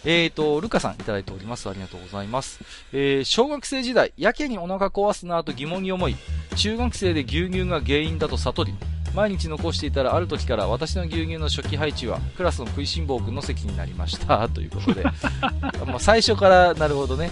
[0.05, 1.69] えーと、ルカさんいただいております。
[1.69, 2.61] ありがとうございます。
[2.93, 6.17] えー、小学生時代、やけにお腹壊すなと疑問に思い、
[6.57, 8.75] 中学生で牛乳が原因だと悟り、
[9.15, 14.49] 毎日残していたらある時から私の牛乳の初期配置はクラスの食いしん坊君の席になりました。
[14.51, 15.05] ということで。
[15.87, 17.31] まあ最初から、なるほどね。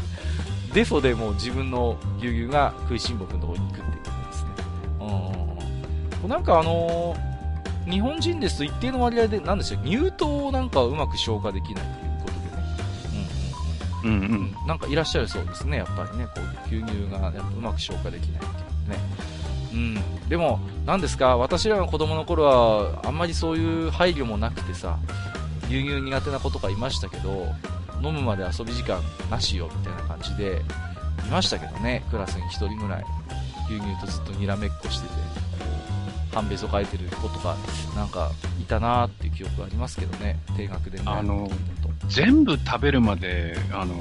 [0.74, 4.50] デフォでもう自分の牛乳が食いしん坊君のところに行くっていうことですね。
[6.22, 7.28] うんなんかあのー
[7.88, 12.07] 日本人ですと一定の割合で、なんでしょう、乳糖をなんかうまく消化できないという。
[14.04, 14.56] うんうん。
[14.66, 18.98] なんかいらっしゃるそうですね、やっぱりね、こう牛乳がやっぱうまく消化できないっていうね。
[19.72, 20.28] うん。
[20.28, 24.98] でも、なんですか、私らの子供の頃は、あんまりそういう配慮もなくてさ、
[25.68, 27.46] 牛乳苦手な子とかいましたけど、
[28.02, 29.00] 飲むまで遊び時間
[29.30, 30.62] なしよ、みたいな感じで、
[31.26, 33.04] いましたけどね、クラスに一人ぐらい、
[33.68, 35.14] 牛乳とずっとにらめっこしてて、
[36.32, 37.56] 半べそ書いてる子とか、
[37.94, 38.30] なんか、
[38.60, 41.04] いたなーっていう記憶がありますけどね、低学でね。
[41.06, 43.94] あの見ると全部食べるまで、あの、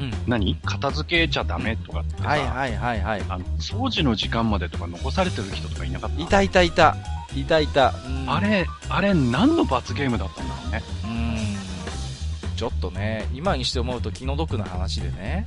[0.00, 0.12] うん。
[0.26, 0.56] 何？
[0.64, 3.24] 片付けちゃダメとかってさ、はいはいはいはい。
[3.28, 6.20] あの、掃除の時間までとか残されてる人とかいなかった？
[6.22, 6.96] いたいたいた。
[7.36, 7.94] いたいた。
[8.06, 10.82] うんあれ、あれ何の罰ゲームだったんだろうね？
[11.04, 12.56] うーん。
[12.56, 15.46] ちょっとね、今にして思うと気の毒な話でね。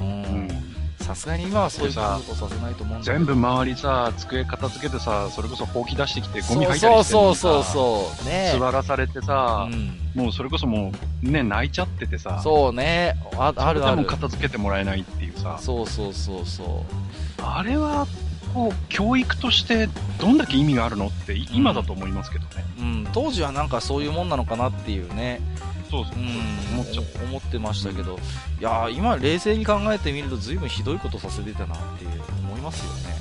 [0.00, 0.06] うん。
[0.06, 0.48] うん。
[1.00, 8.28] さすがに今はそういうことさせないと思うんだ全部周りさ、机片付けてさ、それこそほうき出してきてゴミ吐いたそうりしてそうにさそうそう。
[8.28, 9.98] ね座らされてさう、ん。
[10.14, 10.92] もうそれこそも
[11.22, 13.16] うね、泣いちゃっててさ、そうね。
[13.38, 14.04] ああるある。
[14.04, 16.84] 片付けてもらえないっていうさ、そうそうそうそ
[17.42, 18.06] あれは、
[18.52, 19.88] こう、教育として
[20.18, 22.64] どんだけ意味があるのってい今だと思いますけどね。
[22.78, 22.82] う。
[22.82, 23.08] うん。
[23.12, 25.40] 当時はなんかそういうもんなのかなっていうね。
[25.90, 26.14] そうそう。
[26.74, 27.20] 思っちゃった。
[27.22, 28.18] お思ってましたけど。
[28.60, 32.04] いやー今冷静に考えてみると随分ひどいことさせてたなって
[32.40, 33.16] 思いますよね。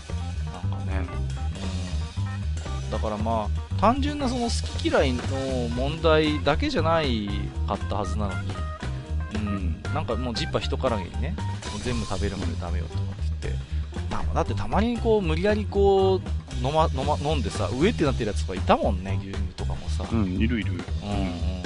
[0.69, 1.07] なんかね。
[2.83, 2.91] うん。
[2.91, 5.23] だからまあ、単純なその好き嫌いの
[5.75, 7.29] 問題だけじゃない
[7.67, 8.51] かったはずなのに。
[9.35, 9.81] うん。
[9.93, 11.35] なんかもうジッパー一からげにね、
[11.71, 13.05] もう全部食べるまでダメよとかっ
[13.39, 13.77] て言って。
[14.09, 20.73] ただってたまにこう無理やりこう飲ま飲ま飲んでさ上ってなってるやつとかいたもんね牛乳とかもさ、うん、いるいる。
[21.03, 21.56] うんうんうん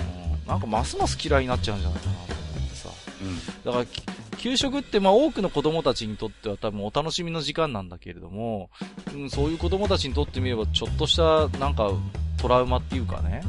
[0.52, 2.90] なんかますます嫌いになっちゃうんじゃないかなと思ってさ
[3.22, 3.64] うん。
[3.64, 4.04] だからき
[4.38, 8.70] 給食ってまあ多くの子供たちにとっては多分お楽しみの時間なんだけれども、
[9.16, 11.92] うん、そういう子供たちにとってみればちょっとしたなんか
[12.38, 13.44] トラウマっていうかね、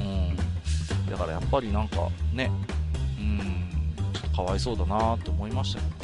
[0.00, 2.50] うん、だからやっぱりなんかね、
[3.18, 3.38] うん、
[4.12, 5.94] ちょっとかわいそうだなって思いましたよね。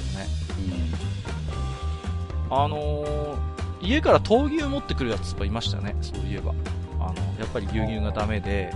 [2.51, 3.51] あのー
[3.83, 6.55] 家から豆乳持ってくるやつとかいましたね、そういえば。
[7.01, 8.71] あの、やっぱり牛乳がダメで、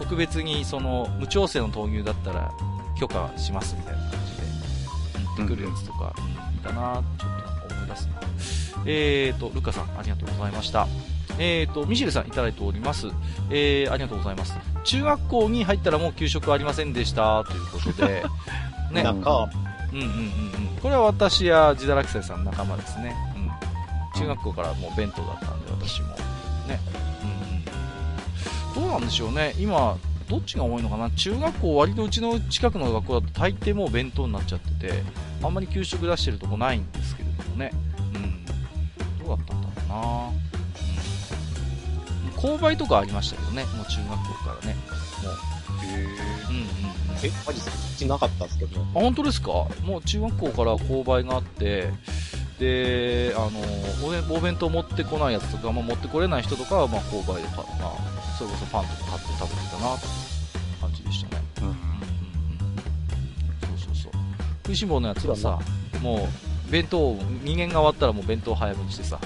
[0.00, 2.50] 特別にその、無調整の豆乳だったら
[2.98, 8.20] 許可しますみたいな感じで、持ってくるやつとか、うんいたなちょっと思い出すな。
[8.86, 10.86] えーと、ルカさん、ありがとうございました。
[11.38, 13.08] えーと、ミシェルさんいただいております。
[13.50, 14.54] えー、ありがとうございます。
[14.84, 18.24] 中学校に入ったらもう給食ありませんでした、ということで、
[18.92, 19.02] ね。
[19.02, 19.48] なんか、
[19.92, 20.78] うんうんうんうん。
[20.82, 23.14] これは私やジダラキセさんの仲間ですね。
[24.14, 24.20] うん。
[24.20, 26.08] 中学校からもう弁当だったんで、私も。
[26.68, 26.78] ね。
[28.74, 29.54] どうなんでしょうね。
[29.58, 29.96] 今、
[30.28, 35.02] どっちが多いのかな中学校割とうちの近くの学校だと大抵もう弁当になっちゃってて、
[35.42, 37.72] あんまり給食出してるとこないんですけれどもね。
[38.14, 38.44] うん。
[39.26, 39.96] どうだったんだろうな
[42.48, 42.56] うん。
[42.56, 43.64] 購買とかありましたけどね。
[43.64, 44.76] もう中学校からね。
[45.22, 45.32] もう。
[45.82, 46.68] へうんうんうん。
[47.22, 49.48] え、マジでうちなかったんですけど、あ、本当ですか？
[49.82, 51.90] もう中学校から購買があって、
[52.58, 53.50] で、あの、
[54.36, 61.42] お弁当持ってこないやつとか、まあ、持ってこれない人とかは、まあ、購買で買まあ、それこそパンとか買って食べてたな、という感じでしたね。
[61.60, 61.74] うんうん。
[63.76, 64.12] そうそうそう。
[64.64, 65.58] 食いしん坊のやつはさ、
[66.00, 66.26] も
[66.66, 69.18] う、弁当、人間が終わったらもう弁当早めにしてさ、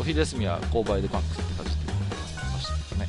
[0.00, 3.08] お昼休みは購買でパン食って感じでましたけどね。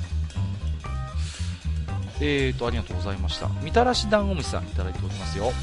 [2.20, 3.48] えーと、ありがとうございました。
[3.62, 5.54] みたらし団子虫さんいただいておりますよ。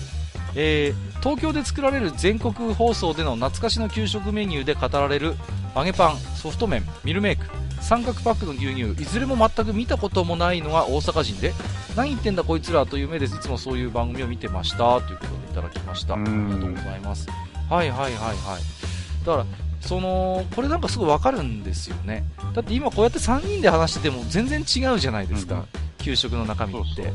[0.54, 5.34] えー、東京で作られる全国放送での懐かしの給食メニューで語られる
[5.74, 7.46] 揚げパン、ソフト麺、ミルメイク、
[7.86, 11.52] 三角パックの牛乳、いずれも全く見たこともないのが大阪人で、
[11.94, 16.14] 何言ってんだこいつらという目でいつもそういう番組を見てましたということでいただきました。
[16.14, 17.28] あうんりがとうございます。
[17.70, 19.24] はいはいはいはい。
[19.24, 19.46] だから、
[19.80, 22.24] その、これなんかすごいわかるんですよね。
[22.54, 25.54] だって今こうやって3人で話してても全然違うじゃないですか。
[25.54, 25.64] うん
[25.98, 27.12] 給食の中身って。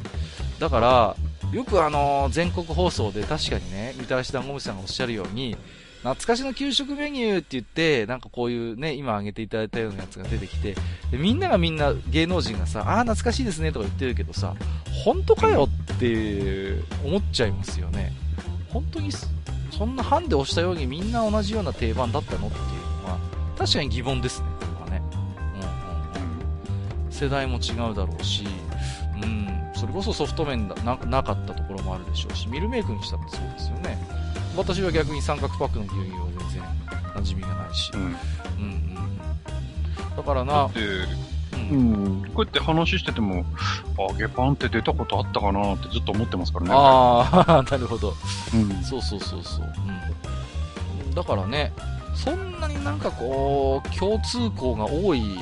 [0.60, 1.16] だから、
[1.54, 5.56] よくあのー全国放送で確かにね、みたらし団子虫さんがおっしゃるように、
[6.02, 10.74] 懐かしの給食メニューって言って、なんかこういうね、今挙げていただいたようなやつが出てきて、
[11.12, 14.56] でみんながみんな芸能人がさ、ああ、懐かしいですねとか言ってるけどさ、
[15.06, 18.14] 本当かよって思っちゃいますよね。
[18.70, 19.12] 本当に
[19.72, 22.64] そんなハンデ押したようにみんな同じような定番だったのっていう
[23.04, 23.20] のは、
[23.56, 25.04] 確かに疑問ですね、これはね。
[25.14, 25.58] う
[27.04, 27.12] んうん。
[27.12, 28.44] 世代も違うだろうし、
[29.22, 34.21] うん、それこそソフト麺だななかったところもあるでしょうし、ミルメイクにしたってそうですよね。
[34.56, 36.64] 私は逆に三角パックの牛乳は全然
[37.16, 37.92] 馴染みがないし。
[37.94, 38.00] うん。
[38.02, 38.14] うんうんう
[40.14, 40.16] ん。
[40.16, 41.08] だからな、で、う、
[41.72, 43.46] うんん、こうやって話してても、
[43.98, 46.72] 揚げパンって出たことあったかなってずっと思ってますからね。
[46.74, 48.14] ああ、 なるほど。
[48.54, 48.84] うん。
[48.84, 49.74] そうそうそうそう。
[51.06, 51.16] うん。
[51.16, 51.74] だからね、
[52.16, 55.40] そんなになんかこう、共通項が多い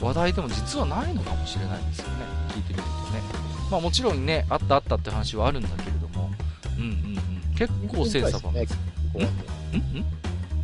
[0.00, 2.24] 話題でも実はないのかもしれないですよね。
[2.54, 3.22] 聞いてみるとね。
[3.70, 6.30] まあもちろんね、あったあったって話はあるんだけれども、
[6.78, 7.09] うんうんうん。
[7.60, 8.52] 結構精査版。
[8.52, 8.66] んんね、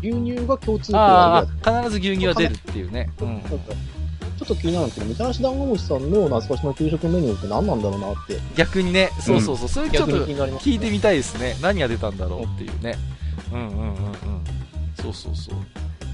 [0.01, 3.11] 牛乳が共通項ああ必ず牛乳は出るっていうね。
[3.21, 3.43] うん。
[3.43, 9.69] ちょっと気になるんですけど、みたらし団子虫さんの懐かしの給食メニューって何なんだろうなって、逆にね、そうそうそう。
[9.69, 11.57] それちょっと聞いてみたいですね。
[11.61, 12.97] 何が出たんだろうっていうね。
[13.53, 13.95] うんうんうんうん。
[15.03, 15.57] そうそうそう。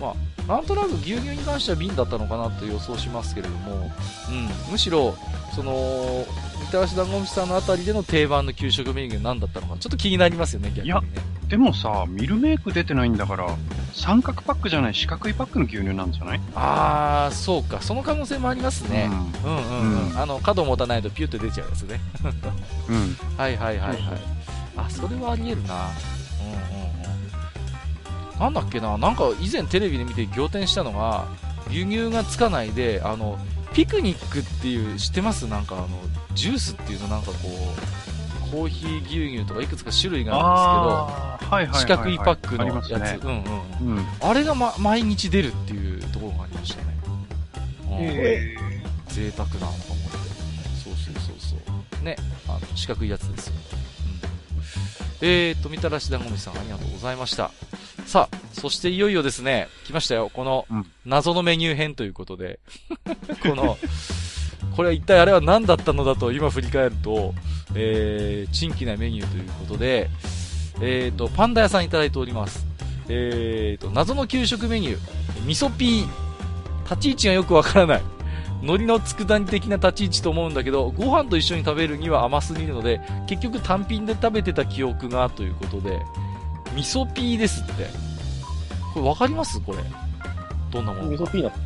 [0.01, 0.15] ま
[0.49, 3.91] あ、なんとなく牛乳に関しては瓶だったのかなと予想しますけれども、
[4.29, 5.15] うん、むしろ、
[5.55, 6.27] その、
[6.61, 10.87] みたらし団子虫さんのあたりでの定番の給食メニュー何だったのか、ちょっと気になりますよね、逆にね。
[10.87, 11.03] いや
[11.49, 13.47] でもさ、ミルメイク出てないんだから、
[13.93, 16.41] 三角パックじゃない四角いパックの牛乳なんじゃない？
[16.55, 19.11] あー、そうか、その可能性もありますね。
[19.45, 20.11] うんうんうん。
[20.11, 22.01] うんあの、角持たないとピュッと出ちゃうやつね。
[22.89, 22.95] うん。
[22.97, 23.17] うん。
[23.37, 24.01] はいはいはいはい。
[24.79, 25.75] あ、それはあり得るな。
[25.75, 26.82] うんうんうん。
[28.43, 31.29] なんだっけな、なんか以前テレビで見て仰天したのが、
[31.71, 33.39] 牛乳がつかないで、あの、
[33.73, 35.47] ピクニックっていう、知ってます？
[35.47, 35.89] なんかあの、
[36.35, 37.37] ジュースっていうのなんかこ
[38.49, 41.81] う、コーヒー牛乳とかいくつか種類があるんですけど、はいはいはいはい。
[41.81, 43.19] 四角いパックのやつ、ね。
[43.23, 43.45] うん
[43.85, 43.97] うん。
[43.97, 44.07] うん。
[44.21, 46.97] あれが、ま、毎日出るっていうところがありましたね。
[47.07, 48.57] うんえ
[49.07, 49.83] 贅沢なのか思って。
[50.83, 51.57] そうそうそうそ
[52.01, 52.05] う。
[52.05, 52.17] ね、
[52.49, 53.55] あの、四角いやつですよ。
[53.57, 53.62] うん。
[55.25, 57.53] えーと、みたらし団子みさんありがとうございました。
[58.07, 60.31] さあ、そしていよいよですね、来ましたよ。
[60.35, 62.59] このうん、謎のメニュー編ということで、
[63.41, 63.79] この、
[64.77, 67.35] これは一体あれは何だったのだと今振り返ると、
[67.75, 70.11] えー、珍奇なメニューということで、
[70.81, 72.67] えーと、パンダ屋さんいただいております。
[73.09, 74.99] えーと、謎の給食メニュー、
[75.47, 78.03] 味噌ピー、立ち位置がよくわからない。
[78.63, 86.01] 海苔の佃煮的な立ち位置と思うんだけど、ご飯と一緒に食べるには甘すぎるので、結局単品で食べてた記憶がということで、
[86.77, 87.87] 味噌ピーですって。
[88.95, 89.61] これわかります？
[89.61, 89.79] これ。
[90.71, 91.31] どんなものか味噌。
[91.33, 91.59] ピーナッツ。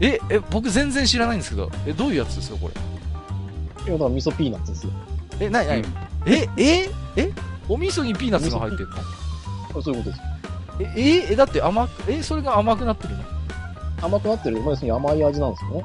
[0.00, 2.74] え、え、僕全然知らないんですけど、え、どういうやつですかこれ？
[3.84, 4.92] いや、だから味噌ピーナッツですよ。
[5.40, 5.94] え、なになに、うん
[6.26, 7.32] え、え、え？
[7.68, 8.88] お味噌にピーナッツが入ってる
[9.72, 9.82] の？
[9.82, 10.22] そういうことです。
[10.98, 13.22] え、え、え、だって甘く、え、それが甘くなってるの？
[14.02, 15.84] 甘くなってる、まあ、要するに甘い味なんですよね。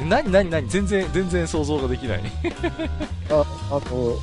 [0.00, 2.20] えなになになに全然、全然想像ができない。
[3.30, 3.44] あ、
[3.76, 4.18] あと、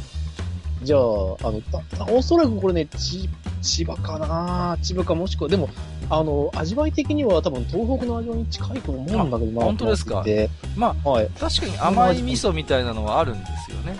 [0.83, 1.61] じゃあ、あの、
[1.97, 3.29] たおそらくこれね、ち、
[3.61, 5.69] 千葉かな千葉かもしくは、でも、
[6.09, 9.61] あの、味わい的には多分東北の味わいに近いと思うんだけどな。
[9.61, 10.23] あ本当ですか？
[10.23, 11.25] で、まはい。
[11.25, 13.95] あ、確かに甘い味噌みたいなのはあるんですよね。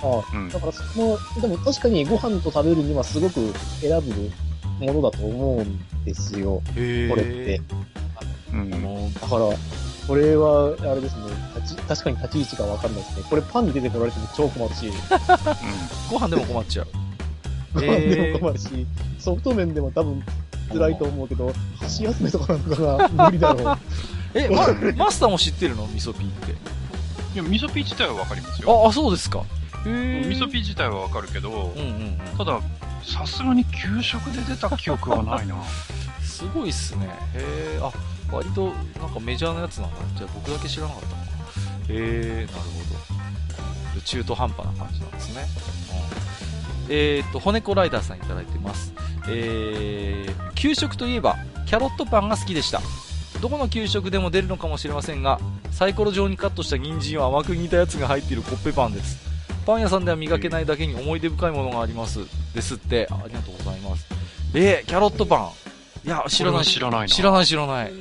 [0.00, 0.36] はい。
[0.36, 4.30] うんだからその、でも確かにご飯と食べるにはすごく選ぶ
[4.86, 6.56] ものだと思うんですよ。
[6.66, 7.60] これって。
[8.52, 8.70] うん。
[8.70, 9.46] もだから、
[10.06, 11.22] これは、あれですね、
[11.56, 13.26] 立ち確かに立ち位置がわかんないですね。
[13.28, 14.92] これパンに出てこられても超困るし、う
[16.10, 16.86] ご飯でも困っちゃう。
[17.74, 18.86] ご飯でも困るし、
[19.18, 20.22] ソフト麺でも多分
[20.72, 23.78] 辛いと思うけど、箸休めとかなんかが 無理だろう。
[24.34, 24.66] え、ま、
[24.96, 25.86] マスターも知ってるの？
[25.86, 26.52] 味噌ピーって。
[26.52, 28.84] いや、味噌ピー自体はわかりますよ。
[28.84, 29.42] あ、あ、そうですか。
[29.86, 32.38] へー味噌ピー自体はわかるけどうん、うんうん。
[32.38, 32.60] ただ、
[33.02, 35.56] さすがに給食で出た記憶はないな。
[36.22, 37.06] すごいっすね。
[37.34, 37.92] へえ、あ、
[38.32, 39.96] 割となんかメジャーなやつなんだ。
[40.16, 41.24] じゃあ僕だけ知らなかったのかな。
[41.26, 41.32] へ
[41.88, 42.62] え、なるほ
[43.94, 44.00] ど。
[44.04, 45.46] 中途半端な感じなんですね。
[46.86, 48.92] うん、えーっと、骨子ライダーさんいただいてます。
[49.28, 51.36] えー、給食といえば、
[51.66, 52.80] キャロットパンが好きでした。
[53.40, 55.40] どこの給食でも出るのかもしれませんが、
[55.70, 59.18] サイコロ状にカットした人参を甘く煮たやつが入っているコッペパンです。
[59.66, 62.20] パン屋さんでは磨けないだけに思い出深いものがあります。
[62.54, 63.08] ですって。
[63.10, 64.06] あありがとうございます。
[64.54, 65.63] えー、キャロットパン。
[66.04, 66.64] いや、知らない。
[66.64, 67.08] 知らないな。
[67.08, 67.88] 知らない知らない。
[67.88, 67.94] こ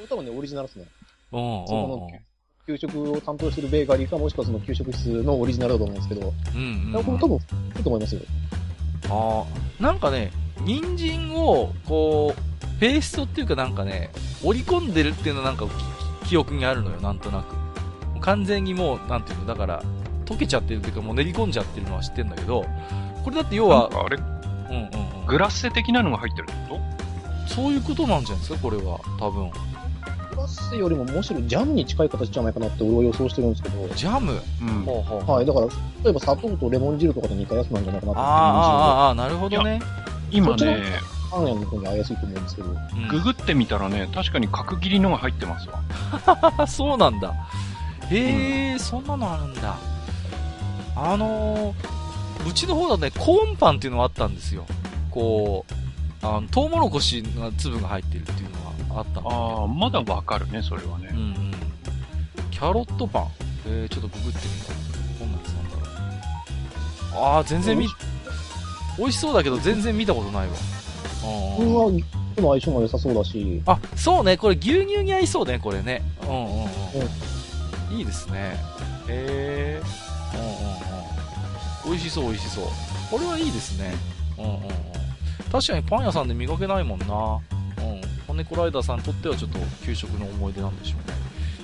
[0.00, 0.86] れ多分ね、オリジナルですね。
[1.32, 2.20] うん、そこの
[2.66, 6.92] 給食を担当してるベーカリーか、もしくはその給食室のオリジナルだと思うんですけど、うん。
[6.94, 7.38] うん、これ多分、い
[7.80, 8.20] いと思いますよ。
[9.10, 9.44] あ
[9.80, 10.30] あ、なんかね、
[10.60, 14.10] 人参を、こう、ペーストっていうかなんかね、
[14.42, 15.66] 織り込んでるっていうのなんか
[16.22, 18.20] き記憶にあるのよ、なんとなく。
[18.20, 19.82] 完全にもう、なんていうの、だから、
[20.24, 22.64] 溶けちゃってるっていうかもう練り込んじゃってるのは知ってんだけど、
[23.24, 25.26] これだって要は、あれ、うんうんうん。
[25.26, 26.80] グラッセ的なのが入ってるってこ
[27.46, 29.00] そういうことなんじゃないですか、これは。
[29.18, 29.50] 多分。
[30.30, 34.34] グラッセよりもむしろジャムに近い形じゃないかなって俺は予想してるんですけど、ジャム？
[34.36, 34.68] とうん。
[34.84, 35.36] ほうほうほう。
[35.36, 35.66] はい、だから、
[36.04, 39.80] 例えば砂糖とレモン汁とかと似たやつなんじゃないかなってあーあー、あーあー、なるほどね。
[40.30, 40.82] 今ね、
[41.30, 45.82] パン屋の方に怪しいと思うんですけど、うんググってみたらね、確かに角切りのが入ってますわ。
[46.58, 47.34] あ、 そうなんだ。
[48.10, 49.76] へえ、そんなのあるんだ。
[50.96, 54.64] あのー、うちの方だとね、コーンパンっていうのがあったんですよ。
[55.10, 55.74] こう、
[56.22, 61.08] あの、トウモロコシの粒が入ってるっていうのがあったんだああ、まだわかるね、それはね。
[61.12, 61.52] うんうん。
[62.50, 63.28] キャロットパン。
[63.66, 64.72] えー、ちょっとググってみた。
[65.20, 65.76] どんなやつなんだ
[67.16, 67.36] ろう。
[67.36, 67.86] あー、全然見、
[68.98, 70.52] 美味しそうだけど全然見たことないわ。
[71.22, 72.02] これうんうんは、
[72.36, 76.02] との相性も良さそうだし、あ、そうね、これ牛乳に合いそうね、これね。
[76.22, 76.44] うんうん
[77.90, 77.98] うん。
[77.98, 78.56] いいですね。
[79.08, 79.82] へえ。
[80.34, 81.90] うんうんうん。
[81.90, 82.64] 美味しそう、美味しそう。
[83.10, 83.94] これはいいですね。
[84.38, 84.60] うんうんうん。
[85.52, 87.04] 確かにパン屋さんで見かけないもんな。
[87.04, 88.00] うん。
[88.26, 91.16] 骨コライダーさんにとってはちょっと給食の思い出なんでしょうね。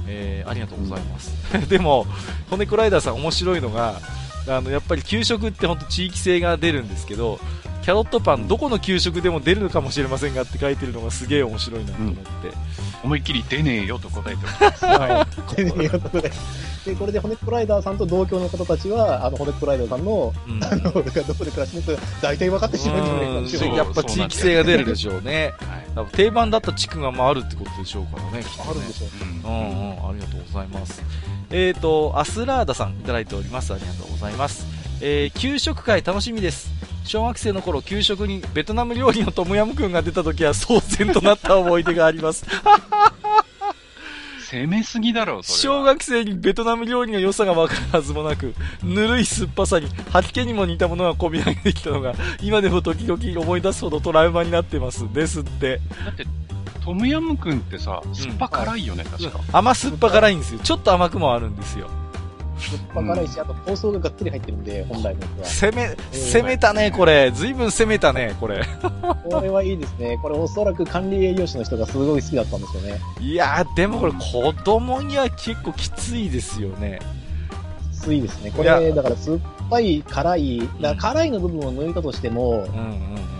[0.06, 1.32] えー、ありがとうございます。
[1.68, 2.06] でも、
[2.50, 4.00] 骨コライダーさん面白いのが、
[4.46, 7.40] あの、やっぱり給食って本当地域性が出るんですけど、
[7.82, 12.22] キャロットパンどこの給食でも出るのかもしれませんがって書いてるのがすげえ面白いなと思って。
[13.02, 14.84] 思いっきり出ねえよと答えております。
[14.84, 15.26] はい。
[15.54, 16.30] ということで、
[16.88, 23.04] で、これでホネットライダーさんと同郷の方たちは、あの、ホネットライダーさんの、うんあの、がどこで暮らしてるか、大体分かってしまうん
[23.46, 25.52] じゃないかやっぱ地域性が出るでしょうね。
[25.94, 26.06] はい。
[26.12, 29.50] 定番だった地区がまああるってことでしょうからね、きっとねあるんでしょう。
[29.50, 31.02] うんうんうん、ありがとうございます。
[31.50, 33.72] えーと、アスラーダさんいただいております。
[33.74, 34.66] ありがとうございます。
[35.00, 36.70] えー、給食会楽しみです。
[37.04, 42.44] 小学生の頃、給食にベトナム料理のトムヤムクンが出た時は騒然となった思い出があります。
[44.50, 45.82] 攻めすぎだろ、それ小は。
[45.84, 55.12] 学生にベトナム料理の良さがわかるはずもなく、ぬるい酸っぱさに吐き気にも似たものが込み上げてきたのが、今でも時々思い出すほどトラウマになってます。
[55.12, 55.80] ですって。
[56.04, 56.26] だって、
[56.82, 59.40] トムヤムクンってさ、酸っぱ辛いよね、確か。
[59.52, 60.60] 甘酸っぱ辛いんですよ。
[60.60, 61.90] ちょっと甘くもあるんですよ。
[62.58, 67.30] 酸っぱ辛いし、あと包装ががっつり入ってるんで、本来のやつ攻め、攻めたね、これ。
[67.30, 68.60] ずいぶん攻めたね、これ。
[68.60, 69.16] は。
[69.30, 70.18] これはいいですね。
[70.22, 73.00] これおそらく管理栄養士の人がすごい好きだったんですよね。
[73.20, 76.98] いやー、でもこれ子供には結構きついですよね。
[77.92, 78.50] きついですね。
[78.50, 79.38] これ、だから酸っ
[79.70, 83.37] ぱい、辛い、だから辛いの部分を抜いたとしても、うんうんうん。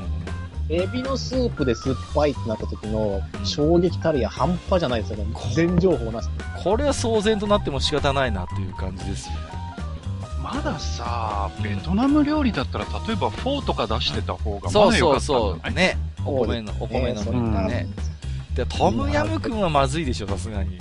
[0.70, 5.26] エビのスープで酸っぱいってなった時の衝撃たるや半端じゃないですよね。
[5.54, 6.28] 全情報なし。
[6.62, 9.38] これは騒然となっても仕方ないなっていう感じですよね。
[10.42, 15.50] まださ、ベトナム料理だったら、例えばフォーとか出してた方がそうそうまだ良かったんじゃない？
[15.62, 15.74] そう。
[15.74, 15.98] ね。
[16.24, 17.86] お米の、お米のそ麺がれね。
[18.54, 20.78] で、トムヤムくんはまずいでしょ、さすがに。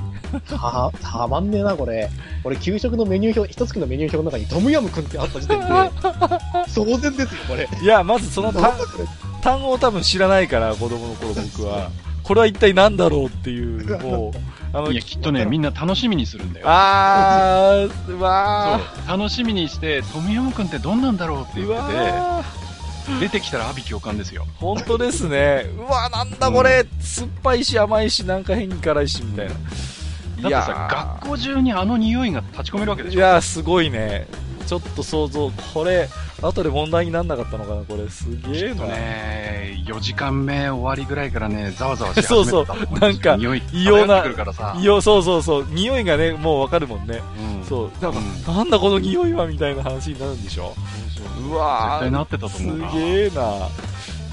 [0.50, 2.10] た、たまんねえな、これ。
[2.44, 5.66] これ、給食のメニュー表、一月のメニュー表の中にトムヤムくんってあった時点で、
[6.68, 7.70] 騒然ですよ、これ。
[7.82, 9.06] いや、まずその単なんだこれ
[9.48, 11.90] 単語を多分知らないから、子供の頃僕は。
[12.22, 16.66] これは一体何だろうっていう、もう、あのいや、、きっとね、みんな楽しみにするんだよ。
[16.68, 19.18] あー、うわそう。
[19.18, 24.46] 楽しみにして、トムヤムクンってどんなんだろうってー、う言ってて、出てきたら阿鼻教官ですよ。
[24.58, 25.66] 本当ですね。
[25.78, 29.54] うわ、なんだこれ、酸っぱいし甘いし、なんか変に辛いし、みたいな。
[29.54, 33.18] だってさ、学校中にあの匂いが立ち込めるわけでしょ。
[33.18, 34.28] いやー、すごいね。
[34.68, 36.10] ちょっと想像、これ、
[36.42, 38.08] 後で問題になんなかったのかな、これ。
[38.10, 38.86] すげえな。
[38.86, 42.66] ね4時間目終わりぐらいからね、ざわざわし始そうそう
[43.00, 43.38] なんか
[43.72, 44.76] 異様な漂ってくるからさ。
[44.78, 45.68] いや、そうそうそう。
[45.70, 47.22] 匂いがね、もうわかるもんね。
[47.60, 48.04] うんそう。
[48.04, 50.76] なんか、うんなんだこの匂いは、みたいな話になるんでしょ？
[51.16, 52.92] そうそううわー絶対なってたと思うな。
[52.92, 53.42] すげえな。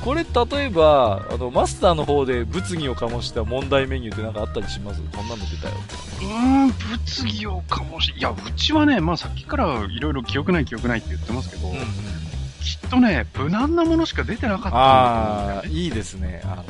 [0.05, 5.01] これ、例えば、あの、マスターの方で物議を醸した問題メニューってなんかあったりします？
[5.17, 5.75] こんなの出たよ。
[6.21, 15.67] うーん、物議をかもし、いや、うちはね、まあさっきからいろいろ記憶ない記憶ないって言ってますけど、きっとね、無難なものしか出てなかったああ。
[15.67, 16.43] いいですね。
[16.45, 16.65] あの、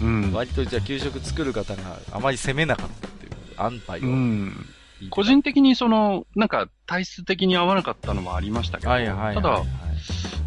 [0.00, 0.32] うん。
[0.32, 4.02] 割とじゃあ給食作る方があまり攻めなかったっていう安牌を。
[4.02, 4.66] うん。
[5.10, 9.66] 個人的にその、なんか体質的に合わなかったのもありましたけど、はいはいはい、ただはい、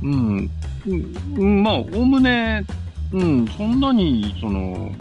[0.02, 0.50] うん、
[1.38, 2.66] うん、まあ、おおむね、
[3.12, 4.92] うん、そんなに、その、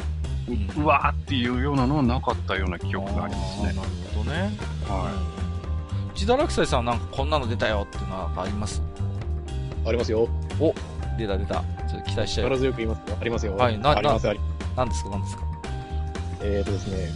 [0.76, 3.66] ううわーっていうようなのはなかったような記憶がありますね。
[3.68, 3.78] なる
[4.14, 4.50] ほどね。
[4.86, 5.10] は
[6.14, 8.82] 千田落斎さんはなんかこんなの出たよっていうのはあります？
[9.86, 10.28] ありますよ。
[11.18, 11.54] 出た出た。
[11.88, 12.50] ちょっと期待しちゃう。
[12.50, 13.16] 力強く言いますよ。
[13.20, 13.56] ありますよ。
[13.56, 14.40] はいなあります、あり
[14.76, 15.42] 何ですか何ですか？
[16.42, 17.08] えーとですね、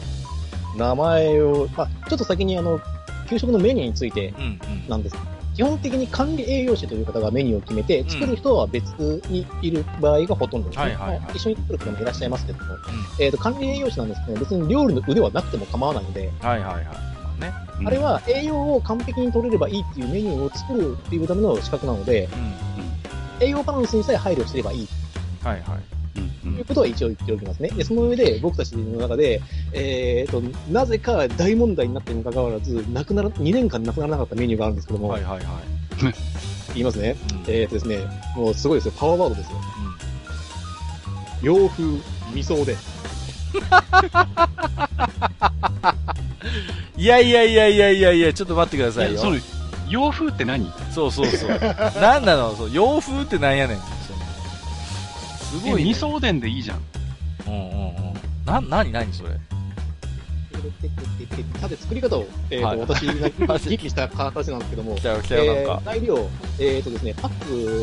[0.77, 2.81] 名前を、まあ、ちょっと先にあの、
[3.29, 4.89] 給食のメニューについてうんうん。
[4.89, 5.17] なんです。
[5.59, 8.85] 基本的に管理栄養士という方がメニューを決めて、ん作る人は別
[9.29, 10.85] にいる場合がほとんどですね。
[10.85, 12.77] はいはい一緒に作る人もいらっしゃいますけども、
[13.19, 16.85] えーと、管理栄養士なんですけど、別に料理の腕はなくても構わないので、はいはいはい。
[16.85, 16.93] ま
[17.41, 17.53] あね。
[17.83, 17.87] い。
[17.87, 22.29] あれは栄養を完璧に取れればいいっていうメニューを作るっていうための資格なので、
[23.41, 23.45] うん。
[23.45, 24.89] 栄養バランスにさえ配慮してればいい
[25.43, 25.98] はいはい。
[26.45, 27.71] うん、ということは一応言っておきますね。
[27.71, 29.41] で、その上で僕たちの中で、
[29.73, 35.45] えーと、なぜか大問題になってにもかかわらず、なくなら、2年間なくならなかったメニューがあるんですけども、はいはいはい。
[36.75, 37.17] 言いますね。
[37.33, 37.99] うんえーとですね、
[38.37, 38.93] もうすごいですよ。
[38.97, 39.59] パワーワードですよ。
[41.43, 41.85] 洋風、
[42.35, 42.77] 味噌で。
[46.97, 49.21] いやいやいやいやいやいや、ちょっと待ってくださいよ。
[49.89, 50.71] 洋風って何？
[50.93, 51.51] そうそうそう。
[52.01, 52.55] なんなの？
[52.55, 53.79] そう洋風ってなんやねん。
[55.51, 55.91] すえごい、ね。
[55.91, 56.83] 味噌おでんでいいじゃん。
[57.47, 58.15] うんうんうん。
[58.45, 59.31] な、なになにそれ？
[61.61, 65.85] さて、作り方を、えーとはい私が激起した形なんですけども えー。
[65.85, 67.31] 材料、えーとですね、パッ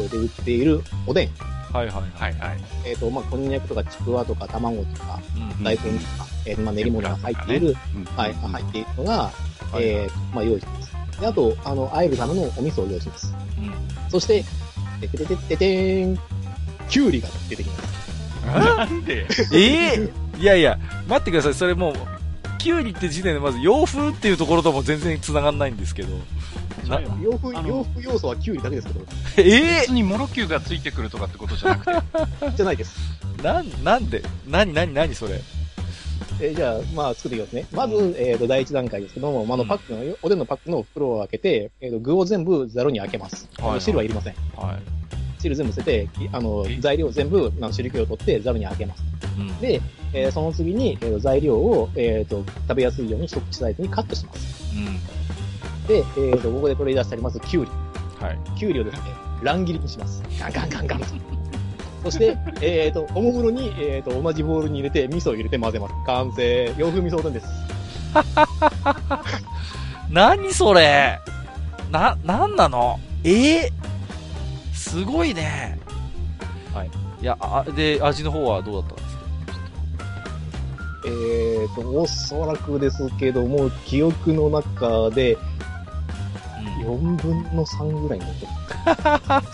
[0.08, 1.30] クで売っているおでん、
[1.72, 2.34] はいはいはい。
[2.34, 2.60] はいはい。
[2.86, 5.20] えーと、まあ、こんにゃくとかちくわとか卵とか、
[5.58, 9.32] うん大根とか、えーまあ、練り物が入っている、うんはい、入っているのが、
[9.72, 11.22] はいえーまあ、用意します。
[11.22, 13.34] で、あと、あの、和えるためのお味噌を用意します。
[13.58, 13.74] うん
[14.10, 14.44] そして、
[15.02, 16.20] ててててててーん、
[16.90, 18.06] きゅうりが出てきます。
[18.46, 19.26] なんで？
[19.54, 20.10] ええ
[20.40, 21.54] いやいや、待ってください。
[21.54, 21.96] それもう、
[22.60, 26.10] キュウリって時点でまず洋風っていうところとも全然繋がんないんですけど。
[26.90, 29.02] な洋風、洋風要素はきゅうりだけですけど、
[29.38, 31.92] え別にモロキューがついてくるとかってことじゃなくて。
[32.58, 32.96] じゃないです。
[33.40, 34.22] えなん、なんで？
[34.48, 35.42] なになになにそれ？
[36.42, 37.66] えーじゃあ、まあ、作っていきますね。
[37.72, 43.48] まず、えっ、と、第一段階ですけども、まあ、あの、うんパックの、おでんのパックの袋を開けて、えっ、と、具を全部ざるに開けます。
[43.58, 44.34] あのはいはい汁はいりません。
[44.56, 44.78] は
[45.50, 49.04] 汁全部捨てて、きあのえ、材料全部、あの汁気を取ってざるに開けます。
[49.38, 49.42] い。
[49.42, 49.60] うん。
[49.60, 49.82] で、
[50.14, 54.66] えーその次に、えー材料を、えっ、と、食べやすいように一口サイズにカットします。
[54.76, 55.88] うん。
[55.88, 57.72] で、えっ、と、ここで取り出してあります、きゅうり。
[58.20, 58.40] はい。
[58.58, 59.02] きゅうりをですね、
[59.44, 60.24] 乱切りにします。
[60.40, 61.06] ガンガンガンガンと。
[62.06, 65.94] そして、えっ、と、おもむろに、えっ、と、同じボウルに入れて、味噌を入れて混ぜます。
[66.06, 66.74] 完成。
[66.78, 67.48] 洋風味噌おです。
[70.10, 71.20] 何それ？
[71.92, 73.00] な、なんなの？
[73.24, 73.74] ええ？
[74.90, 75.80] すごいね。
[76.74, 76.92] はい。
[77.22, 79.24] いや、あ、で、味の方はどうだったんですか？
[81.08, 85.38] えっ、と、おそらくですけども、記憶の中で
[86.84, 88.52] 4分の3ぐらいになってる。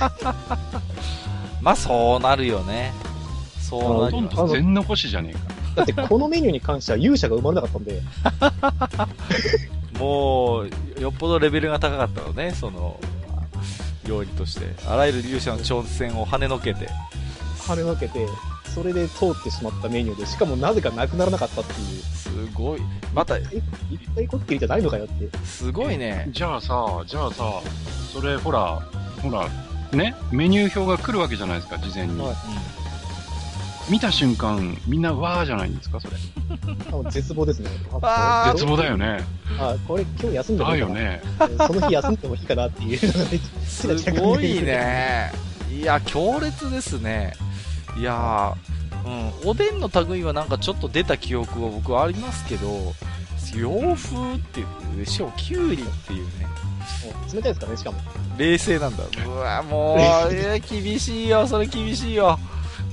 [1.62, 2.92] まあ、そうなるよね。
[3.60, 5.40] そうほとんど全残しじゃねえか。
[5.78, 8.02] だって、このメニューに関しては勇者が生まれなかったんで、
[9.98, 10.70] もう、
[11.02, 13.00] よっぽどレベルが高かったのね、その、
[14.06, 14.68] 料理として。
[14.88, 16.90] あらゆる勇者の挑戦を跳ねのけて。
[17.58, 18.28] 跳ねのけて、
[18.74, 22.82] それで通ってしまったメニューで、しかもなぜかなくならなかったっていう、すごい。
[23.14, 23.44] また、え
[23.92, 25.38] 一体こってりじゃないのかよって。
[25.46, 26.30] すごいね。
[26.32, 27.62] じゃあさ、じゃあさ、
[28.12, 28.82] それほら、
[29.22, 29.48] ほら、
[29.92, 32.20] ね、メニュー表が来るわけじゃないですか、事前に。
[32.22, 32.36] はい
[33.90, 36.16] 見た瞬間、みんなわーじゃないんですか、それ。
[36.88, 37.70] あの絶望ですね。
[38.02, 39.20] あー絶望だよね。
[39.60, 40.94] あ、これ今日休んでもいいかな。
[40.96, 41.22] だよね。
[41.68, 44.62] その日休んでもいいかなっていうすごい。
[44.62, 45.32] ね。
[45.72, 47.34] いや、強烈ですね。
[47.98, 52.94] いやー、うん、おでんの類はなんかちょっと出た記憶は僕はありますけど、
[53.56, 54.66] 洋風ってい
[55.02, 56.48] う、しかもキュウリっていうね、
[57.06, 58.00] もう冷たいですからね、しかも。
[58.38, 59.04] 冷静なんだ。
[59.26, 59.98] うわ、もう、
[60.70, 62.40] 厳しいよ、それ厳しいよ。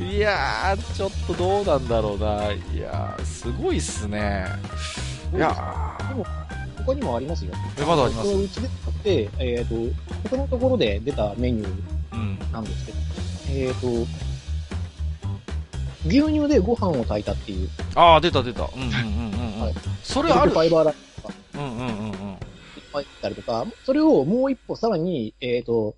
[0.00, 2.52] いやー、ちょっとどうなんだろうな。
[2.52, 4.46] いやー、すごいっすね。
[5.34, 6.24] いやでも、
[6.86, 7.52] 他にもありますよ。
[7.78, 8.28] えまだあります？
[8.28, 9.74] うちで使って、えっ、と、
[10.30, 12.38] 他のところで出たメニューー、うん。
[12.52, 12.98] なんですけど、
[13.50, 13.86] えっ、と、
[16.06, 18.62] 牛乳でご飯を炊いたっていう、あー、出た出た。
[18.64, 18.92] うんうんうん
[19.32, 19.60] うんうん。
[19.62, 20.52] はいそれある？
[20.52, 20.58] フ。
[20.58, 22.10] ァイバーライスとかうんうんうんうん。
[22.10, 22.38] いっ
[22.92, 25.96] ぱいあったりとか、それをもう一歩さらに、えっ、と、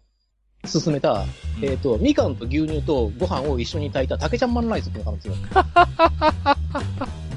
[0.70, 5.64] 進めた、うんえっ、と、みかんと牛乳とご飯を一緒に炊いた竹ちゃんマンライスっていうのがあるんですよ。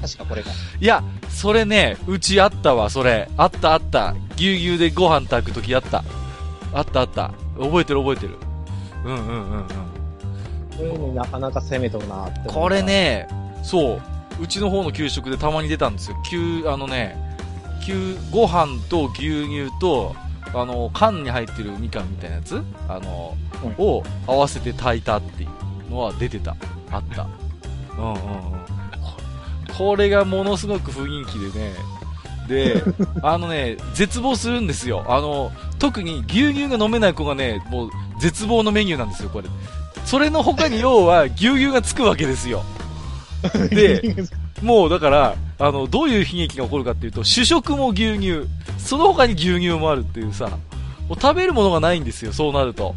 [0.00, 0.50] 確かこれが。
[0.80, 3.28] いや、それね、うちあったわ、それ。
[3.36, 4.14] あったあった。
[4.36, 6.04] 牛乳でご飯炊くときあった。
[6.72, 7.32] あったあった。
[7.58, 8.34] 覚えてる覚えてる。
[9.04, 9.64] うんうんうんうん。
[9.64, 12.82] これね、なかなか攻めとるなってこれ。
[12.82, 13.28] ね、
[13.62, 14.02] そう。
[14.42, 16.16] うちの方の給食でたまに出たんですよ。
[16.28, 17.16] 給、あのね、
[17.86, 20.14] 給、ご飯と牛乳と、
[20.54, 22.62] あの、缶に入ってるみかんみたいなやつ？
[22.88, 23.36] あの、
[23.78, 25.46] うを合わせて炊いたってい
[25.88, 26.56] うのは出てた。
[26.90, 27.26] あった。
[27.98, 28.18] うんうんうん。
[29.76, 31.72] ここれがものすごく雰囲気でね、
[32.48, 32.82] で、
[33.22, 35.04] あのね、絶望するんですよ。
[35.08, 37.90] あの、特に牛乳が飲めない子がね、もう
[38.20, 39.48] 絶望のメニューなんですよ、これ。
[40.04, 42.62] それの他に要は牛乳がつくわけですよ。
[43.70, 44.16] で、
[44.62, 48.48] もうだから、あの、どういう悲劇が起こるかっていうと、主食も牛乳、
[48.78, 50.48] その他に牛乳もあるっていうさ、
[51.08, 52.94] もう食べるものがないんですよ、そうなると。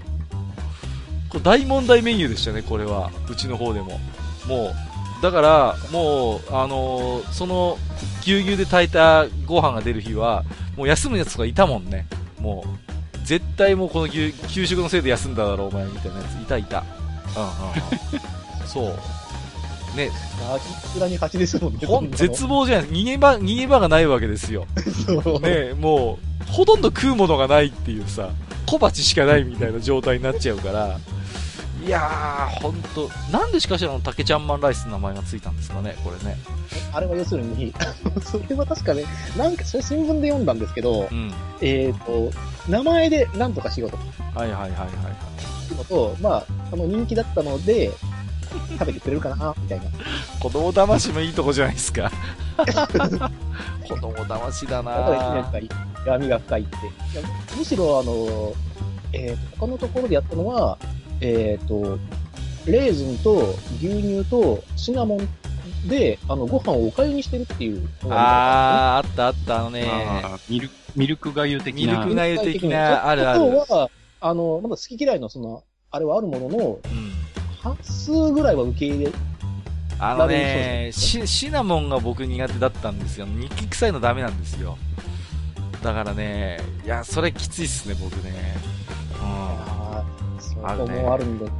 [1.30, 3.12] これ大問題メニューでしたね、これは。
[3.30, 4.00] うちの方でも。
[4.48, 4.74] も
[5.20, 7.78] う、だから、もう、あのーその、
[8.22, 10.44] 牛乳で炊いたご飯が出る日は、
[10.76, 12.08] もう休むやつとかいたもんね。
[12.40, 16.84] もう、絶対もうこの牛給食のせいで休んだだろう、お前、みたいなやつ、いたいた。
[17.36, 17.50] うんうん
[18.14, 18.68] うん。
[18.68, 19.00] そう。
[19.98, 21.80] ね、ガキ面に勝ちですもんね。
[21.86, 24.65] ほん、絶望じゃない逃げ場、逃げ場がないわけですよ。
[25.26, 25.40] 望。
[25.40, 28.30] ねもう、ほとんど食うものがないっていうさ、
[28.65, 30.99] 小鉢しかないみたいな状態になっちゃうから、
[31.86, 36.38] いやー、ほんと、なんでしかしらの竹ちゃんマンライスの名前がついたんですかね、これね。
[36.91, 37.74] あれは要するに、
[38.24, 39.06] それは確かね、
[39.38, 41.34] なんか、それ新聞で読んだんですけどう、ん。
[41.61, 42.32] えっ、と、
[42.68, 43.98] 名前で何とかしようと
[44.38, 44.88] はいはいはいはい。
[45.72, 47.91] いうのと、まあ、あの人気だったので、
[48.80, 49.86] 食べてくれるかな、みたいな。
[50.40, 52.11] 子供騙しもいいとこじゃないですか。
[53.88, 55.69] 子供騙しだだから、なん
[56.06, 56.78] 闇が深いって。
[57.57, 58.53] むしろ、あの、
[59.14, 60.78] えー他のところでやったのは、
[61.22, 61.98] えっ、と、
[62.65, 72.06] レーズンと牛乳とシナモンで、あの、ご飯をおかゆにしてるっていうのがあー、あったあった、あのね、あーミルミルクがゆ的ミルな。
[72.06, 73.64] クがゆ的な、あるある。
[73.64, 77.11] あとは、あの、まだ好き嫌いのその、あれはあるものの、うん。
[77.68, 79.11] 半数ぐらいは受け入れ、
[79.99, 83.26] あのねシ、シナモンが僕苦手だったんですよ。
[83.26, 84.77] ニキ臭いのダメなんですよ。
[85.84, 88.56] だからね、いや、それきついっすね、僕ね。
[89.22, 90.65] うん。
[90.68, 91.52] あるねもあるんで、ね、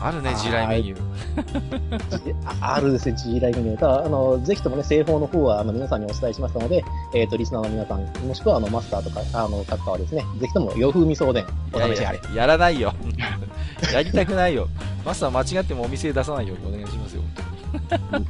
[0.00, 2.24] あるね、地雷メニュー。
[2.24, 3.76] じああるですね、G ライブに。
[3.76, 6.84] ただ、あの、ぜひともね、製法の方は、あの、皆さんにお伝えしましたので、
[7.14, 12.20] えっ、と、リスナーの皆さん、もしくは、あの、マスターとか、あの、各家はですね、ぜひとも、洋風味噌おでん、お試しあれ。
[12.34, 12.94] やらないよ。
[13.92, 14.68] やりたくないよ。
[15.04, 17.22] マスター間違ってもお店出さないようにお願いしますよ。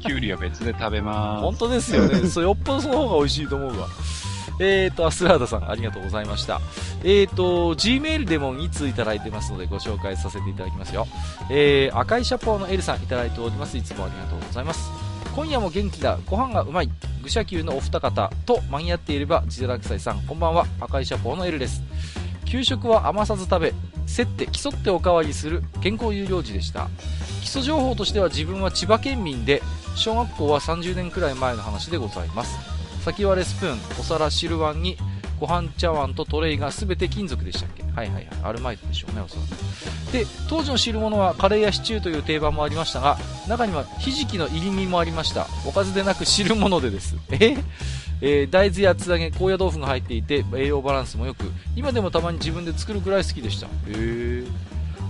[0.01, 2.29] キュウリは別で食べま本当ですよね。
[2.29, 3.89] そうよっぽどその方が美味しいと思うわ。
[4.59, 6.61] えーと、アスラーダさん、ありがとうございました。
[7.05, 11.07] えーと、Gmail でも2通いただいてますので、ご紹介させていただきますよ。
[11.51, 13.77] えー、赤いシャポーのエルさんいただいております。
[13.77, 14.91] いつもありがとうございます。
[15.35, 16.91] 今夜も元気だ、ご飯がうまい、
[17.23, 21.83] 愚者級のお二方と間に合っていれば、自堕落斎さん、こんばんは、赤いシャポーのエルです。
[22.45, 23.75] 給食は余さず食べ、
[24.07, 26.89] 競って競っておかわりする健康有料児でした。
[27.43, 29.63] 基礎情報としては自分は千葉県民で、
[29.95, 32.78] 小学校は30年くらい前の話でございます。
[33.05, 34.97] 先割れスプーン、お皿、汁碗に、
[35.41, 37.85] ご飯茶碗とトレイが全て金属でしたっけ？
[37.85, 38.29] はいはいはい。
[38.43, 40.13] アルマイトでしょうね、おそらく。
[40.13, 43.19] で、当時の汁物はカレーやシチューという定番もありましたが、
[43.49, 45.47] 中にはひじきの入り身もありました。
[45.65, 47.17] おかずでなく汁物でです。
[47.31, 47.57] え？
[48.21, 53.67] えー大豆や厚揚げ、高野豆腐が入っていて、栄養バランスも良く、今でもたまに自分で作るくらい好きでした。
[53.67, 54.45] へえ。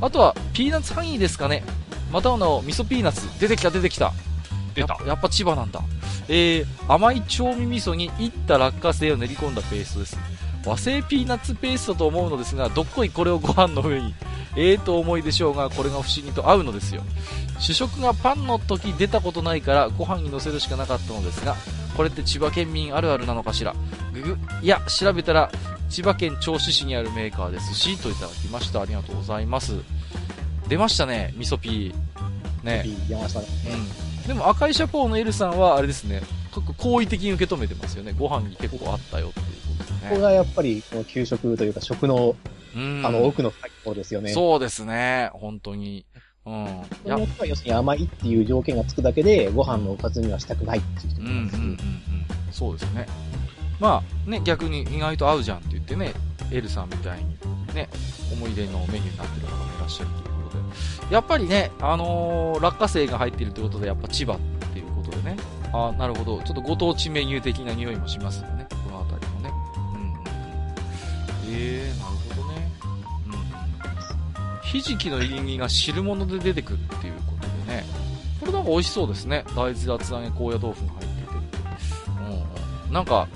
[0.02, 1.64] あとは、ピーナッツハニーですかね。
[2.12, 3.22] またの味噌ピーナッツ。
[3.40, 4.12] 出てきた出てきた。
[4.82, 5.80] 出たやっぱやっぱ千葉なんだ。
[6.28, 10.18] えー、甘い調味味噌にいった落花生を練り込んだペーストです。
[10.66, 14.14] 和製ピーナッツペーストと思うのですが、どっこいこれをご飯の上に。
[14.56, 17.02] ええと思いでしょうが、これが不思議と合うのですよ。
[17.58, 21.56] 主食がパンの時出たことないから、ご飯に乗せるしかなかったのですが、
[21.96, 23.74] これって千葉県民あるあるなのかしら。
[24.12, 25.50] ぐぐ、いや、調べたら、
[25.88, 28.82] 千葉県銚子市にあるメーカーですし、といただきました。
[28.82, 29.74] ありがとうございます。
[30.68, 32.64] 出ましたね、味噌ピー。
[32.64, 32.84] ね。
[33.08, 33.42] 山下さん。
[33.42, 34.07] うん。
[34.28, 36.20] でも赤いシャポーの L さんはあれですね、
[36.54, 38.14] 結構好意的に受け止めてますよね。
[38.16, 39.46] ご飯に結構あったよっていう
[39.78, 40.10] ことですね。
[40.10, 42.36] ここがやっぱり、この給食というか食の、
[42.76, 43.02] うん。
[43.06, 44.34] あの、奥の深いところですよね。
[44.34, 45.30] そうですね。
[45.32, 46.04] 本当に。
[46.44, 46.54] うん。
[47.06, 51.78] いや、うんその人は要するに甘いっていう条件がつくだけで、ご飯のおかずにはしたくないっていう人うんうんもいますうんうん。
[52.52, 53.06] そうですね。
[53.80, 56.12] まあね、逆に意外と合うじゃんって言ってね、
[56.50, 57.88] L さんみたいにね、
[58.30, 60.58] 思い出のメニューになってる方もいらっしゃるということ
[61.08, 61.14] で。
[61.14, 64.38] やっぱりね、あのー落花生が入っているということで、やっぱ千葉っ
[64.72, 65.36] ていうことでね。
[65.72, 66.42] あなるほど。
[66.42, 68.66] ちょっとご当地メニュー的な匂いもしますよね。
[68.70, 69.50] この辺りもね。
[71.46, 71.52] うん。
[71.52, 72.72] えー、なるほどね。
[73.26, 74.60] うんうん。
[74.62, 77.84] ひじきの入り身が汁物で出てくるっていうことでね。
[78.40, 79.44] これなんか美味しそうですね。
[79.54, 81.32] 大豆厚揚げ高野豆腐が入っていて。
[82.18, 82.92] うんうん。
[82.92, 83.28] なんか、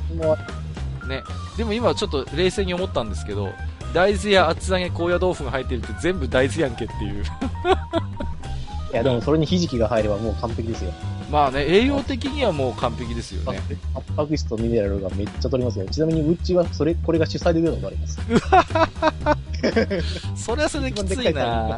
[1.09, 1.23] ね。
[1.57, 3.53] でも今ちょっと冷静に思ったんですけど、
[3.93, 7.25] 大豆や厚揚げ高野豆腐が入ってるって全部大豆やんけっていう。
[8.93, 10.93] いや、でもそれにひじきが入ればもう完璧ですよ。
[11.31, 13.59] まあね、栄養的にはもう完璧ですよね。
[13.95, 15.87] タンパク質とミネラルがめっちゃ取れますよ。
[15.87, 18.19] ちなみにうちはそれ、これが主催で出たことあります。
[20.37, 21.75] それはそれできついな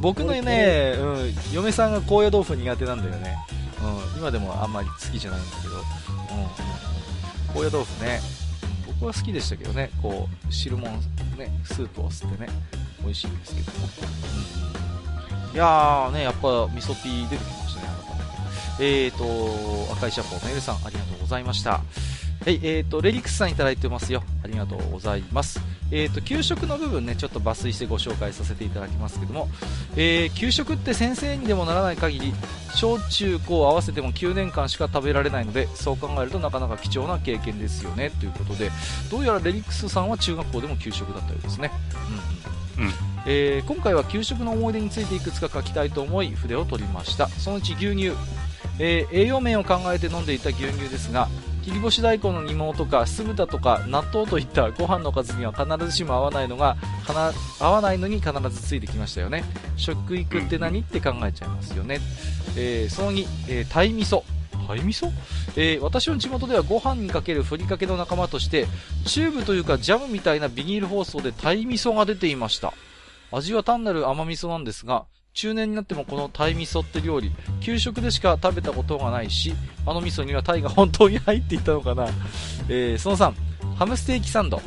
[0.00, 3.36] 僕のね、うん、嫁さんが高野豆腐苦手なんだよね。
[4.14, 5.74] うん、今でもあんまり好きじゃないんだけど。
[5.76, 5.82] うん、
[7.54, 8.41] 高野豆腐ね。
[9.02, 10.88] 僕は好きでしたけどね、こう、汁物、
[11.36, 12.48] ね、スープを吸ってね、
[13.02, 13.88] 美味しいんですけども。
[15.48, 18.22] うん、いやーね、やっぱ味噌ピー出てきましたね、改め
[18.78, 19.04] て。
[19.04, 21.70] えーと、赤いシャンポーのエルさん、ありがとうございました。
[21.72, 21.80] は
[22.46, 24.22] い、えーと、レリックスさんいただいてますよ。
[24.44, 25.58] ありがとうございます。
[25.94, 29.50] えーと、給食の部分ね、ちょっと抜粋してご紹介させていただきますけども、
[29.94, 32.34] えー給食って先生にでもならない限り、
[32.74, 38.70] 小中高合わせても9年間しか食べられないので、そう考えるとなかなか貴重な経験ですよね、ということで、
[39.10, 41.70] どうやらレリックスさんは中学校でも給食だったようですね。
[42.78, 42.88] うん、うん。
[42.88, 42.94] うん。
[43.26, 47.28] えー今回は給食の思い出についていくつか書きたいと思い筆を取りました。
[47.28, 48.12] そのうち牛乳、
[48.78, 51.28] えー栄養面を考えて飲んでいた牛乳ですが
[51.62, 56.76] 切り干し大根の煮物とか酢豚とか納豆といったご飯のおかずには必ずしも合わないのが
[57.06, 59.44] かな合わないのに必ずついてきましたよね。
[59.76, 62.00] 食育って何って考えちゃいますよね、
[62.56, 64.22] えーその2、えー、鯛味噌。
[64.68, 65.10] 鯛味噌、
[65.56, 68.66] えー私の地元ではご飯にかけるふりかけの仲間として
[69.06, 72.72] チューブというかジャムみたいなビニール包装で鯛味噌が出ていました。
[73.32, 79.54] 味は単なる甘味噌なんですが、中年になってもこの鯛味噌って料理、給食でしか食べたことがないし、
[79.86, 82.06] あの味噌には鯛が本当に入っていたのかな。
[82.68, 83.32] えー、その3、
[83.76, 84.60] ハムステーキサンド。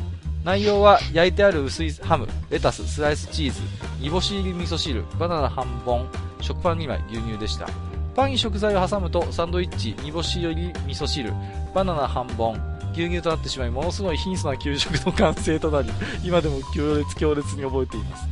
[0.44, 3.60] 内容は焼いてある薄いハム、レタス、スライスチーズ、
[4.00, 6.08] 煮干し入り味噌汁、バナナ半本、
[6.40, 7.68] 食パン2枚、牛乳でした。
[8.14, 11.32] パンに食材を挟むとサンドイッチ、煮干し入り味噌汁、
[11.74, 12.56] バナナ半本、
[12.96, 15.90] 牛乳となってしまい、ものすごい貧相な給食の完成となり、
[16.24, 18.26] 今でも強烈強烈に覚えています。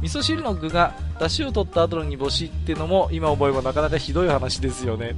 [0.00, 5.14] 味噌汁の具が出汁を取った後の煮干しってのも今思えばなかなかひどい話ですよね、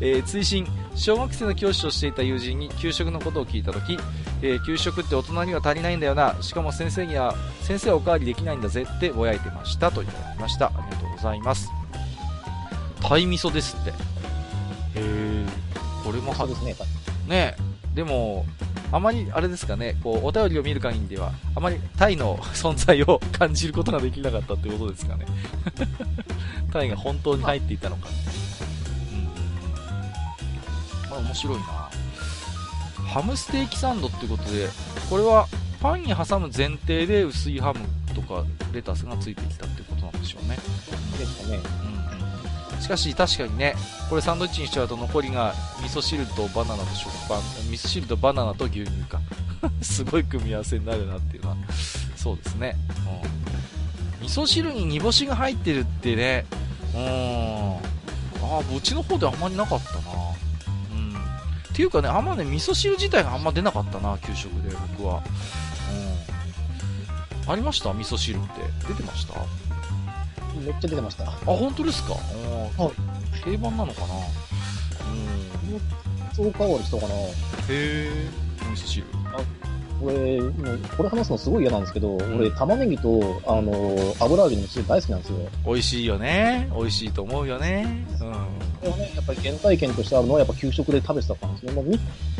[0.00, 0.64] えー追伸
[0.94, 3.98] 小学生の教師をしていた友人に給食のことを聞いた時、
[4.42, 6.36] えー給食って大人には足りないんだよな。
[6.42, 9.90] しかも先生には先生はおかわりできないんだぜってぼやいてました。
[9.90, 10.66] といただきました。
[10.66, 11.68] ありがとうございます。
[13.02, 13.90] 鯛味噌ですって。
[13.90, 13.94] へ
[14.96, 15.46] え
[16.04, 16.74] これもはそうですね。
[17.26, 17.69] ねえ
[18.00, 18.46] でも
[18.92, 25.26] あまりあれですかねこうお便りを見る限りではあまりタイの 存在を感じることができなかったってことですかね
[26.72, 28.08] タイが本当に入っていたのか
[29.12, 31.90] うんまあ面白いな
[33.06, 34.68] ハムステーキサンドってことで、
[35.10, 35.48] これは
[35.80, 37.80] パンに挟む前提で薄いハム
[38.14, 40.56] とかレタスがついてきたってことなんでしょうね。
[41.18, 41.89] ですかね。
[42.80, 43.74] しかし確かにね、
[44.08, 47.40] これサンドイッチにしちゃうと残りが味噌汁とバナナと食パン、
[47.70, 49.20] 味噌汁とバナナと牛乳か。
[49.82, 51.56] すごい組み合わせになるなっていうのは、
[52.16, 52.76] そうですね。
[54.20, 56.46] うん、味噌汁に煮干しが入ってるってね、
[56.94, 57.76] うん。
[57.76, 57.78] あ
[58.42, 60.00] あ、うちの方であんまりなかったな。
[60.94, 61.14] うん。
[61.14, 61.16] っ
[61.74, 65.22] ていうかね、あんまね、味噌汁自体があんま出なかったな、給食で僕は。
[67.46, 67.52] うん。
[67.52, 67.92] ありました？
[67.92, 68.48] 味噌汁って。
[68.88, 69.34] 出てました？
[70.58, 71.24] めっちゃ出てました。
[71.24, 72.14] あ、本当ですか？
[72.14, 73.42] はい。
[73.44, 74.14] 定番なのかな？
[74.14, 75.16] う
[75.76, 76.34] ん。
[76.34, 77.14] そう変わる人かな。
[77.14, 77.28] へ
[77.70, 78.10] え、
[78.72, 79.06] 味噌汁。
[80.02, 80.40] 俺、
[80.96, 85.38] これ話すのすごい嫌なんですけど、うん、俺、玉ねぎと、あの、油揚げの味噌汁大好きなんですよ。
[85.66, 86.70] 美味しいよね。
[86.74, 88.06] 美味しいと思うよね。
[88.18, 88.80] うん。
[88.80, 91.72] でもね、やっぱり原体験としてあるのは、やっぱ給食で食べてたんですね。
[91.72, 91.82] ま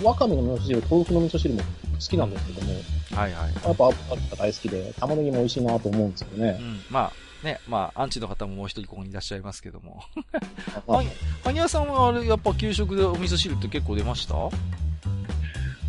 [0.03, 1.66] あ、わかめの味噌汁、豆腐の味噌汁も好
[1.99, 2.73] きなんですけども。
[3.12, 3.53] はいはい。
[3.62, 3.91] やっぱ
[4.39, 6.59] 大好きで、玉ねぎも美味しいなと思うんですけどね。
[6.59, 6.81] うん。
[6.89, 10.02] まあ、ね、まあ、アンチの方ももう一人ここにいらっしゃいますけども。
[10.86, 11.02] は、
[11.44, 14.34] はにわさんはあれ、やっぱ給食でお味噌汁って結構出ました？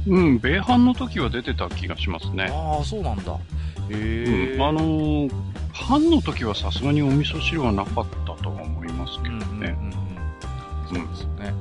[0.07, 2.45] うん、米飯の時は出てた気がしますね。
[2.51, 3.33] ああ、そうなんだ。
[3.33, 3.37] へ
[3.91, 5.31] え、うん、あのー、
[5.73, 9.43] 飯の時はさすがにお味噌汁はなかったとは思いますけどね。
[9.45, 9.75] うん、うんうん、
[10.87, 11.53] そうですよね。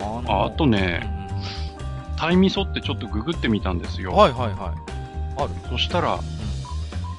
[0.00, 1.00] うん、ああとね、
[2.18, 4.12] 鯛味噌ってちょっとググってみたんですよ。
[4.12, 5.42] はいはいはい。
[5.42, 6.18] あるそしたら、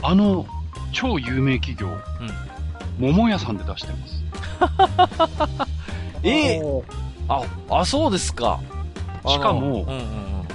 [0.04, 0.46] あの、
[0.98, 1.88] 超有名企業、
[2.98, 5.68] 桃屋さんで出してます。
[6.24, 6.84] えー、
[7.28, 8.60] あ、あ、そうですか。
[9.28, 9.88] しかも、うんうんうん、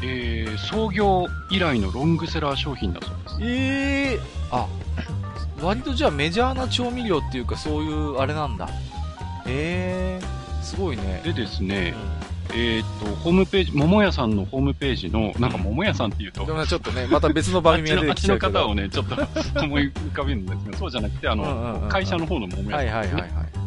[0.02, 3.36] えー、創業以来のロングセラー商品だそうです。
[3.40, 4.20] ええー、
[4.50, 4.66] あ、
[5.62, 8.68] 割とじゃあメジャーな調味料っていうかそういうあれなんだ。
[9.46, 11.20] ええー、すごいね。
[11.22, 12.21] でですね、うん、
[12.54, 19.16] えっ、と、ホームページ、桃屋さんのホームページの、なんか桃屋さんっていうと、うん、ちょっとね、また別の番組が出てきちゃうあっちの方をね、ちょっと
[19.64, 23.61] 思い浮かべるんですけど、そうじゃなくて、あの、うんうんうん、会社の方の桃屋さん、ね、はいはいはいはい。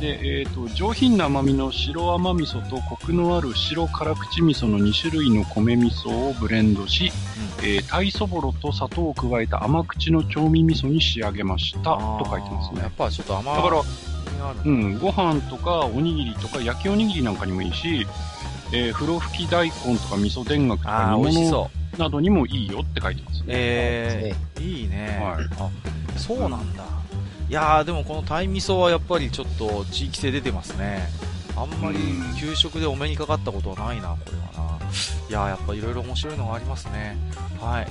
[0.00, 7.12] で、えっ、ー、と、上品な甘みの白甘味噌とコクのある白辛口味噌の2種類の米味噌をブレンドし、
[7.60, 12.80] うん、えー、鯛そぼろと砂糖を加えた甘口の調味味噌に仕上げましたと書いてますね。
[12.80, 13.82] やっぱちょっと甘だから、
[14.64, 18.06] うん、ご飯とかおにぎりとか焼きおにぎりなんかにもいいし、
[18.72, 23.44] えー、風呂吹き大根とか味噌田楽とか煮物などにもいいよって書いてますね。
[23.48, 25.20] えー、いいね。
[25.22, 25.44] はい。
[25.58, 26.99] あ、そうなんだ。
[27.50, 31.08] いやーでもこの鯛味噌はやっぱりちょっと地域性出てますね。
[31.56, 31.98] あんまり
[32.38, 34.86] 給食でお目にかかったことはないなこれはな。
[35.28, 37.16] いやーやっぱいろいろ面白いのがありますね。
[37.60, 37.88] はい。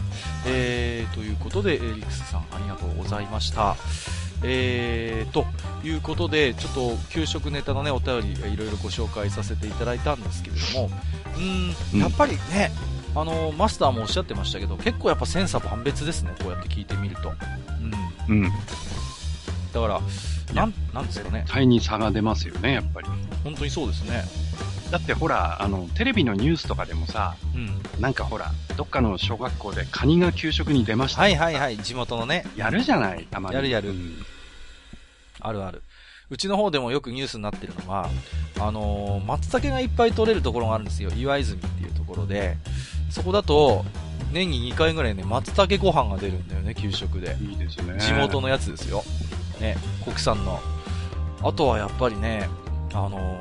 [0.47, 3.75] えー、ということでエリックスさんありがとうございました。
[4.43, 5.45] えー、と
[5.85, 10.89] いうことで、ちょっと給食ネタのね、お便りいろいろご紹介させていただいたんですけれども、
[11.93, 12.71] うん、やっぱりね、
[13.13, 17.33] あのマスターもおっしゃってましたけど、結構やっぱ千差万別ですね、こうやって聞いてみると。
[18.29, 18.43] うん。
[18.43, 18.51] うん
[19.73, 20.01] だから、
[20.53, 21.45] なん、なんですかね。
[21.47, 23.07] 対に差が出ますよね、やっぱり。
[23.43, 24.23] 本当にそうですね。
[24.91, 32.45] だってほら、あの、テレビのニュースとかでもさ、うん、なんかほら、どっかの小学校でカニが給食に出ましたはいはいはい、地元のね。
[32.55, 33.55] やるじゃない、たまに。
[33.55, 33.89] やるやる。
[33.89, 34.25] うん、
[35.39, 35.83] あるある。
[36.31, 38.09] うちの方でもよくニュースになってるのは、
[38.59, 41.11] あのー、松茸がいっぱい取れるところがあるんですよ。
[41.15, 42.57] 岩泉っていうところで。
[43.09, 43.85] そこだと、
[44.31, 47.35] 年に2回ぐらいね、松茸ご飯が出るんだよね、給食で。
[47.41, 47.99] いいですね。
[47.99, 49.03] 地元のやつですよ。
[49.59, 50.59] ね、国産の。
[51.41, 52.49] あとはやっぱりね、
[52.93, 53.39] あの、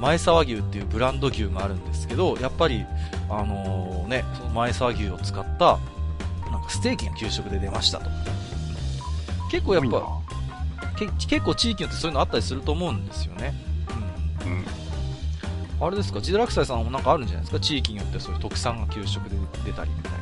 [0.00, 2.84] 前沢牛っていうブランド牛があるんですけど、やっぱり、
[3.28, 5.78] あのー、ね、その前沢牛を使った、
[6.50, 8.10] なんかステーキが給食で出ましたと。
[9.50, 10.20] 結構やっぱ、
[10.96, 13.54] 結構地域によってそういうのあったりすると思うんですよね。
[14.44, 14.52] うん。
[14.52, 17.60] うん、あれですか、自堕落斎さんもなんかあるんじゃないですか？
[17.60, 20.12] 地域によってそういう特産が給食で出たりみたい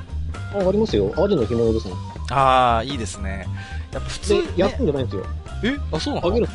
[0.60, 0.64] な。
[0.64, 1.12] あ、ありますよ。
[1.16, 1.94] アジの干物ですね。
[2.30, 3.46] ああ、いいですね。
[3.92, 5.26] やっぱ普通、ね、焼くんじゃないんですよ。
[5.64, 5.76] え？
[5.92, 6.28] あ、そうなの？
[6.28, 6.48] 揚げる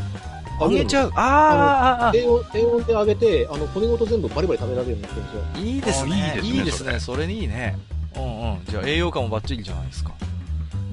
[0.61, 1.11] 揚げちゃう。
[1.15, 5.65] ああ低温、低温で揚げて、あの、骨ごと全部バリバリ食べられるようになってるんですよ。
[5.65, 6.39] いいですね。
[6.43, 6.99] いいですね。
[6.99, 7.77] それにいいね。
[8.15, 8.65] うんうん。
[8.65, 10.11] じゃあ栄養価もバッチリじゃないですか。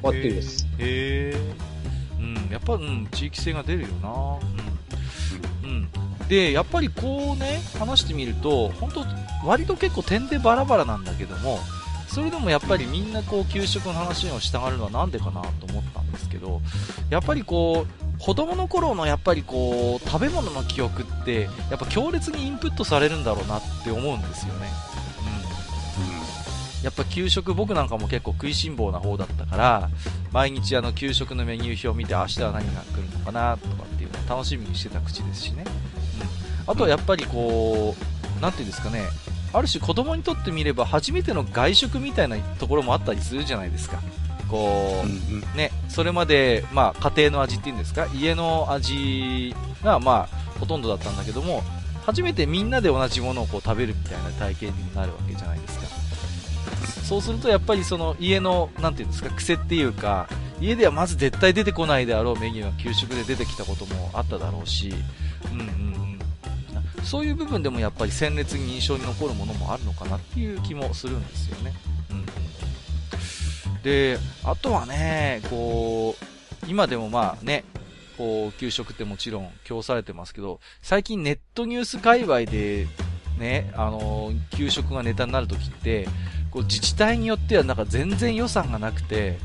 [0.03, 0.67] バッチリです。
[0.79, 1.37] へえ。
[2.19, 4.09] うん、やっぱ、うん、地域性が出るよな。
[5.63, 5.71] うん。
[5.71, 5.73] う
[6.25, 6.29] ん。
[6.29, 9.05] で、やっぱりこうね、話してみると、本当
[9.47, 11.59] 割と結構点でバラバラなんだけども、
[12.13, 16.61] それでもやっぱりみんなこう給食の話を従うのはなんでかなと思ったんですけど、
[17.09, 24.69] やっぱりこう、子供の頃のやっぱりこう、食べ物の記憶って、やっぱ強烈にインプットされるんだろうなって思うんですよね。
[26.79, 26.85] うん。
[26.85, 29.89] やっぱ給食僕なんかも結構食いしん坊な方だったから、
[30.33, 35.65] 毎日あの給食のメニュー表を見て明日は何が来るのかなとかっていうのを楽しみにしてた口ですしね。
[36.67, 36.73] うん。
[36.73, 37.95] あとはやっぱりこ
[38.39, 39.05] う、なんていうんですかね、
[39.53, 44.01] ある種子供にとってみれば初めての外食みたいなところもあったりするじゃないですか。
[44.49, 51.63] こう、うんうんね、それまで、まあ、家庭の味っていうんですか、家の味が、まあ、ほとんどだったんだけども、
[52.05, 55.87] 初めてみんなで同じものをこう食べるみたいな体験にもなるわけじゃないですか。
[57.05, 60.29] そうすると、やっぱりその家の、なんていうんですか、癖っていうか、
[60.61, 64.93] 家ではまず絶対出てこないであろうメニューが給食で出てきたこともあっただろうし、
[65.53, 66.00] うんうんうん。
[67.03, 71.73] そういう部分でもやっぱり鮮烈に印象に残るものもあるのかなっていう気もするんですよね。
[72.11, 72.25] うん
[73.83, 77.65] で、あとはね、こう、今でもまあね、
[78.19, 82.87] こう、給食ってもちろん供されてますけど、最近ネットニュース界隈で、
[83.39, 86.07] ね、あの、給食がネタになるときって、
[86.51, 89.39] こう自治体によってはなんか全然予算がなくて、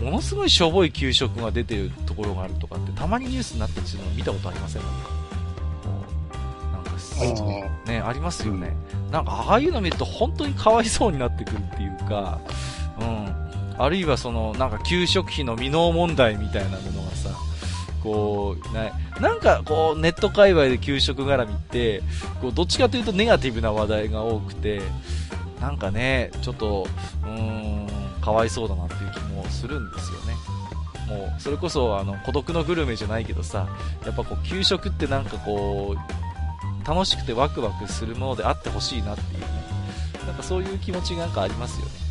[0.00, 5.21] ものすごいしょぼい給食が出てるところがあるとかって、たまにニュースになったりするの見たことありませんなんか？
[7.86, 8.76] ね、ありますよね。
[9.10, 12.40] なんか、ああいうの見ると本当にかわいそうになってくるっていうか、
[13.00, 13.42] うん。
[13.78, 17.30] あるいはその、なんか給食費の未納問題みたいなものがさ、
[18.02, 18.90] こう、な
[19.20, 22.02] なんかこう、ネット界隈で給食絡みって、
[22.40, 24.80] こう、どっちかというとネガティブな話題が多くて、
[25.60, 26.86] なんかね、ちょっと、
[27.24, 27.88] うーん、
[28.20, 30.34] かわいそうだなっていう気もするんですよね。
[31.08, 33.68] もう、それこそ、あの、孤独のグルメじゃないけどさ、
[34.04, 36.21] やっぱこう、給食ってなんかこう、
[36.86, 39.46] 楽しくてワクワクするものであってほしいなっていうね。
[40.26, 41.92] なんかそういう気持ちがなんかありますよね。
[41.94, 42.02] うん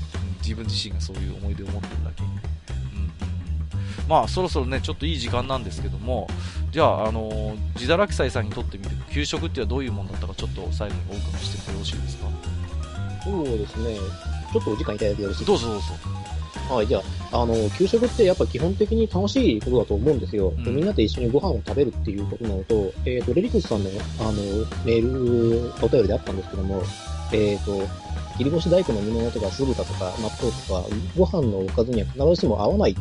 [0.42, 2.24] 自分自身がそういう思い出を持ってるだけ。
[2.24, 2.32] うん。
[4.10, 6.28] まあ、そろそろね、ちょっといい時間なんですけども、
[6.72, 12.28] じゃあ、あのー、自堕落斎さんにとってみて、給食っていうのはどういうものだったか、ちょっと最後にお伺いしてもよろしいですか？
[13.24, 13.96] そうですね。
[14.52, 15.86] ちょっとお時間いただいてよろしいどうぞどうぞ。
[16.74, 20.50] はい、じゃあ、あの、給食ってやっぱ基本的に楽しいことだと思うんですよ。
[20.50, 23.90] うんでみんなで一緒にご飯を食べるっていうことなのと、えっ、と、レリクスさんの、
[24.20, 24.32] あの、
[24.86, 26.84] メール、お便りであったんですけども、
[27.32, 27.88] えっ、と、
[28.38, 30.86] 切り干し大根の煮物とか酢豚とか納豆とか、
[31.18, 32.96] ご飯のおかずには必ずしも合わないっ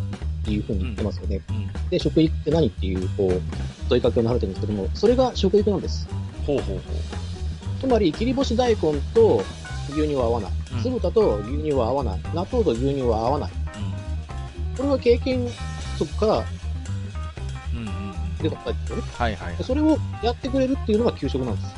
[0.44, 1.40] ていうふうに言ってますよね。
[1.48, 1.90] うん。
[1.90, 3.40] で、食育って何っていう、こう、
[3.88, 6.08] 問いかけをなてるんですけども、それが食育なんです。
[6.46, 6.80] ほうほうほう。
[7.80, 9.42] つまり、切り干し大根と
[9.90, 10.82] 牛乳は合わないうん。
[10.82, 12.20] 酢豚と牛乳は合わない。
[12.34, 13.50] 納豆と牛乳は合わない。
[14.80, 15.46] これは経験
[15.98, 16.44] 則から。
[18.40, 19.02] 出た答えですよね。
[19.12, 19.64] はいはいで。
[19.64, 21.74] それをやってくれるっていうのが給食なんです。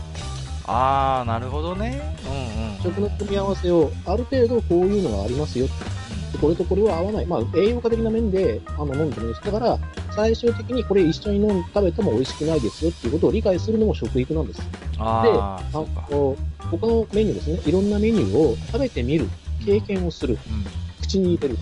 [0.67, 2.01] あー、なるほどね。
[2.25, 2.83] うんうん。
[2.95, 5.67] 食の組み合わせを、ある程度こういうのがありますよ。
[5.67, 7.27] でこれとこれは合わない。
[7.27, 9.45] まあ、栄養価的な面で、あの、飲んでもいいです。
[9.45, 9.77] だから、
[10.15, 14.63] 最終的にこれ一緒に飲ん食べても美味しくないですよっていうことを理解するのも食育なんです。
[14.99, 17.61] あー、あ他のメニューですね。
[17.67, 19.29] いろんなメニューを食べてみる。
[19.65, 20.35] 経験をする。
[20.35, 20.65] うん。
[21.03, 21.59] 口に入れる。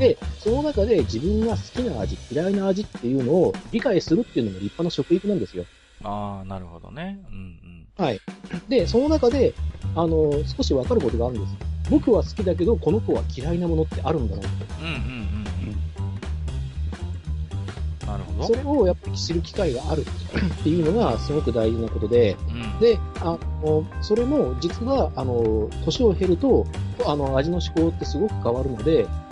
[0.00, 5.66] で、その中で自分が好きな味、嫌いな味っていうのを理解するっていうのも立派な食育なんですよ。
[6.02, 7.22] あー、なるほどね。
[7.30, 8.04] うんうん。
[8.04, 8.20] はい。
[8.70, 9.52] で、その中で、
[9.94, 11.54] あの、少しわかることがあるんです。
[11.90, 14.48] 僕は好きだけど、この子は嫌いなものってあるんだなと。
[14.80, 14.96] うんうんうんう
[18.04, 18.06] ん。
[18.06, 18.46] なるほど。
[18.46, 20.06] それをやっぱり知る機会がある
[20.60, 22.80] っていうのがすごく大事なことで、うん。
[22.80, 26.66] で、あの、それも実は、あの、年を経ると、
[27.04, 29.29] あの、味の思考ってすごく変わるので、うん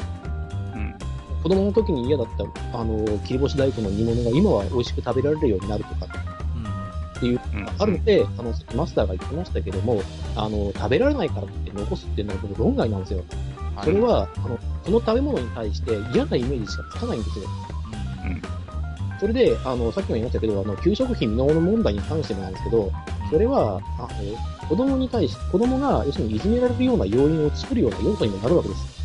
[1.42, 6.06] 子供の時に嫌だった、あの、切り干し大根の煮物が今は美味しく食べられるようになるとか
[7.18, 10.02] っていううんあるので、あの、マスターが言ってましたけども、
[10.36, 13.24] あの、食べられないからって残すっていうのは僕論外なんですよ。
[13.76, 13.84] うん。
[13.84, 17.44] それは、あの、その食べ物に対して嫌なイメージしかつかないんですよ。
[18.24, 18.42] うん、
[19.20, 22.90] それで、あの、さっきも言いましたけど、あの、給食費未納の問題に関してもなんですけど、
[23.30, 24.08] それは、あの、
[24.68, 28.97] 子供に対し、子供が、要するにいじめられるような要因を作るような要素にもなるわけです。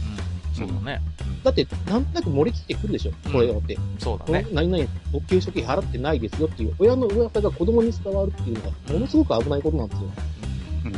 [0.62, 0.68] うん。
[0.68, 1.02] そうだね。
[1.44, 3.76] だって、なんとなく漏れきってくるでしょ、これだって。
[3.76, 3.82] うん。
[4.00, 4.48] そうだね。
[4.52, 4.86] 何々、
[5.28, 10.12] 給食費払ってないですよっていう、親の噂が子供に伝わるっていうのは、ものすごく危ないことなんですよ。
[10.86, 10.94] うん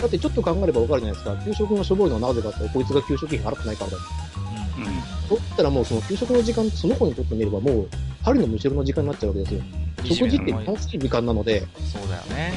[0.00, 1.44] だってちょっと考えればわかるじゃないですか。
[1.44, 3.96] 給食がしょぼいのはなぜかって、こいつが給食費払ってないからだ。
[4.76, 4.82] うん。
[4.82, 4.92] うん。
[5.28, 7.88] そう言ったらもうその給食の時間ってその子にとってみればもう、
[8.22, 9.60] 針のむしろの時間になっちゃうわけですよ。
[10.04, 11.60] 食事って楽しい時間なので、
[11.92, 12.54] そうだよね。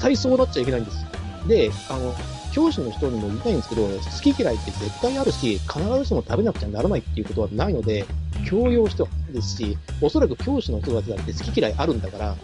[0.00, 1.06] 体操だっちゃいけないんです。
[1.46, 2.14] で、あの、
[2.56, 8.06] 教師の人にも言いたいんですけど、好き嫌いって絶対あるし、必ずしも食べなくちゃならないっていうことはないので、
[8.48, 12.34] 強要してはないですし、おそらく教師の人たちだって好き嫌いあるんだから、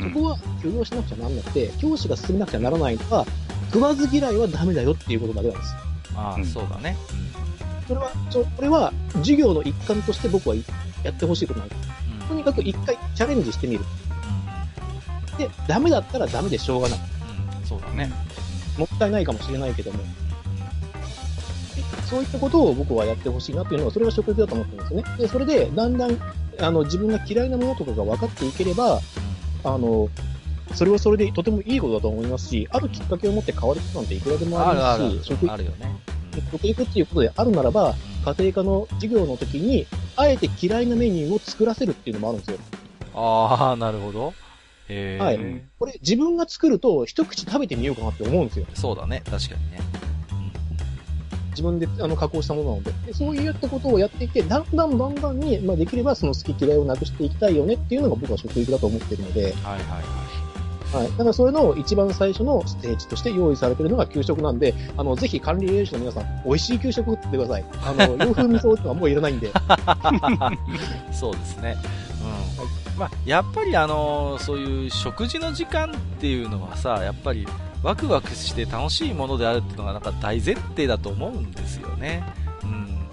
[0.00, 3.26] そこは許容しなくちゃなんなくて、教師が進めなくちゃならないのは、
[3.72, 5.74] 食わず嫌いはダメだよっていうことだけなんです。
[6.14, 6.96] ああ、うんそうだね。
[7.88, 10.54] それは、そこれは授業の一環として僕は
[11.02, 11.80] やってほしいことなんです。
[12.20, 12.28] うん。
[12.28, 13.84] とにかく一回チャレンジしてみる。
[15.38, 16.98] で、ダメだったらダメでしょうがない。
[17.64, 18.12] そうだね。
[18.78, 19.98] もったいないかもしれないけども。
[19.98, 20.04] で
[22.06, 25.18] そういったことを僕はやってほしいなっていうのは、それが食育だと思ってるんですよね。
[25.18, 26.18] で、それで、だんだん、
[26.60, 29.00] あの、自分が嫌いなものとかが分かっていければ、
[29.64, 30.08] あの、
[30.74, 36.00] それはそれでとてもいいことだと思いますし、あるきっかけを持って変わることなんていくらでもありますし、食あるよね。
[36.50, 37.94] 食育っていうことであるならば、
[38.24, 39.86] 家庭科の授業の時に、
[40.16, 42.58] あえて嫌いなメニューを作らせるっていうのもあるんですよ。
[43.14, 44.34] ああ、なるほど。
[44.88, 48.66] はいこれ自分が作ると一口食べてみようかなって思うんですよ。
[48.74, 49.80] そうだね、確かにね。
[51.50, 53.14] 自分であの加工したものなのでで。
[53.14, 60.22] そういったことをやっていって、だんだんだんだんに、まあ、できればその好き嫌いをなくしていきたいよねっていうのが僕は食育だと思ってるので、はいはいは
[60.92, 61.10] はい。
[61.10, 67.64] だからそれの一番最初のステージとして用意されてるのが給食なんで、あの、ぜひ管理栄養士の皆さん、美味しい給食ってください。
[67.82, 69.48] あの、洋風味噌とかもういらないんで。
[69.48, 69.50] い。
[71.12, 71.76] そうですね。
[72.56, 72.81] うん。
[72.98, 77.46] まあ、やっぱりあのそういう食事の時間っていうのはさ、やっぱり
[77.82, 82.22] ワクワクして楽しいものであるっていうのがなんか大前提だと思うんですよね。
[82.62, 83.08] うん。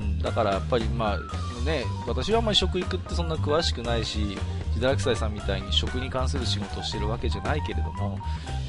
[0.00, 1.18] うん、だからやっぱりまあ
[1.64, 4.36] ね、私はあんまり食育ってそんな詳しくないし、
[4.74, 8.18] ジダラクサイさんみたいに食に関する仕事をしてるわけじゃないけれども、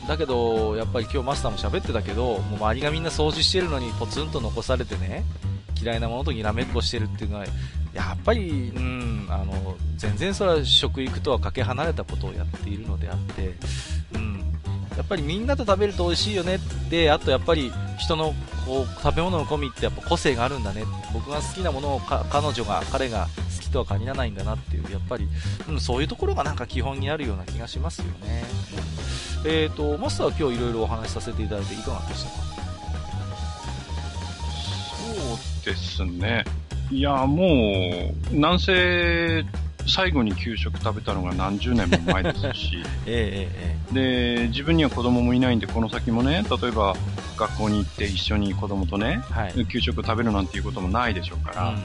[0.08, 5.26] だけど、やっぱり今日マスターも喋ってたけど、もう周りがみんな掃除してるのにポツンと残されてね、
[5.82, 7.46] 嫌いなものとにらめっこしてるっていうのは、
[7.96, 13.56] やっぱり、うん、あの、全然それは食育とはかけ離れたことをやっているのであって、
[14.14, 14.40] うん、
[14.98, 16.60] やっぱりみんなと食べると美味しいよねっ
[16.90, 18.34] て、あとやっぱり人の
[18.66, 25.28] こう食べ物の込みってやっぱ個性があるんだね僕が好きなものを彼女が彼が好きとは限らないんだなっていうやっぱり、
[25.70, 28.44] うん、そういうところがなんか基本にあるような気がしますよね、
[29.46, 32.36] えーとマスターは今日いろいろお話しさせていただいていかがでしたか？
[35.06, 36.44] そうですね。
[36.92, 39.44] いや、もう、なんせ、
[39.88, 46.96] 最後に給食食べたのが何十年も前ですし、 えええで、自分には子供もいないんで、この先もね、例えば
[47.38, 49.66] 学校に行って一緒に子供とね、えはい。
[49.68, 51.82] 給食食べるなんていうこともないでしょうから、うんうん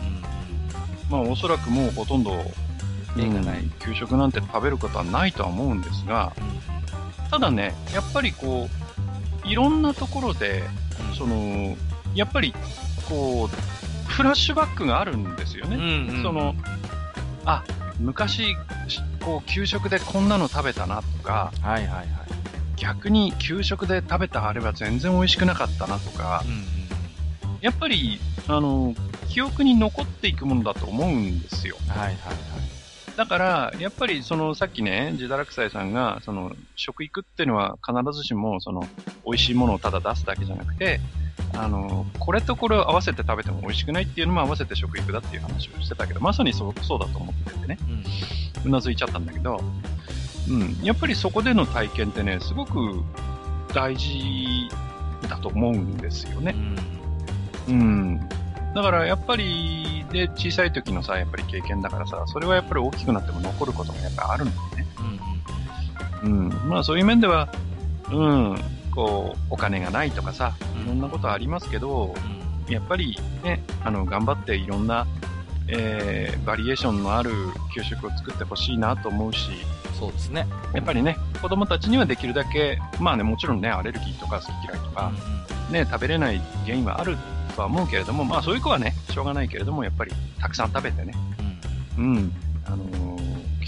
[1.10, 2.44] まあおそらくもうほとんど、うん
[3.80, 6.32] 給食なんて食べることはないとは思うんですが、
[7.28, 8.68] ただね、やっぱりこ
[9.44, 10.62] う、いろんなところで、
[11.10, 11.16] うん。
[11.16, 11.76] その、
[12.14, 12.54] やっぱり、
[13.08, 13.69] こう、
[14.10, 15.76] フラッシュバックがあるんですよね。
[15.76, 16.54] うんうんうんその、
[17.44, 17.64] あ、
[17.98, 18.56] 昔、
[18.88, 22.06] しこう、給食でこんなの食べたなとか、はいはいはい
[22.76, 26.80] 逆に給食で食べたあれは全然美味しくなかったなとか、うんうん
[27.60, 28.18] やっぱり、
[28.48, 28.94] あの、
[29.28, 31.76] 記憶に残っていくものだと思うんですよ。
[31.88, 32.16] はいはいはい
[33.16, 38.88] だから、やっぱりそのさっきね、ジダラクサイさんが、その食育っていうのは必ずしもその
[39.26, 41.00] 美味しいものをただ出すだけじゃなくて、
[41.54, 48.04] あの、これとこれを合わせて食べても美味しくないっていうのも合わせて食育だっていう話をしてたけど、まさにそうそうだと思っててね、うん
[48.66, 49.60] うなずいちゃったんだけど、
[50.48, 53.02] うん、やっぱりそこでの体験ってね、すごく
[53.74, 54.68] 大事
[55.28, 56.54] だと思うんですよね。
[57.68, 58.20] うん。
[58.74, 64.86] だからやっぱり、で、小さい時のさ、やっぱり経験だからさ、それはやっぱり大きくなっても残ることがやっぱりあるんだよね。
[66.22, 66.68] うんうんうん。
[66.68, 67.48] まあそういう面では、
[68.10, 68.56] うん、
[69.00, 70.82] こう、お金がないとかさ、うん。
[70.82, 72.14] いろんなことありますけど、
[72.66, 72.72] うん。
[72.72, 75.06] やっぱりね、あの、頑張っていろんな、
[75.68, 77.30] えー、バリエーションのある
[77.74, 79.52] 給食を作ってほしいなと思うし、
[79.98, 80.46] そうですね。
[80.74, 85.12] やっぱりね、子供たちにはできるだけ、まあね、もちろんね、アレルギーとか好き嫌いとか、
[85.70, 87.16] ね、食べれない原因はある
[87.54, 91.14] とは思うけれども、まあそういう子はね、しょうがないけれども、やっぱりたくさん食べてね、
[91.96, 92.32] うん。
[92.66, 92.84] あの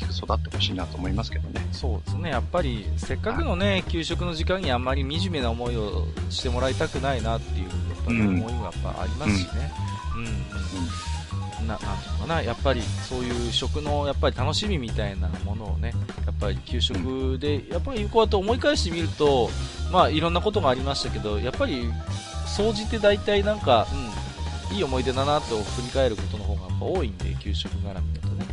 [0.02, 1.66] きく育ってほしいなと思いますけどね。
[1.72, 9.72] そうですね、やっぱりせっかくのね、給食の時間にあんまり惨めな思いをしてもらいたくないなっていう、やっぱりうん思いがやっぱありますしね。
[10.16, 11.66] うん、うん。
[11.66, 15.92] な、なんていうのかな、やっぱりそういう食のやっぱり楽しみみたいなものをね、
[16.26, 19.50] やっぱり給食で、やっぱりこうやって思い返してみると、
[19.90, 21.90] まあいろんなことがありましたけど、やっぱり、
[22.46, 23.86] 総じて大体なんか、
[24.70, 28.51] うん、いい思い出だなと振り返ることの方がやっぱ多いんで、給食絡みだとね。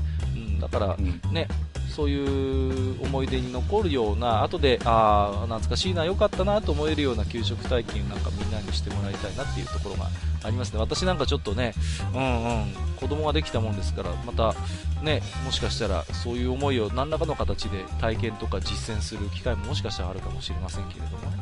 [0.65, 1.47] うん、だから、うんね、
[1.89, 10.07] そういう思い出に残るような、後で、ああ、懐かしいな、良かったなと思えるような給食体験なんかみんなにしてもらいたいなっていうところが
[10.43, 10.79] ありますね。
[10.79, 11.73] 私なんかちょっとね、
[12.13, 14.55] うんうん、子供ができたもんですから、また、
[15.03, 21.37] ね、もしかしたらそういう思いを何らかの形で体験とか実践する機会ももしかしたらあるかもしれませんけれどもね。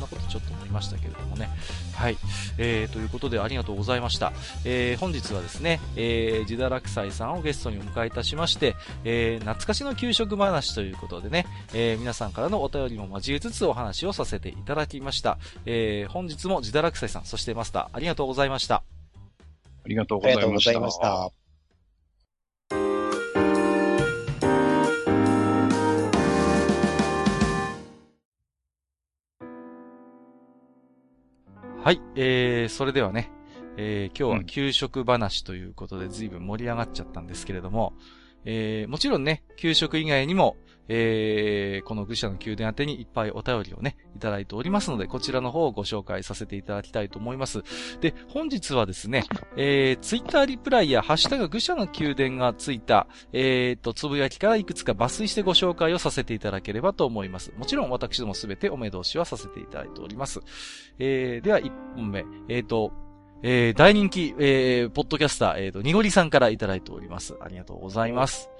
[0.00, 1.48] うん、そんなことちょっと思いましたけれどもね。
[1.94, 2.16] はい。
[2.58, 4.32] えー、ということでありがとうございました。
[4.64, 15.38] えー、本日はですね、えー、ジダラクサイさんをゲストにお迎えいたしまして、えー、懐かしの給食話ということでね、えー、皆さんからのお便りも交えつつお話をさせていただきました。
[15.66, 18.76] えー、本日もジダラクサイさん、そしてマスター、ありがとうございました。
[18.76, 21.39] ありがとうありがとうごございました。
[31.82, 33.32] はい、えー、それではね、
[33.78, 34.38] えー、今日うん。
[34.40, 37.94] は給食話ということで随分盛り上がっちゃったんですけれども、
[38.44, 40.58] えー、もちろんね、給食以外にも、
[40.92, 47.62] えー、この愚者の宮殿宛てにいっぱいお便りをね、いただいておりますので、こちらの方をご紹介させていただきたいと思います。
[48.00, 49.24] で、本日はですね、
[49.56, 57.52] えー、ツイッターリプライやハッシュタグ愚者の宮殿がついた、えーと、つぶやきからいくつか抜粋してご紹介をさせていただければと思います。
[57.56, 60.40] もちろん私どもすべてお目通しはさせていただいております。
[60.98, 62.92] えー、では1本目、えーと、
[63.44, 67.36] えー、大人気、えー、ポッドキャスター、えーと、にごりさんからいただいております。
[67.40, 68.50] ありがとうございます。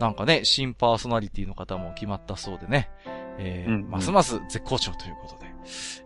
[0.00, 2.90] なんかね、新パーソナリティの方も決まったそうでね、
[3.38, 5.52] えー、うんうん、ますます絶好調ということで、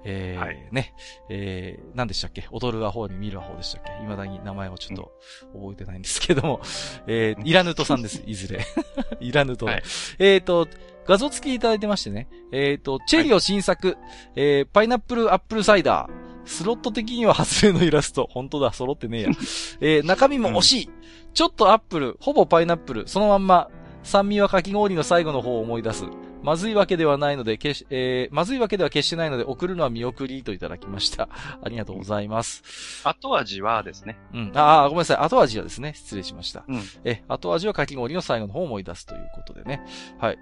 [0.05, 0.95] えー、はい、ね、
[1.29, 2.47] えー、何でしたっけ？
[2.51, 3.93] 踊るアホに見るアホでしたっけ？
[4.01, 5.13] 未だに名前をちょっと
[5.55, 6.61] 覚えてないんですけども、
[7.07, 8.65] えー、イラヌトさんです、 いずれ。
[9.21, 9.67] イラヌト。
[9.67, 9.83] はい、
[10.19, 10.69] えっ、ー、と、
[11.07, 13.97] 画像付きいただいてましてね、えっ、ー、と、チェリオ新作、はい、
[14.37, 18.29] えー、パイナップルアップルサイダー、スロット的には外れのイラスト。
[18.31, 19.29] 本当だ、揃ってねえや。
[19.81, 20.87] えー、中身も惜しい。
[20.87, 20.93] うん、
[21.35, 23.71] ちょっとアップル、ほぼパイナップル、そのまんま、
[24.03, 26.05] 酸味はかき氷の最後の方を思い出す。
[26.43, 31.29] まずいわけではないので、けし、えー、まずいわけでは決してないので、送るのは見送りといただきました。
[31.63, 33.03] ありがとうございます。
[33.05, 34.19] 後味はですね。
[34.35, 34.53] うん。
[34.55, 35.17] ああ、ごめんなさい。
[35.19, 35.93] 後味はですね。
[35.95, 36.65] 失礼しました。
[36.67, 36.83] うん。
[37.05, 39.83] え、後味はかき氷の最後の方を思い出すということでね。
[40.19, 40.35] はい。
[40.35, 40.41] うん、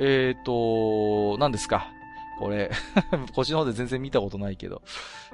[0.00, 1.86] えっ、ー、と、何ですか？
[2.38, 2.70] これ
[3.34, 4.82] こっちの方で全然見たことないけど。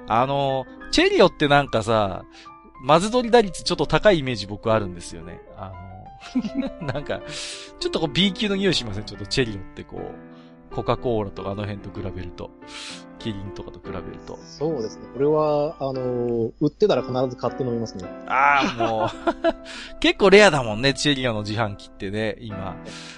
[0.07, 2.23] あの、チェリオってなんかさ、
[2.83, 5.41] マズ取り打率ちょっと高いイメージ僕あるんですよね。
[5.57, 5.98] あの、
[6.81, 7.21] なんか、
[7.79, 9.05] ちょっとこう B 級の匂いしません？
[9.05, 10.28] ちょっとチェリオってこう、
[10.73, 12.51] コカ・コーラとかあの辺と比べると。
[13.19, 14.39] キリンとかと比べると。
[14.41, 15.05] そうですね。
[15.13, 18.05] これは、あの売ってたら必ず買って飲みますね。
[18.27, 19.09] ああ、もう
[19.99, 22.77] 結構レアだもんね、チェリオの自販機ってね、今。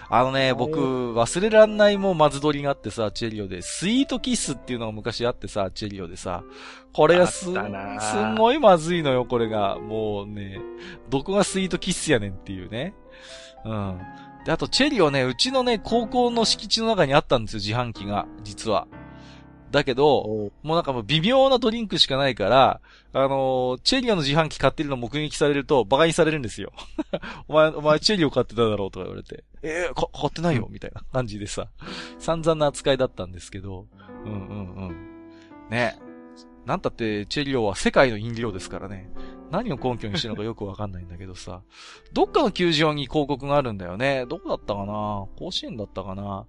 [0.10, 0.80] あのね、僕、
[1.14, 3.61] 忘れらんないもうまず取りがあってさ、チェリオで。
[3.61, 6.44] スイートキッスっていうのが昔あってさ、チェリオでさ。
[6.94, 9.78] これがす、すんごいまずいのよ、これが。
[9.80, 10.60] もうね、
[11.10, 12.95] どこがスイートキッスやねんっていうね。
[13.64, 14.02] うん。
[14.45, 18.88] で、あと、チェリオね、うちのね、高校の敷地の中にあったんですよ、自販機が、実は。
[19.72, 22.81] だけど、もうなんかもう微妙なドリンクしかないから、
[23.13, 26.73] あのー、チェリオの自販機買ってるの目撃されると、馬鹿にされるんですよ。
[27.47, 31.68] お前、お前チェリオ買ってただろうとか言われて、えー、か、買ってないよみたいな 感じでさ、
[32.19, 33.88] 散々な扱いだったんですけど、
[34.26, 35.69] うんうんうん。
[35.69, 35.97] ね。
[36.65, 39.09] なんたって、チェリオは世界の飲料ですからね。
[39.52, 41.61] 何を根拠にしてるのかよくわかんないんだけどさ。
[42.14, 44.26] どっかの球場に広告があるんだよね。
[44.28, 45.28] どこだったかな？
[45.38, 46.45] 甲子園だったかな？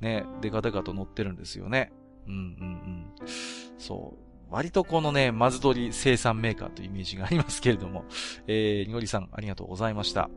[0.00, 1.92] ね、デカデカと載ってるんですよね。
[2.26, 3.28] うんうんうん。
[3.78, 4.26] そう。
[4.50, 8.04] 割とこのね、まず取り生産メーカーというイメージがありますけれども、
[8.46, 10.30] えー、にごりさん、ありがとうございました。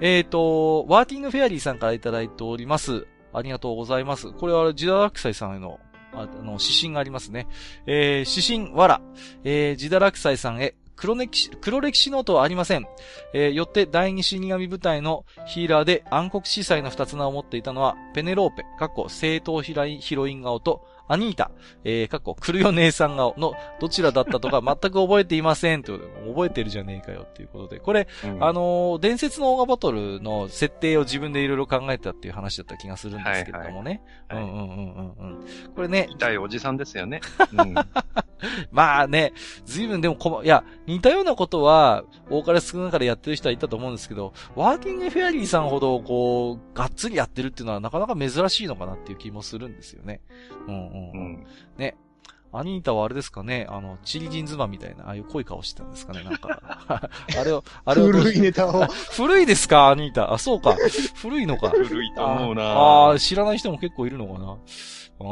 [0.00, 3.06] えーと、ワーキングフェアリーさんからいただいております。
[3.32, 4.32] ありがとうございます。
[4.32, 5.78] これはジダラクサイさんへの、
[6.12, 7.46] あの、私信がありますね。
[7.86, 9.00] えー、私信、わら。
[9.44, 12.86] えー、ジダラクサイさんへ、黒歴史、黒歴史ノートはありません。
[13.34, 21.50] えー、よって第二死神部隊のヒーラーで暗黒司祭の二つ名を持っていたのは、ペネローペ、過去正当ヒロイン顔と、アニータ、
[21.84, 25.82] えー、過去、来るよ姉さん顔のどちらだったとか 全く覚えていません。
[25.82, 27.80] と覚えてるじゃねえかよっていうことで。
[27.80, 34.02] これ、うん、あのー、伝説のオーガバトルの設定を自分でいろいろ考えたっていう話だった気がするんですけれどもね。
[34.28, 35.72] はいはい、うんうんうんうんうん。
[35.74, 36.08] これね。
[36.10, 37.20] 痛いおじさんですよね。
[37.52, 37.74] うん、
[38.70, 39.32] まあね、
[39.64, 50.20] 随分でもこいや、似たようなことは、多かれ少なかれやってる人はいたと思うんですけど、ワーキングフェアリーさんほど、こう、がっつりやってるっていうのはなかなか珍しいのかなっていう気もするんですよね。
[50.66, 51.46] うんうんうん。
[51.76, 51.96] ね。
[52.52, 56.60] アニータはあれですかね、あの、チリジンズマンみたいな、ああいう濃い顔してたんですかね、なんか。
[57.38, 58.06] あれを、あれを。
[58.06, 58.86] 古いネタを。
[59.12, 60.32] 古いですか、アニータ。
[60.32, 60.76] あ、そうか。
[61.16, 61.70] 古いのか。
[61.70, 64.56] 古いと思うなああ、知らない人も結構いるのかな？
[65.18, 65.24] あ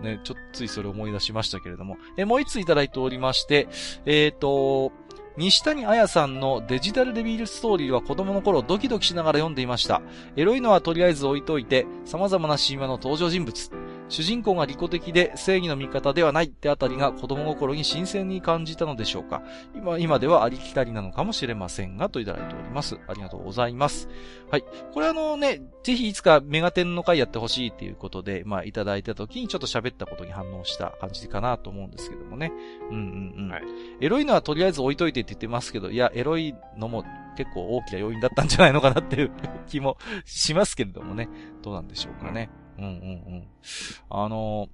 [0.00, 1.96] あ、ね、ちょっとついそれ思い出しましたけれども。
[2.16, 3.68] え、もう一ついただいておりまして、
[4.04, 4.92] えっ、ー、と、
[5.36, 10.02] 西谷彩さんのデジタルデビルストーリーは子供の頃ドキドキしながら読んでいました。
[10.36, 13.70] エロいのはとりあえず置いといて、様々な神話の登場人物。
[14.12, 19.42] 主人公が利己的で正義の味方ではないってあたりが子供心に新鮮に感じたのでしょうか。
[19.74, 22.98] 今、今ではありきたりなのかもしれませんが、といただいております。
[23.08, 24.10] ありがとうございます。
[24.50, 24.64] はい。
[24.92, 32.52] これあのね、ぜひいつかメガテンの回やってほしいっていうことで、まあいただいた時にちょっと喋ったことに反応した感じかなと思うんですけどもね。
[32.90, 33.50] うんうんうん。
[33.50, 33.62] はい、
[34.02, 37.02] エロいのはとりあえず置いといてって言ってますけど、いや、エロいのも
[37.38, 39.30] 結構大きな要因だったんじゃないのかなっていう
[39.68, 41.30] 気もしますけれどもね。
[41.62, 42.50] どうなんでしょうかね。
[42.56, 42.94] うんうんうんう
[43.38, 43.48] ん。
[44.10, 44.68] あの、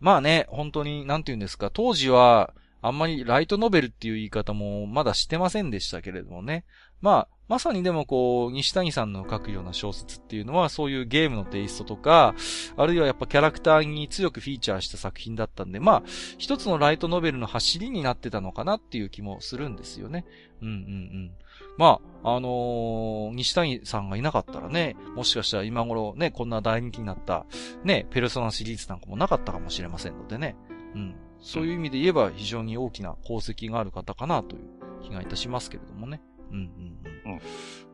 [0.00, 2.52] まあね、本当に、なんて言うんですか、当時は、
[2.82, 6.66] あんまりライトノベルっていう言い方もまだしてませんでしたけれどもね。
[7.00, 12.34] まあ、まさにでもこう、西谷さんの書くような小説っていうのは、そういうゲームのテイストとか、
[12.76, 16.02] あるいはやっぱキャラクターに強くフィーチャーした作品だったんで、まあ、
[16.38, 20.24] 一つのライトノベルの走りになってたのかなっていう気もするんですよね。
[20.62, 21.30] うんうんうん。
[21.76, 27.46] まあ、あのー、西谷さんがいなかったらね、もしかしたら今頃ね、こんな大人気になった、
[27.82, 30.56] ね、ペルソナシリーズなんかもなかったかもしれませんのでね。
[30.94, 31.16] うん。
[31.40, 34.62] そういう意味で言えば非常に大きな功績がある方かなという
[35.02, 36.22] 気がいたしますけれどもね。
[36.50, 36.64] うんうん
[37.04, 37.13] うん。
[37.24, 37.40] うん、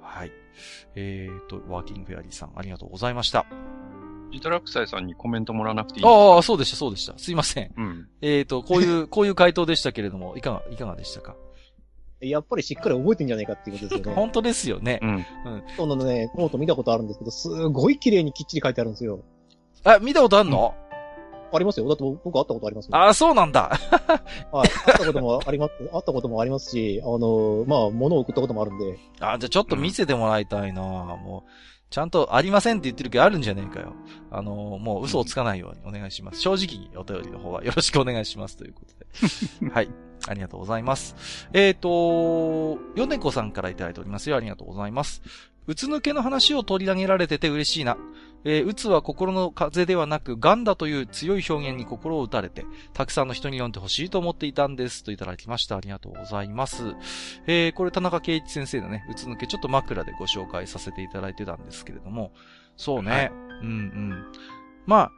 [0.01, 0.33] はい。
[0.95, 3.47] えーと、ワーキングフェアリーさんありがとうございました。
[4.33, 7.19] ジタラクサイさんにコメントもらわなくていいああ、そうでした、そうでした。
[7.19, 7.73] すいません。
[7.77, 8.09] うん。
[8.21, 11.35] えーと、こういう、 こういう回答でしたけれども、いかが、いかがでしたか？
[12.21, 14.15] やっぱりしっかり覚えてんじゃないかっていうことですよね。
[14.21, 15.01] 本当ですよね。
[15.03, 15.11] うん。
[15.11, 15.25] うん。
[15.77, 19.21] そのね、ノート見たことあるんですけど、すごい綺麗にきっちり書いてあるんですよ。
[19.85, 20.75] あ、見たことあるの、
[21.57, 21.89] ありますよ。
[21.89, 22.97] だって僕会ったことありますよ。
[22.97, 23.71] ああ、そうなんだ。
[24.53, 24.69] はい。
[24.69, 28.99] 会ったこともあります、会ったこともありますし、あの、まあ、物を送ったこともあるんで。
[29.21, 30.89] あじゃあちょっと見せてもらいたいな、うん、
[31.23, 31.51] もう、
[31.91, 33.95] ちゃんとありませんって言ってるけどあるんじゃねえかよ。
[34.31, 36.41] あの、もう嘘をつかないようにお願いします。
[36.41, 39.71] 正直にお便りの方は よろしくお願いしますということで。
[39.75, 39.91] はい。
[40.29, 41.49] ありがとうございます。
[41.53, 44.37] えっ、ー、と、ヨネコさんからいただいておりますよ。
[44.37, 45.23] ありがとうございます。
[45.67, 47.97] うつ抜けの話を取り上げられてて嬉しいな。
[48.45, 55.05] えー、うつは心の風ではなく、癌だという強い表現に心を打たれて、たくさんの人に読んでほしいと思っていたんです。
[55.05, 55.77] といただきました。
[55.77, 56.95] ありがとうございます。
[57.47, 62.33] えー、これ田中圭一先生のね、うつ抜けちょっと枕でご紹介させていただいてたんですけれども、
[62.77, 63.11] そうね。
[63.11, 63.31] はい、
[63.63, 64.25] うんうん。
[64.87, 65.13] まあ、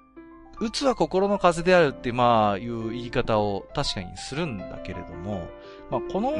[0.61, 5.49] うつは心の風であるって、まあ、いう言い方を確かにするんだけれども、
[5.91, 6.33] まあ、この、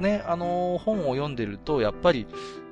[0.00, 2.26] ね、あの、本を読んでると、やっぱり、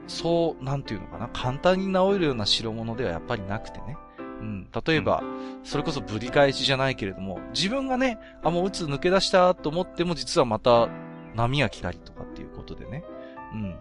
[0.06, 3.96] そう、なんていうのかな、簡単に治るような代物ではやっぱりなくてね。
[4.40, 4.68] うん。
[4.86, 5.22] 例えば、
[5.62, 10.88] それこそぶり返しじゃないけれども、自分がね、あ、もう鬱抜け出したと思っても、実はまた
[11.34, 13.04] 波が来たりとかっていうことでね。
[13.52, 13.78] うん。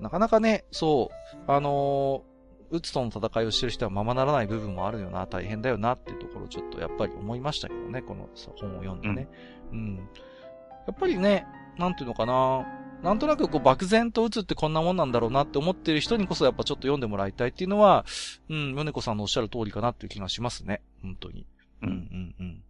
[0.00, 9.28] なかなかね、そう、あのー、鬱との戦いをしてる人はままならない部分もあるよな、大変だよなっていうところをちょっとやっぱり思いましたけどね、この本を読んでね。
[9.72, 9.96] うん、うん。
[9.96, 10.02] や
[10.92, 11.46] っぱりね、
[11.78, 12.66] なんていうのかな、
[13.02, 18.04] なんとなくこう漠然と打つってこんなもんなんだろうなって思ってる人にこそやっぱちょっと読んでもらいたいっていうのは、
[18.48, 20.82] うん、ヨネコさんのおっしゃる通りかなっていう気がしますね。
[21.02, 21.46] 本当に。
[21.82, 22.62] うんうん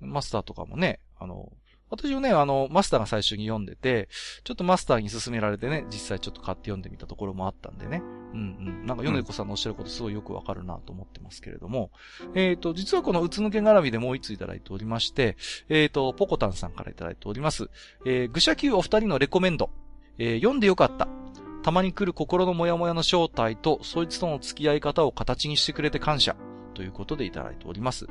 [0.00, 0.10] うん。
[0.12, 1.52] マスターとかもね、あの、
[1.90, 4.08] 私はね、あの、マスターが最初に読んでて、
[4.44, 8.02] ちょっとマスターに勧められてね、実際ちょっと買って読んでみたところもあったんでね。
[8.32, 8.42] うんう
[8.84, 8.86] ん。
[8.86, 11.90] なんか、ヨネコさんのおっしゃることすごいよくわかるなと思ってますけれども。
[12.34, 15.36] えっ、ー、と、実はこのうつ抜け絡みでもう一ついただいておりまして、
[15.68, 17.70] えっ、ー、と、ポコタンさんからいただいております。
[18.06, 19.70] えー、愚者級お二人のレコメンド。
[20.18, 21.08] えー、読んでよかった。
[21.62, 26.36] たまに来る心のモヤモヤの正体と、そいつとの付き合い方を形にしてくれて感謝。
[26.74, 28.06] ということでいただいております。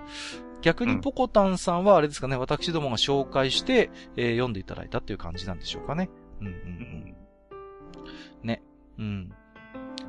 [0.61, 6.09] 逆にポコタンさんはあれですかね、私どもが紹介して、えー、読んでいただいたっていう感じなんでしょうかね。
[6.41, 7.15] うんうんうん。
[8.43, 8.61] ね。
[8.97, 9.33] うん。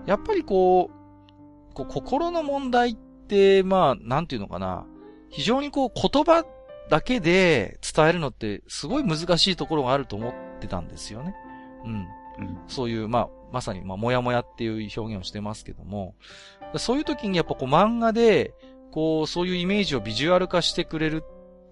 [0.07, 0.91] やっぱりこ
[1.71, 4.87] う、こう心の問題って、まあ、なんていうのかな。
[5.29, 6.45] 非常にこう言葉
[6.89, 11.37] だけで伝えるのってすごい難しいところがあると思ってたんですよね。
[11.85, 12.07] うん。
[12.39, 16.15] うん、そういう、まあ、まさに、まあ、もやもやっていう表現をしてますけども、
[16.77, 18.55] そういう時にやっぱこう漫画で、
[18.91, 21.25] こう、そういうイメージをビジュアル化してくれる、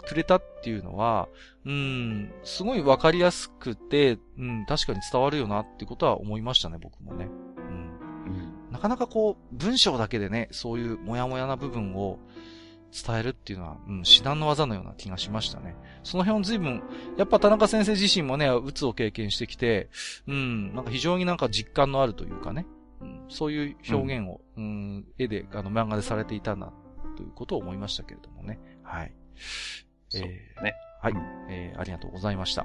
[0.06, 1.28] くれたっていうのは、
[1.64, 7.28] うん、すごいわかりやすくて、うん、確かに伝わるよなってことは思いましたね、僕もね。
[7.56, 8.64] うん。
[8.66, 12.18] うん、なかなかこう、文章だけでね、そういうもやもやな部分を、
[12.90, 15.76] 伝えるっていうのは、うん、至難の技のような気がしましたね。
[16.02, 16.82] その辺随分、
[17.16, 19.90] やっぱ田中先生自身もね、鬱を経験してきて、
[20.26, 22.66] うん、なんか非常になんか実感のあるというかね、
[23.00, 24.66] うん、そういう表現を、うん、う
[25.00, 26.72] ん絵で、あの、漫画でされていたな、
[27.18, 28.60] ということを思いましたけれどもね。
[28.84, 29.12] はい。
[30.14, 30.74] えー、ね。
[31.00, 31.14] はい、
[31.48, 32.64] えー、ありがとうございました。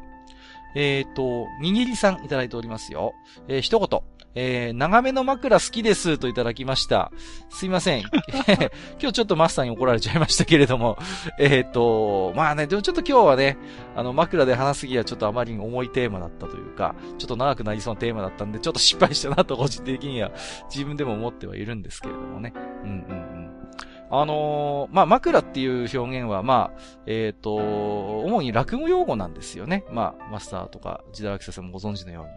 [0.75, 3.13] えっ、ー、と、にぎりさんいただいておりますよ。
[3.47, 4.01] えー、一言。
[4.35, 7.11] えー、長めの枕好きですといただきました。
[7.49, 8.01] すいません。
[8.99, 10.97] 今日ちょっとマスターに怒られちゃいましたけれども。
[11.37, 13.57] えっ、ー、と、まあね、でもちょっと今日はね、
[13.95, 20.31] あの、枕で話すぎはちょっとあまりに重いテーマだったというか、ちょっと長くなりそうなテーマだったんで、ちょっと失敗したなと個人的には
[20.73, 22.53] 自分でも思ってはいるんですけれどもね。
[22.83, 23.32] うんうんうん。
[24.15, 29.85] あのー、まあ、枕っていう表現は、まあ、えっ、ー、と、主に落語用語なんですよね。
[29.91, 32.29] まあ、マスターとか、ジダラキサさんもご存知のように。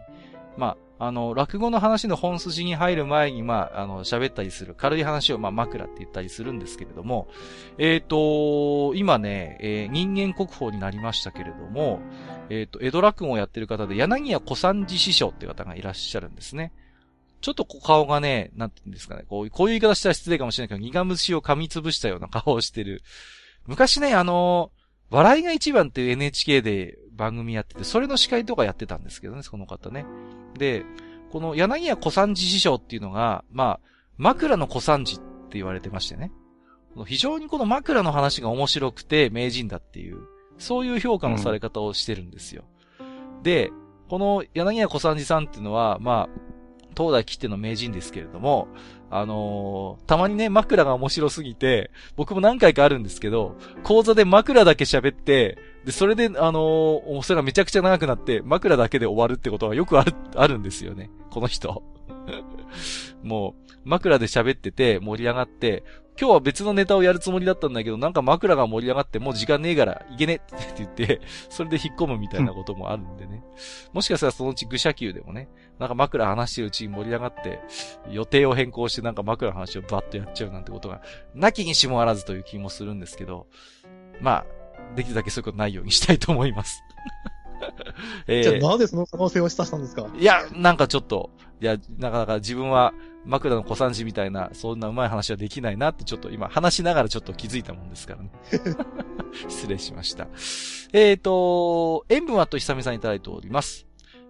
[0.57, 7.27] まあ、あの、落語の話の本筋に入る前に、まあ、あの、喋ったりする、軽い話を、まあ、枕って言ったりするんですけれども、
[7.77, 11.99] えっ、ー、と、今ね、えー、人間国宝になりましたけれども、
[12.49, 16.73] えっ、ー、と、江戸落語をやってる方で、柳家小三治師匠っていう方がいらっしゃるんですね。
[17.41, 23.01] ちょっと顔がね、なんて言うんですかね、こうこういう言い方したら失礼かもしれないけど、苦虫を噛みつぶしたような顔をしてる。
[23.65, 24.71] 昔ね、あの、
[25.09, 30.05] 笑いが一番っていう NHK で番組やってて、それの司会とかやってたんですけどね、その方ね。
[30.57, 30.85] で、
[31.31, 33.87] この柳家小三治師匠っていうのが、まあ、
[34.17, 35.23] 枕の小三治って
[35.57, 36.31] 言われてましてね。
[37.05, 40.19] 非常にこの枕の話が面白くて名人だっていう、
[40.57, 42.63] そういう評価のされ方をしてるんですよ。
[42.99, 43.03] う
[43.39, 43.71] ん、で、
[44.09, 46.56] この柳家小三治さんっていうのは、まあ、
[46.97, 48.67] 東大切っての名人ですけれども、
[49.09, 61.11] あのー、たまにね、枕が面白すぎて、僕も何回かあるんですけど、講座で枕だけ喋って、で、それで、あのー、それがめちゃくちゃ長くなって、枕だけで終わるってことがよくある、あるんですよね。
[61.29, 61.83] この人。
[63.23, 65.83] もう、枕で喋ってて、盛り上がって、
[66.19, 73.43] 今日は別のネタをやるつもりだったんだけど、なんか枕が盛り上がってもう時間ねえからいけねって言って、それで引っ込むみたいなこともあるんでね。
[73.93, 75.47] もしかしたらそのうち愚者級でもね、
[75.79, 77.59] なんか枕話してるうちに盛り上がって、
[78.09, 81.01] 予定を変更してなんか枕話をバッとやっちゃうなんてことが、
[81.35, 83.47] なきにしもあらずという気もするんですけど、
[84.19, 84.45] まあ、
[84.95, 86.81] できるだけそういうことないようにしたいと思います。
[88.27, 90.07] えー、じゃあなぜその可能性を示唆したんですか？
[90.17, 92.93] いや、なんかちょっと、いや、なかなか自分は
[93.25, 98.29] 枕の小三治みたいな、そんな上手い話はできないなってちょっと今話しながらちょっと気づいたもんですからね。
[99.49, 100.27] 失礼しました。
[100.93, 103.86] えっ、ー、と、塩分はと久々にいただいております。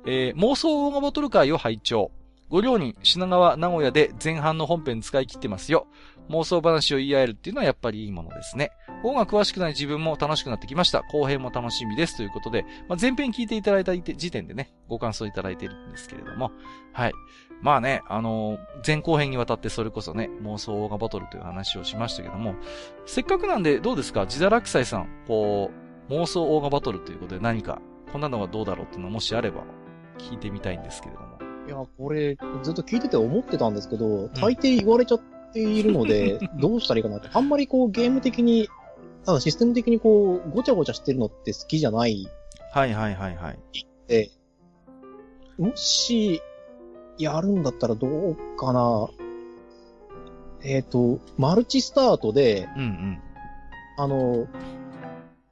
[0.09, 2.11] えー、妄想大賀ボトル会を拝聴。
[2.47, 5.85] ご両人、品川、名古屋で前半の本編使い切ってますよ。
[6.29, 8.71] 妄想話を言い合えるっていうのはやっぱりいいものですね。
[9.03, 11.03] 音楽詳しくない自分も楽しくなってきました。
[11.11, 16.53] 後編も楽しみですということで、まあ、前編聞いていただいた時点でね、ご感想いただいているんですけれども、
[16.93, 17.11] はい。
[17.61, 22.55] まあね、あのー、前後編にわたってそれこそね、妄想オーガバトルという話をしましたけども、
[23.05, 24.23] せっかくなんでどうですか？
[24.23, 25.69] 自堕落斎さん、こ
[26.09, 27.81] う、妄想オーガバトルということで何か、
[28.13, 29.63] こんなのはどうだろうっていうのもしあれば、
[30.17, 31.37] 聞いてみたいんですけれども。
[31.67, 35.19] いや、これ、ずっと聞いてて思ってたんですけど、大抵言われちゃっ
[35.53, 37.29] ているので、 どうしたらいいかなって。
[37.33, 38.69] あんまりこうゲーム的に、
[39.25, 42.27] ただシステム的にこう、ごちゃごちゃしてるのって好きじゃない。
[42.71, 43.59] はいはいはいはい。
[44.07, 44.29] で、
[45.57, 46.41] もし、
[47.17, 49.09] やるんだったらどうかな。
[50.63, 53.21] えっ、ー、と、マルチスタートで、うんうん、
[53.97, 54.47] あの、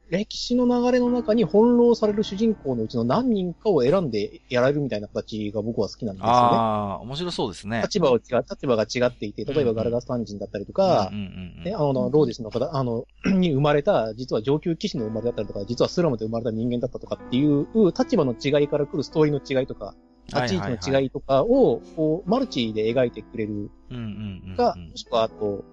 [0.10, 6.34] 歴史の流れの中に翻弄される主人公のうちの何人かを選んでやられるみたいな形が僕は好きなんですよね。
[6.34, 7.82] ああ、面白そうですね。
[7.82, 17.68] 立場を違う、立場が違っていて、例えばガルガスタン人だったりとか、ね、あの、ローディスの方、あの、 に生まれた、実は上級騎士の生まれだったりとか、実はスラムで生まれた人間だったとかっていう
[17.98, 19.96] 立場の違いから来るストーリーの違いとか、
[20.28, 23.72] 立ち位置の違いとかを、こう、マルチで描いてくれる
[24.56, 25.64] が、もしくは、あと、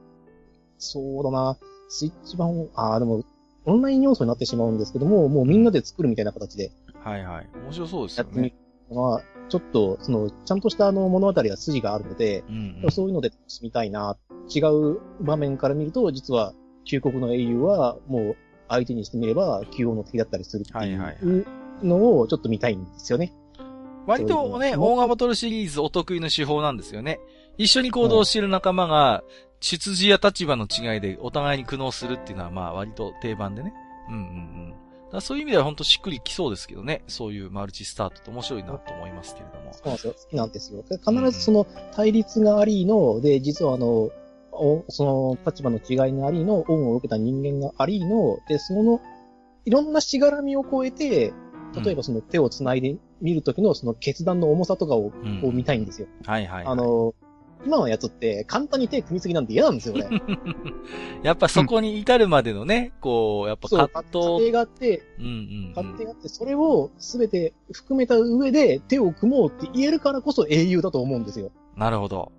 [0.78, 3.22] そうだな、スイッチ版を、ああ、でも、
[3.64, 6.72] オンライン要素になってしまうんですけども、もうみんなで作るみたいな形で。
[7.02, 7.48] はいはい。
[7.64, 8.30] 面白そうですよね。
[8.30, 8.50] やってみ
[8.90, 14.16] るのは、ちょっと、その、ちゃんとしたあの物語や筋があるので、うんうん、そういうので楽しみたいな。
[14.54, 18.36] 違う場面から見ると、実は、旧国の英雄は、もう、
[18.68, 21.46] 相手にしてみれば、旧王の敵だったりするっていう
[21.82, 23.32] のをちょっと見たいんですよね。
[24.06, 27.20] 割とね、オーガバトルシリーズお得意の手法なんですよね。
[27.58, 29.22] 一緒に行動している仲間が、
[29.62, 33.72] 出自や立場の違いでお互いに苦悩するっていうのは、まあ割と定番でね。
[34.08, 34.74] うんうんうん。
[35.12, 37.02] だそういう意味では本当しっくりきそうですけどね。
[37.06, 39.72] そういうマルチスタートって面白いなと思いますけれども。
[39.72, 40.14] そうなんですよ。
[40.14, 40.84] 好きなんですよ。
[40.88, 44.10] 必ずその対立がありの、で、実はあの、
[44.88, 49.00] その立場の違いがありの、恩を受けた人間がありの、で、その、
[49.64, 51.32] いろんなしがらみを超えて、
[51.84, 56.08] 例えばその手を繋いで見るときのその決断の重さとかを、うん、見たいんですよ。
[56.26, 57.14] はいはい、はい、あの、
[57.64, 60.08] 今のやつって簡単に手組みすぎなんて嫌なんですよね。
[61.22, 64.02] やっぱそこに至るまでのね、こう、やっぱ葛藤。
[64.02, 71.50] 過程があって、うんうん、うん、過程があって、それをすべて含めた上で手を組もうって言えるからこそ英雄だと思うんですよ。
[71.76, 72.32] なるほど。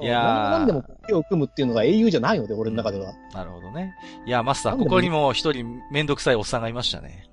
[0.00, 0.50] いやー。
[0.50, 3.14] 何でも手を組むっていうのが英雄じゃないので、俺の中では。
[3.32, 3.94] なるほどね。
[4.26, 7.28] いや、マスター、ここにも一人めんどくさいおっさんがいましたね。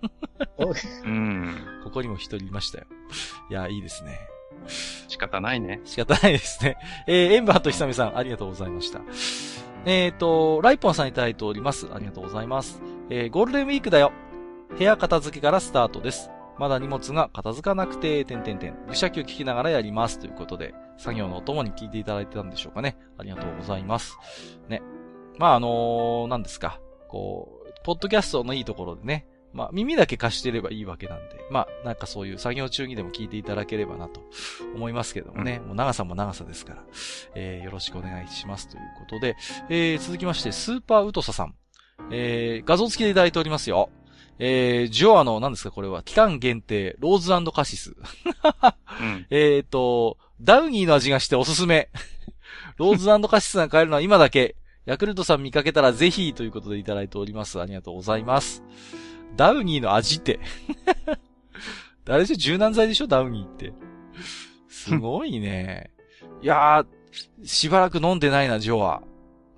[1.04, 1.56] うん。
[1.84, 2.86] ここにも一人いましたよ。
[3.50, 4.18] いや、いいですね。
[5.08, 5.82] 仕方ないね。
[5.86, 6.78] 仕方ないですね。
[7.08, 9.02] えー、エンバーとひさみさん、ありがとうございました。
[9.86, 11.88] えっ、ー、と、ライポンさんいただいております。
[11.94, 12.82] ありがとうございます。
[13.10, 14.12] えー、ゴールデンウィークだよ。
[14.78, 16.32] 部屋片付けからスタートです。
[16.58, 18.76] まだ荷物が片付かなくて、てんてんてん。
[18.88, 20.20] 愚者級聞きながらやります。
[20.20, 22.98] ということで、作業のお供に聞いていただいてたんでしょうかね。
[23.18, 24.18] ありがとうございます。
[24.70, 24.82] ね。
[25.38, 26.80] まあ、あのー、何ですか。
[27.10, 34.22] こう、ポッドキャストのいいところでね、まあ、耳だけ貸してればいいわけなんで、まあ、なんかそういう作業中にでも聞いていただければなと
[34.76, 36.84] 思いますけどもね、うん、もう長さも長さですから、
[37.36, 39.36] えー、よろしくお願いしますということで、
[39.70, 41.56] えー、続きまして、スーパーウトサさん、
[42.12, 43.90] えー、画像付きでいただいておりますよ。
[44.40, 47.92] えー、ジョアの、何ですかこれは、期間限定、ローズカシス。
[47.92, 51.90] うん、 えっと、ダウニーの味がしておすすめ。
[52.78, 54.56] ローズカシスが買えるのは今だけ。
[54.86, 57.62] ヤクルトさん見かけたらぜひということでいただいております。
[57.62, 58.64] ありがとうございます。
[59.36, 60.40] ダウニーの味って。
[62.06, 63.08] 誰し柔軟剤でしょ？
[63.08, 63.74] ダウニーって。
[64.68, 65.92] すごいね。
[66.42, 69.02] いやー、しばらく飲んでないな、ジョは。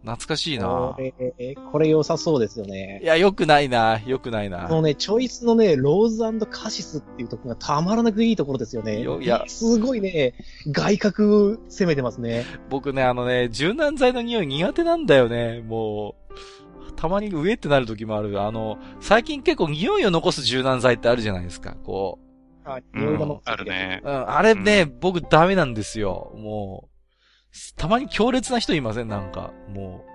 [0.06, 3.06] 懐かしいなこれ、これ良さそうですよねい。
[3.08, 4.76] や、よくないな、よくないなこ。
[4.76, 9.02] のね、チョイスのね、ローズカシスっていうところがたまらなくいいところですよね。
[9.02, 10.36] よいやすごいね、
[10.72, 12.46] 外角攻めてますね。
[12.70, 16.34] 僕ね、あのね、柔軟剤の匂い苦手なんだよね、もう。
[16.96, 18.42] たまに上ってなる時もある。
[18.42, 22.20] あの、最近結構匂いを残す柔軟剤ってあるじゃないですか、こ
[22.64, 23.66] あ、う匂い玉ん、ある。
[23.66, 24.08] ねう。。
[24.08, 26.90] うん、あれね、僕ダメなんですよ、もう。
[27.78, 29.08] たまに強烈な人いません？
[29.08, 30.15] なんか、もう。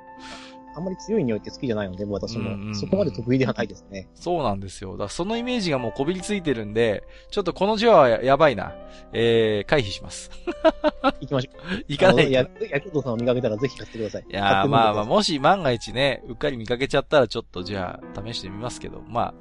[0.75, 4.09] あんまり強い匂いって好きじゃないので、私も、うんうんうんそこまで得意ではないですね。
[4.15, 4.93] そうなんですよ。
[4.93, 8.75] だからそのイメージがもうこびりついてるんで、ちょっとこの字はややばいな。
[9.13, 10.31] えー、回避します。
[11.21, 11.85] 行きましょう。
[11.89, 12.23] 行かないと。
[12.23, 14.25] あのや、ヤクルトさんを見かけたらぜひ買ってください。
[14.29, 19.35] いやまあまあ、もし万が一ね、うっかり見かけちゃったらちょっとじゃあ試してみますけど、まあ、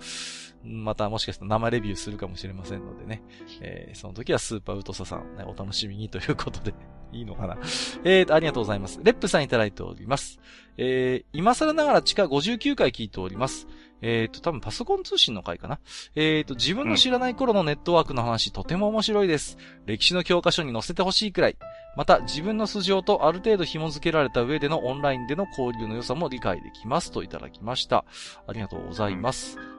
[0.64, 3.24] またもしかしたら生レビューするかもしれませんのでね。
[3.62, 6.74] えー、その時はスーパーウトサさん、ね、お楽しみにということで、
[7.12, 7.58] いいのかな。
[8.04, 9.00] えー、ありがとうございます。
[9.04, 10.40] レップさんいただいております。
[10.78, 13.68] えー、今更ながら地下59回聞いております。
[14.02, 15.80] えーと、多分パソコン通信の回かな。
[16.16, 19.58] えーと、自分の知らない頃のネットワークの話、とても面白いです。
[19.86, 21.58] 歴史の教科書に載せてほしいくらい。
[21.98, 28.06] また、自分の素性とある程度紐付けられた上でのオンラインでの交流の良さも理解できますといただきました。
[28.48, 29.79] ありがとうございます。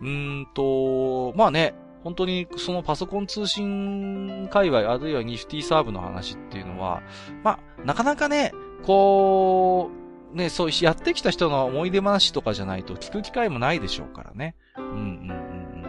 [0.00, 7.02] うーんと、まあね、本当にそのパソコン通信界隈、あるいはニフティサーブの話っていうのは、
[7.42, 8.52] まあ、なかなかね、
[8.82, 9.90] こ
[10.32, 14.56] う、ね、そうやってきた人の思い出話とかじゃないと聞く機会もないでしょうからね。
[14.76, 15.84] うんうんうんうん。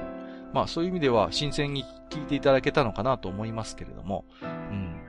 [0.53, 4.23] まあそういう意味では新鮮に聞いていただけたのかなと思いますけれども。
[4.41, 5.01] うん。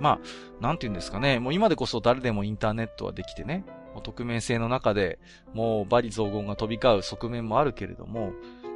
[0.00, 1.38] まあ、なんて言うんですかね。
[1.38, 3.64] もう今でこそ誰でもインターネットはできてね。
[4.00, 5.18] 匿名性の中で、
[5.54, 8.32] もうバリ雑言が飛び交う側面もあるけれども、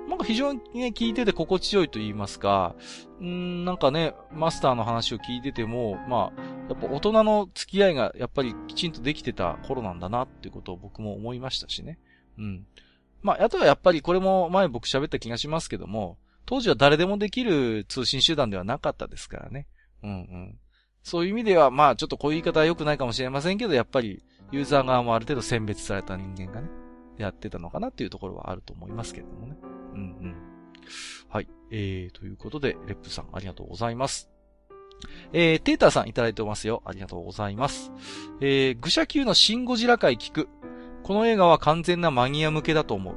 [0.08, 2.74] なんか非常にね、聞いてて心地よいと言いますか、
[3.20, 11.98] うーん、なんかね、マスターの話を聞いてても、まあ、やっぱ大人の付き合いがやっぱりきちんとできてた頃なんだなっていうことを僕も思いましたしね。
[12.38, 12.66] うん。
[13.22, 19.68] まあ、あとはやっぱりこれも前僕喋った気がしますけども、当時は誰でもできる通信手段ではなかったですからね。
[20.02, 20.58] うんうん。
[21.04, 26.68] そういう意味では、まあちょっとこういう言い方は良くないかもしれませんけど、やっぱりユーザー側もある程度選別された人間がね、
[27.18, 29.56] やってたのかなっていうところはあると思いますけれどもね。
[29.94, 30.36] うんうん。
[31.28, 31.48] はい。
[31.70, 34.28] えー、ということで、レップさんありがとうございます。
[35.32, 36.82] えー、テーターさんいただいてますよ。
[36.84, 37.90] ありがとうございます。
[38.40, 40.48] えー、愚者級のシンゴジラ界聞く。
[41.02, 43.14] この映画は完全なマニア向けだと思う。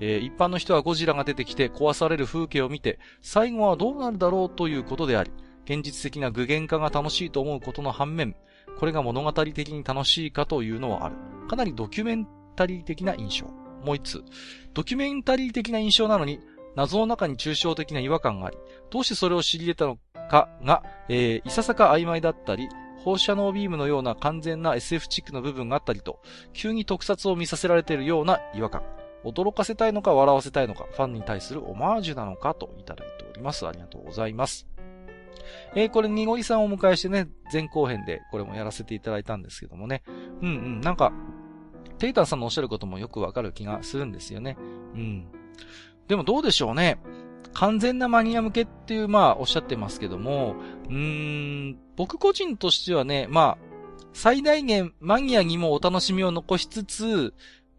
[0.00, 5.30] えー一般の人はゴジラが出てきて壊される風景を見て、最後はどうなるだろうということであり、
[5.64, 8.34] 現実的な具現化が楽しいと思うことの反面、
[8.78, 11.16] これが物語的に楽しいかというのはある。
[11.48, 12.26] かなりドキュメン
[12.56, 13.46] タリー的な印象。
[13.84, 14.24] もう一つ。
[14.74, 16.40] ドキュメンタリー的な印象なのに、
[16.76, 18.56] 謎の中に抽象的な違和感があり、
[18.90, 19.98] どうしてそれを知り得たの
[20.28, 22.68] かが、えーいささか曖昧だったり、
[23.04, 26.20] 放射能ビームのような完全な SF チックの部分があったりと、
[26.52, 28.82] 急に特撮を見させられているような違和感。
[29.24, 33.66] 驚かせたいのか笑わせたいのか、ファンに対するオマージュなのかといただいております。
[33.66, 34.77] ありがとうございます。
[35.74, 40.02] えーこれ、にごりさんをお迎えしてね、前後編でこれもやらせていただいたんですけどもね。
[40.42, 41.12] うんうん、なんか、
[41.98, 44.56] テイタンさんのおっしゃることもよくわかる気がするんですよね。
[44.94, 45.26] うん。
[46.06, 46.98] でもどうでしょうね。
[47.54, 50.54] 完全なマニア向けっていう、まあ、おっしゃってますけども、
[50.88, 53.68] うーん、僕個人としてはね、まあ、
[54.12, 57.34] 最大限マニアにもお楽しみを残しつつ、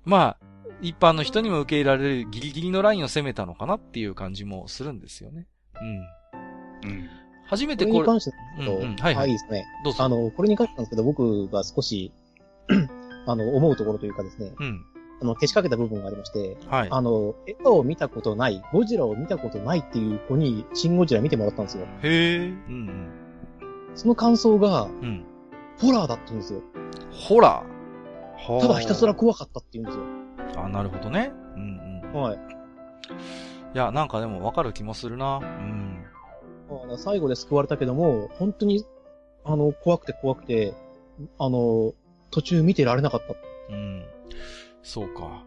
[0.05, 0.47] まあ、
[0.81, 5.47] 一般の人にも受け入れられるギリギリのラインを攻めたのかなっていう感じもするんですよね。
[5.81, 6.89] うん。
[6.89, 7.09] うん。
[7.49, 9.65] 初めてこれ、これに関してなんですけど、うんうんはいはいいですね。
[9.83, 10.03] どうぞ。
[10.03, 12.11] あの、これに関してなんですけど、僕が少し、
[13.25, 14.85] あの、思うところというかですね、うん。
[15.21, 16.87] あの、消しかけた部分がありまして、はい。
[16.91, 21.85] あの、映画を見たことない、ゴジラを見たことないっていう子に、シン・ゴジラ見てもらったんですよ。
[22.03, 22.37] へえ。
[22.37, 23.09] うん
[23.95, 24.89] その感想が、うん。
[25.01, 25.25] うん。
[25.79, 26.61] ホラーだって言うんですよ。
[27.11, 28.51] ホラー。
[28.53, 30.63] はあただひたすら怖かったって言うんですよ。
[30.63, 31.31] あ、なるほどね。
[31.55, 32.21] うんうん。
[32.21, 32.35] はい。
[32.35, 35.39] いや、なんかでもわかる気もするな。
[35.41, 35.88] うん。
[36.69, 38.85] あの最後で救われたけども、本当に、
[39.43, 40.73] あの、怖くて怖くて、
[41.37, 41.93] あの、
[42.31, 43.35] 途中見てられなかった。
[43.73, 44.05] うん。
[44.83, 45.43] そうか。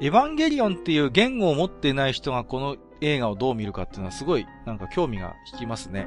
[0.00, 6.06] エヴァンゲリオンっていう言語を持っていない人がこの映画をどう見るかっていうのはすごいなんか興味が引きますね。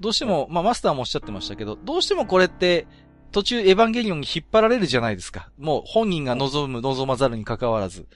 [0.00, 2.86] どうしても、まあマスターもおっしゃってましたけど、どうしてもこれって
[3.32, 5.50] 途中エヴァンゲリオンに引っ張られるじゃないですか。
[5.58, 8.06] もう本人が望む、望まざるに関わらず。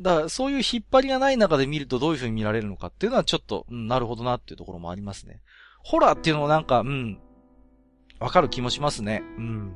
[0.00, 5.42] だからそういう引っ張りがない中で見るとどういう風に見られるのかっていうのはちょっと、うん、なるほどなっていうところもありますね。
[5.82, 7.18] ホラーっていうのもなんか、うん、
[8.18, 9.22] わかる気もしますね。
[9.36, 9.72] うん。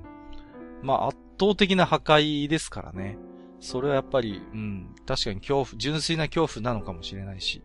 [0.83, 3.19] まあ圧倒的な破壊ですからね。
[3.61, 7.63] それはやっぱり、うん、確かに恐怖、純粋な恐怖なのかもしれないし。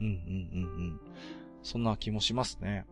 [0.00, 1.00] うん、うん、うん、うん。
[1.62, 2.86] そんな気もしますね。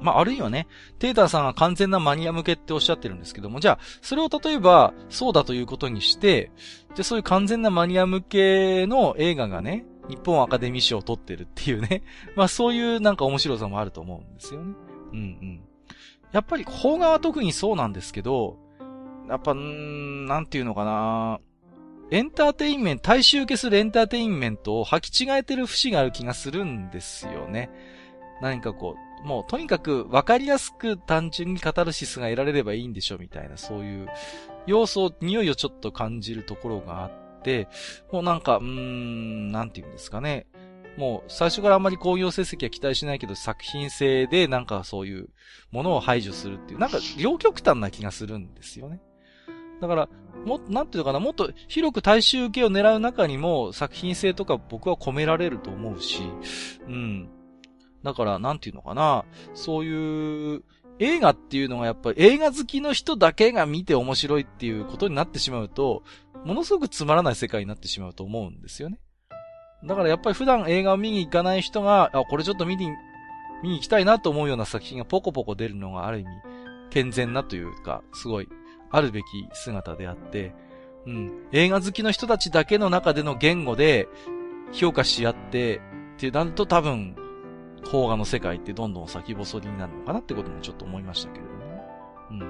[0.00, 0.66] まあ、あるいはね、
[0.98, 6.50] テーターさんが完全なマニア向けっておっしゃってるんですけども、じゃあ、それを例えば、そうだということにして、
[6.94, 12.02] じゃあそういう完全なマニア向けの映画がね、日本アカデミー賞を取ってるっていうね。
[12.34, 14.74] まあそういうなんか面白さもあると思うんですよね。
[15.12, 15.60] うんうん。
[16.32, 18.58] やっぱり邦画は特にそうなんですけど、
[19.28, 21.38] やっぱ、んなんていうのかな
[22.10, 27.70] エンターテインメント、大衆受けするエンターテインメントを履き違えてる節がある気がするんですよね。
[28.42, 34.08] 何かこう、もうとにかく分かりやすく単純にカタルシスが得られればいいんでしょみたいな、そういう
[34.66, 37.68] 要素、匂いをちょっと感じるところがあって、
[38.12, 40.46] もうなんか、うーん、なんて言うんですかね。
[40.96, 45.28] もう最初からあんまり工業成績は期待しないけど作品性でなんかそういう
[45.70, 49.00] ものを排除するっていう、なんか両極端な気がするんですよね。
[49.80, 50.08] だから、
[50.44, 56.22] もっと、なんていうのかな、もっと広く大衆受けを狙う中にも作品性とか僕は込められると思うし、
[56.86, 57.28] うん。
[58.02, 60.62] だから、なんていうのかな、そういう
[60.98, 66.02] 映画っていうのがやっぱり映画好きの人だけが見て面白いっていうことになってしまうと、
[66.44, 68.98] ものすごくつまらない世界になってしまうと思うんですよね。
[69.84, 72.90] だからやっぱり普段映画を見に行かない人が、あ、これちょっと見に、
[73.62, 76.28] 見に行きたいなと思うような作品がポコポコ出るのがある意味、
[76.90, 78.48] 健全なというか、すごい、
[78.90, 80.54] あるべき姿であって、
[81.06, 81.46] うん。
[81.52, 84.06] 映画好きの人たちだけの中での言語で
[84.72, 85.80] 評価し合って、
[86.16, 87.16] ってなると多分、
[87.84, 91.82] 邦画の世界ってどんどん先細りになるのかなってこともちょっと思いましたけれどもね。
[92.30, 92.40] うん。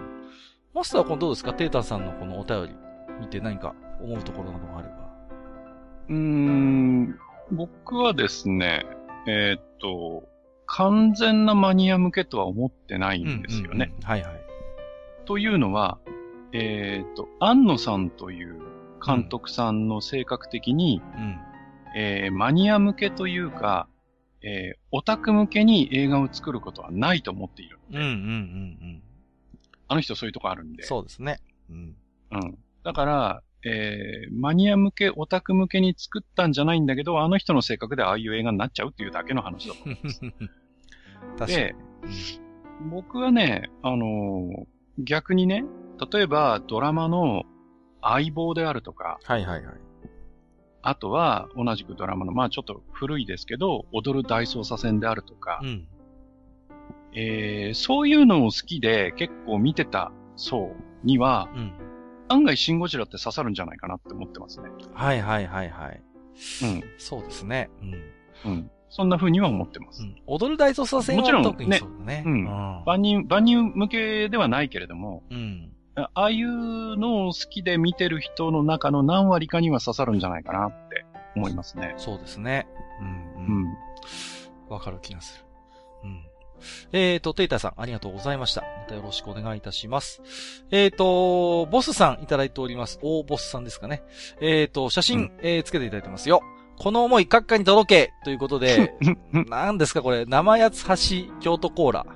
[0.75, 1.53] マスターはこのどうですか？
[1.55, 2.77] テータさんのこのお便り
[3.21, 4.95] 見て何か思うところなどがあれば。
[6.09, 7.19] うーん、
[7.53, 8.87] 僕はですね、
[9.27, 10.29] えー、っと、
[10.67, 13.75] 完全なマニア向けとは思ってないんですよね。
[13.75, 14.41] うんうんうん、はいはい。
[15.27, 15.99] というのは、
[16.53, 18.61] えー、っと、安野さんという
[19.05, 21.39] 監督さんの性格的に、うん、
[21.97, 23.89] えー、マニア向けというか、
[24.43, 29.03] えー、オタク向けに映画を作ることはないと思っているうんうんうんうん。
[29.89, 30.85] あの人そういうとこあるんで。
[30.85, 31.41] そうですね。
[31.69, 31.97] うん。
[32.31, 32.59] うん。
[32.85, 39.99] だから、えー、マニア向け、オタク向けに作ったんじゃないんだけど、あの人の性格でああいう映画になっちゃうっていうだけの話だと思い
[41.39, 41.53] ます。
[41.53, 41.75] で、
[42.91, 44.67] 僕はね、あのー、
[45.05, 45.65] 逆にね、
[46.11, 47.45] 例えばドラマの
[48.01, 49.75] 相棒であるとか、はいはいはい。
[50.83, 55.87] あとは、同じくドラマの、まあちょっと古いですけど、踊る大捜査線であるとか、うん、
[57.15, 60.73] えー、そういうのを好きで結構見てた層
[61.05, 61.73] には、うん、
[62.29, 64.71] 案外シンゴジラって刺さるんじゃないかなって思ってますね。
[64.95, 66.03] はいはいはいはい。
[66.63, 66.85] うん。
[66.99, 67.71] そうですね。
[67.83, 68.53] うん。
[68.53, 68.71] うん。
[68.89, 70.03] そんな風には思ってます。
[70.03, 72.23] うん、踊る大捜査線は特にそうだね。
[72.27, 72.45] うん。
[72.87, 75.70] 万人、万人向けではないけれども、うん。
[75.97, 81.05] ああいうのを好きで見てる人の中の何割かには刺さるんじゃないかなって
[81.37, 81.95] 思いますね。
[81.97, 82.67] そうですね。
[83.01, 83.77] うん、うん。
[84.69, 85.45] わ、かる気がする。
[86.05, 86.25] うん。
[86.93, 88.63] えっ、ー、と、テイタさん、ありがとうございました。
[88.63, 90.23] またよろしくお願いいたします。
[90.71, 92.99] えっ、ー、と、ボスさんいただいております。
[93.03, 94.03] 大ボスさんですかね。
[94.41, 96.43] えっ、ー、と、写真、うん、えー、つけていただいてますよ。
[96.81, 98.95] この思い、閣下に届けということで、
[99.51, 102.07] 何ですかこれ、生八つ橋京都コーラ。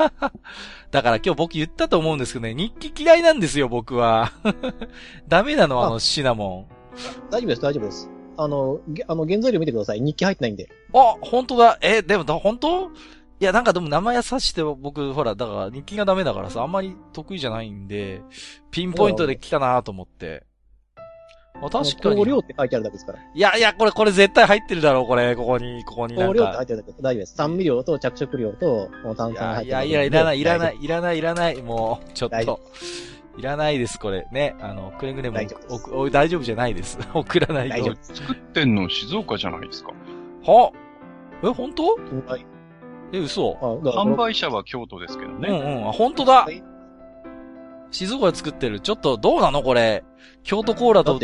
[0.90, 4.32] だから今日僕言ったと思うんですけどね、日記嫌いなんですよ、僕は。
[5.28, 7.30] ダメなの、あの、シナモン。
[7.30, 8.10] 大丈夫です、大丈夫です。
[8.38, 10.00] あの、あの、原材料見てください。
[10.00, 10.70] 日記入ってないんで。
[10.94, 11.76] あ、本当だ。
[11.82, 12.90] え、でも、本当？
[13.40, 18.22] いや、なんかでも名前優しって僕、ほら、だから日記がダメだからさ、あんまり得意じゃないんで、
[18.70, 20.46] ピンポイントで来たなと思って。
[21.60, 22.24] あ、確かに。
[22.24, 23.18] 量って書いてあるだけですから。
[23.18, 26.34] いやいや、これ、これ絶対入ってるだろう、これ、ここに、ここになんか。
[26.34, 27.34] 量って書いてあるだけ大丈夫です。
[27.34, 29.68] 酸味量と着色量と、炭酸入ってる。
[29.68, 32.60] いやいや、いらない、いらない、いらない、いらない、もう、ちょっと。
[33.38, 34.26] いらないです、これ。
[34.30, 34.56] ね。
[34.60, 36.98] あの、くれぐれも、大丈夫大丈夫じゃないです。
[37.14, 37.94] 送らないと。
[38.02, 39.92] 作ってんの静岡じゃないですか。
[40.44, 40.72] は？
[41.42, 41.96] え、本当？
[42.26, 42.46] はい。
[43.12, 45.48] え、嘘販売者は京都ですけどね。
[45.48, 45.92] うんうん。
[45.92, 46.46] 本当だ。
[47.92, 48.80] 静岡で作ってる。
[48.80, 50.02] ちょっと、どうなのこれ？
[50.42, 51.20] 京都コーラと。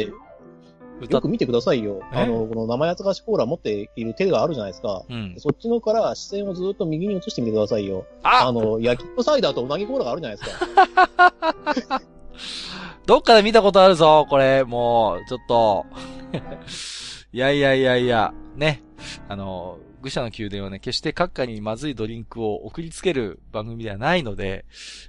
[1.08, 2.00] よく見てくださいよ。
[2.12, 5.04] あの、この生八つ菓子コーラ持っている手があるじゃないですか。
[5.08, 5.34] うん。
[5.38, 8.04] そっちのから視線をずっと右に移してみてくださいよ。
[8.22, 12.02] ああの、焼きっこサイダーとうなぎコーラがあるじゃないですか。
[13.06, 14.64] どっかで見たことあるぞ、これ。
[14.64, 15.86] もう、ちょっと。
[17.32, 18.82] いやいやいやいや、ね。
[19.28, 24.64] あの、愚者の宮殿はね、決して閣下にまずいドリンクを送りつける番組ではないので、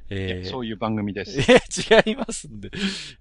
[0.09, 1.39] えー、そういう番組です。
[1.51, 2.69] え、違いますんで、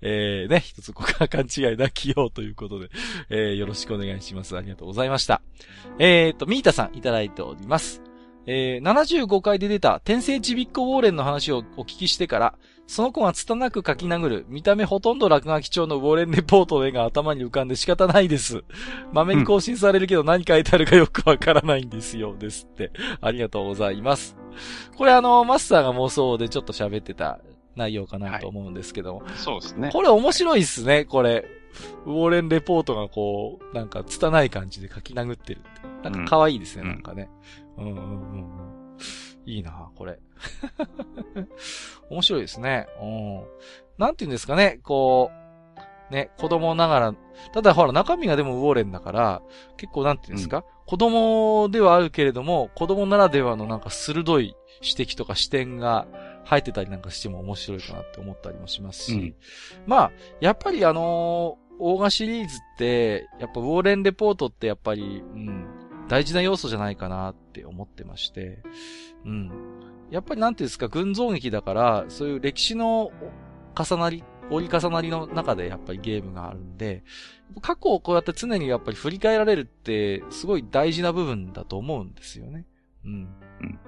[0.02, 2.88] えー、ね、一つここは勘違いなきようということで、
[3.30, 4.56] えー、よろしくお願いします。
[4.56, 5.40] ありがとうございました。
[5.98, 8.02] えーと、ミータさんいただいております。
[8.46, 12.58] えー、75回で出た天聖ちびっこウォーレンの話をお聞きしてから、
[12.88, 18.64] その子が拙く書き殴る、見た目ほとんど落書き帳のウォーレンレポートの絵が頭に浮かんで仕方ないです。
[19.12, 22.34] 豆に更新されるけど何書いてあるかよくわからないんですよ。
[22.38, 22.90] ですって。
[23.20, 24.38] ありがとうございます。
[24.96, 27.40] これあの、マスターが妄想でちょっと喋ってた
[27.76, 29.22] 内容かなと思うんですけども。
[29.36, 29.90] そうですね。
[29.92, 31.44] これ面白いっすね、これ。
[32.06, 36.10] ウォーレンレポートがこう、なんか拙い感じで書き殴ってるって。
[36.10, 37.28] なんか可愛いですね、うんなんかね。
[37.76, 38.04] うんうんうんう
[38.36, 38.98] ん。
[39.44, 40.18] いいなこれ。
[42.10, 42.86] 面白いですね。
[43.00, 43.44] うん。
[43.98, 45.30] なんて言うんですかね、こ
[46.10, 47.14] う、ね、子供ながら、
[47.52, 49.42] ただほら中身がでもウォーレンだから、
[49.76, 56.06] 結構なんて言うんですか、子供ではあるけれども、子供ならではのなんか鋭い指摘とか視点が
[56.44, 59.34] 入ってたりなんかしても面白いかなって思ったりもしますし、うん
[59.86, 65.66] まあ、やっぱりあのーオーガシリーズって、やっぱウォーレンレポートってやっぱり、うん、
[66.08, 68.62] 大事な要素じゃないかなって思ってまして、
[69.24, 69.52] うん。
[70.10, 73.12] やっぱりなんていうんですか、群像劇だから、そういう歴史の
[73.76, 77.04] 重なり、折り重なりの中でやっぱりゲームがあるんで、
[77.60, 82.66] 過去をこうやって常にやっぱり振り返られるって、すごい大事な部分だと思うんですよね。
[83.04, 83.12] うん。
[83.12, 83.14] う
[83.64, 83.78] ん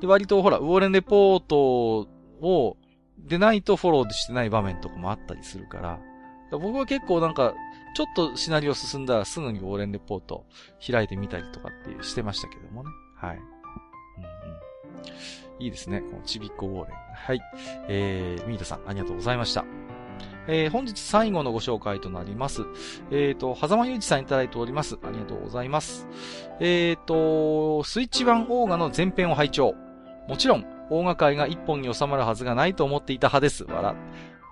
[0.00, 2.08] で、割とほら、ウォーレンレポート
[2.40, 2.76] を、
[3.18, 6.00] でないとフォローしてない場面とかもあったりするから、だか
[6.52, 7.54] ら僕は結構なんか、
[7.94, 10.44] ちょっとシナリオ進んだらすぐにウォーレンレポート
[10.84, 12.90] 開いてみたりとかってしてましたけどもね。
[13.16, 13.36] はい。
[13.36, 13.48] うんうん。
[15.58, 16.00] いいですね。
[16.00, 16.96] このちびっこウォーレン。
[17.14, 17.40] はい。
[17.88, 19.64] えー、ミートさん、ありがとうございました。
[20.46, 22.62] えー、本日最後のご紹介となります。
[23.10, 24.98] えーと、狭間裕二さんいただいております。
[25.02, 26.06] ありがとうございます。
[26.60, 29.74] えーと、スイッチ版オーガの前編を拝聴。
[30.28, 33.64] もちろん、オーガ界が一本に収まるはずがないと思っていた派です。
[33.64, 33.94] 笑。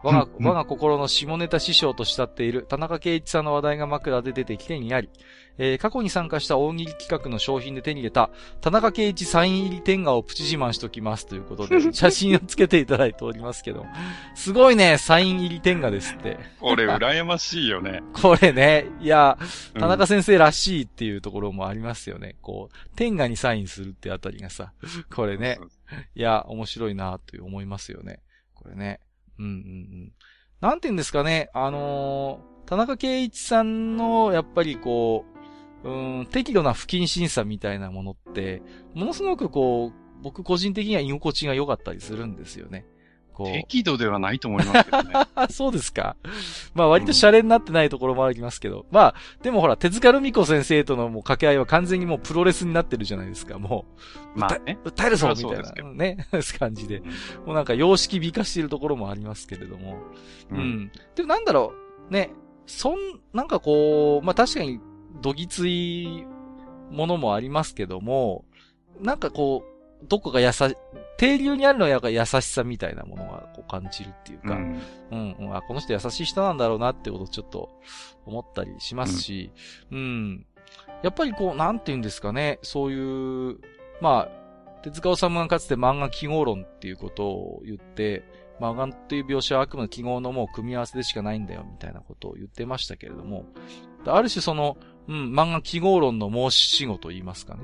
[0.02, 5.10] 我が、うん我が心の下ネタ師匠と慕っている田中圭一さんの話題が枕で出てきてにあり、
[5.58, 13.86] えー過去に参加した大喜利企画の商品で手に入れた田中圭一サイン入り天下をプチ自慢しときますということで、 写真をつけていただいておりますけど、
[14.34, 16.38] すごいね、サイン入り天下ですって。
[16.60, 18.02] これ羨ましいよね。
[18.14, 19.38] これね、いや、
[19.74, 22.36] うん田中先生らしいっていうところもありますよね。
[22.40, 24.72] こう、天下にサインするってあたりがさ、
[25.14, 25.58] これね
[26.14, 28.20] いや、面白いなと思いますよね。
[28.54, 29.00] これね。
[29.42, 29.58] うんうんう
[30.06, 30.12] ん。
[30.60, 35.26] なんて言うんですかね、あのー田中圭一さんの、やっぱりこ
[35.84, 38.62] う、うん、適度な不謹慎さみたいなものって、
[38.94, 42.86] ものすごくこう、僕個人的には居心地が良かったりするんですよね。
[43.32, 43.46] こう。
[43.52, 45.12] 適度ではないと思いますけどね。
[45.34, 46.16] あ、 そうですか。
[46.74, 48.86] まあ割とシャレになってないところもありますけど。
[48.90, 53.58] まあ、でもほら、手塚ルミ子先生とのもう掛け合いは完全にもうプロレスになってるじゃないですか。
[53.58, 53.84] も
[54.34, 54.78] まあね。
[54.84, 56.26] う、訴えるぞみたいな、ね、
[56.58, 57.00] 感じで。
[57.46, 59.98] もうなんか様式美化しているところもありますけれども。
[60.50, 60.92] ううんん。
[61.14, 61.72] でもなんだろ
[62.10, 62.30] う、ね、
[62.66, 62.94] そん、
[63.32, 64.80] なんかこう、まあ確かに、
[65.20, 66.26] どぎつい
[66.90, 68.44] ものもありますけども、
[69.00, 69.71] なんかこう、
[70.08, 70.76] どこか優し、
[71.16, 74.80] 定流にあるのはやっぱ優しさみたいなものがこう感じるっていうか、うん。
[75.10, 77.70] うん、うん、あ、この人優しい人なんだろうなってことをちょっと
[78.26, 79.52] 思ったりしますし、
[79.90, 80.46] うん、
[81.02, 83.58] やっぱりこう、なんて言うんですかね、そういう、
[84.00, 84.42] まあ、
[84.82, 88.24] 手塚治虫がかつて漫画記号論っていうことを言って、
[88.60, 93.44] 漫画っていう描写はあくまで記号のもう組み合わせでしかないんだよ、みたいなことを言ってましたけれども、
[94.06, 94.76] ある種その、
[95.08, 97.62] うん、漫画記号論の申し子と言いますかね。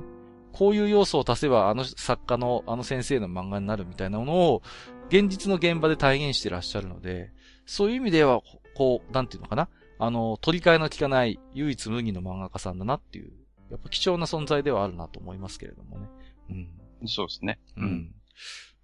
[0.58, 4.62] こういう要素を足せばあの作家の、あの先生の漫画になるみたいなものを、
[5.08, 7.30] 現実の現場で体現してらっしゃるので、
[7.64, 8.42] そういう意味では、
[8.74, 9.68] こう、なんていうのかな？
[10.00, 13.30] あの、取り替えの効かない唯一無二の漫画家さんだなっていう、
[13.70, 16.08] やっぱ貴重な存在ではあるなと思いますけれどもね。
[16.50, 17.08] うん。
[17.08, 17.60] そうですね。
[17.76, 17.84] う。
[17.84, 18.12] ん。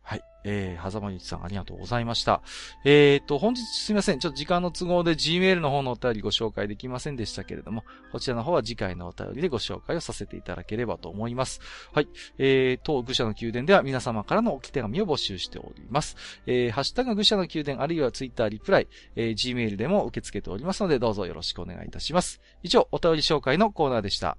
[0.05, 0.23] はい。
[0.47, 2.43] えー、狭間ゆちさんありがとうございました。
[2.85, 4.19] えーと、本日すみません。
[4.19, 11.61] ちょっと時間の都合で Gmail の方のお便りご紹介できませんでしたけれども、こちらの方は次回のお便りでご紹介をさせていただければと思います。
[11.95, 12.09] はい。
[12.37, 16.17] えー、当愚者の宮殿では皆様からの置き手紙を募集しております。
[16.47, 22.43] えー、ハッシュタグ愚者の宮殿あるいは Twitter リプライ、えー、Gmail でも受け付けておりますので、どうぞよろしくお願いいたします。
[22.63, 24.37] 以上、お便り紹介のコーナーでした。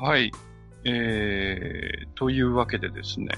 [0.00, 0.30] はい。
[0.84, 3.28] えー、というわけでですね。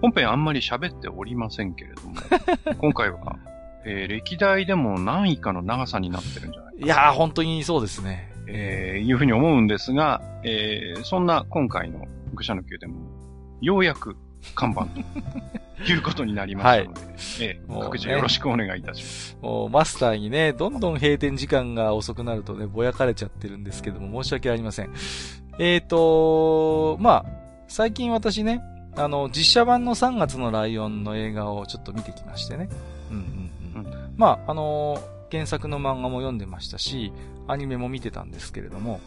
[0.00, 2.14] 本編あんまり喋っておりませんけれども、
[2.80, 3.36] 今回は、
[3.84, 6.86] えー歴代でも何位かの長さになってるんじゃないかな。
[6.86, 8.32] いやー、本当にそうですね。
[8.46, 13.00] えーいうふうに思うんですが、えーそんな今回の愚者の宮殿も、
[13.60, 14.16] ようやく
[14.54, 17.00] 看板ということになりましたので、
[17.40, 19.38] ええ、各自よろしくお願いいたします。
[19.40, 24.92] もうマスターにね、どんどん閉店時間が遅くなるとね、ぼやかれちゃってるんですけども、申し訳ありません。
[25.58, 27.26] えーと、まあ、
[27.68, 28.62] 最近私ね、
[28.96, 32.68] あの、実写版の3月のライオンの映画をちょっと見てきましてね。
[33.10, 34.14] うんうんうん。
[34.16, 37.12] まあ、あのー原作の漫画も読んでましたし、
[37.46, 39.00] アニメも見てたんですけれども、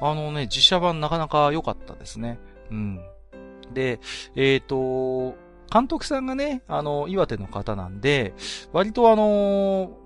[0.00, 2.38] あのね、実写版なかなか良かったですね。
[2.70, 3.00] うん。
[3.72, 4.00] で、
[4.34, 5.36] えっ、と、
[5.72, 8.34] 監督さんがね、あの、岩手の方なんで、
[8.72, 9.96] 割とあの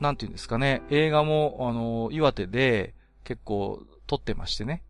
[0.00, 4.82] なんていうんですかね、映画も、あの岩手で結構撮ってましてね。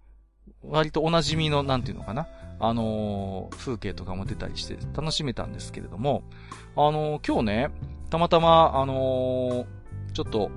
[0.63, 2.29] 割とお馴染みの、なんていうのかな、
[2.61, 6.23] あの風景とかも出たりして楽しめたんですけれども、
[6.77, 7.71] あの今日ね、
[8.09, 9.67] たまたま、あの
[10.13, 10.51] ちょっと、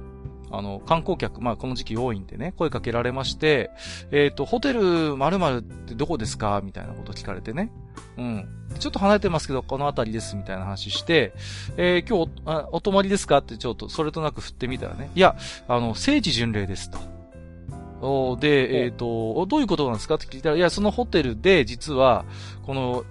[0.55, 3.71] あの、観光客、まあこの時期多いんでね、声かけられまして、
[4.11, 6.61] えっ、と、ホテル〇〇ってどこですか？
[6.63, 7.71] みたいなこと聞かれてね。
[8.17, 8.47] うん。
[8.77, 11.33] ちょっと離れてますけど、この辺りです、みたいな話して、
[11.75, 13.39] えー今日おあお泊まりですか？
[13.39, 15.09] ってちょっと、それとなく振ってみたらね。
[15.15, 15.35] いや、
[15.67, 16.99] あの、聖地巡礼ですと。
[18.01, 20.15] おで、えっ、と、おどういうことなんですか？
[20.15, 22.25] って聞いたら、いや、そのホテルで、実は、
[22.65, 23.05] この、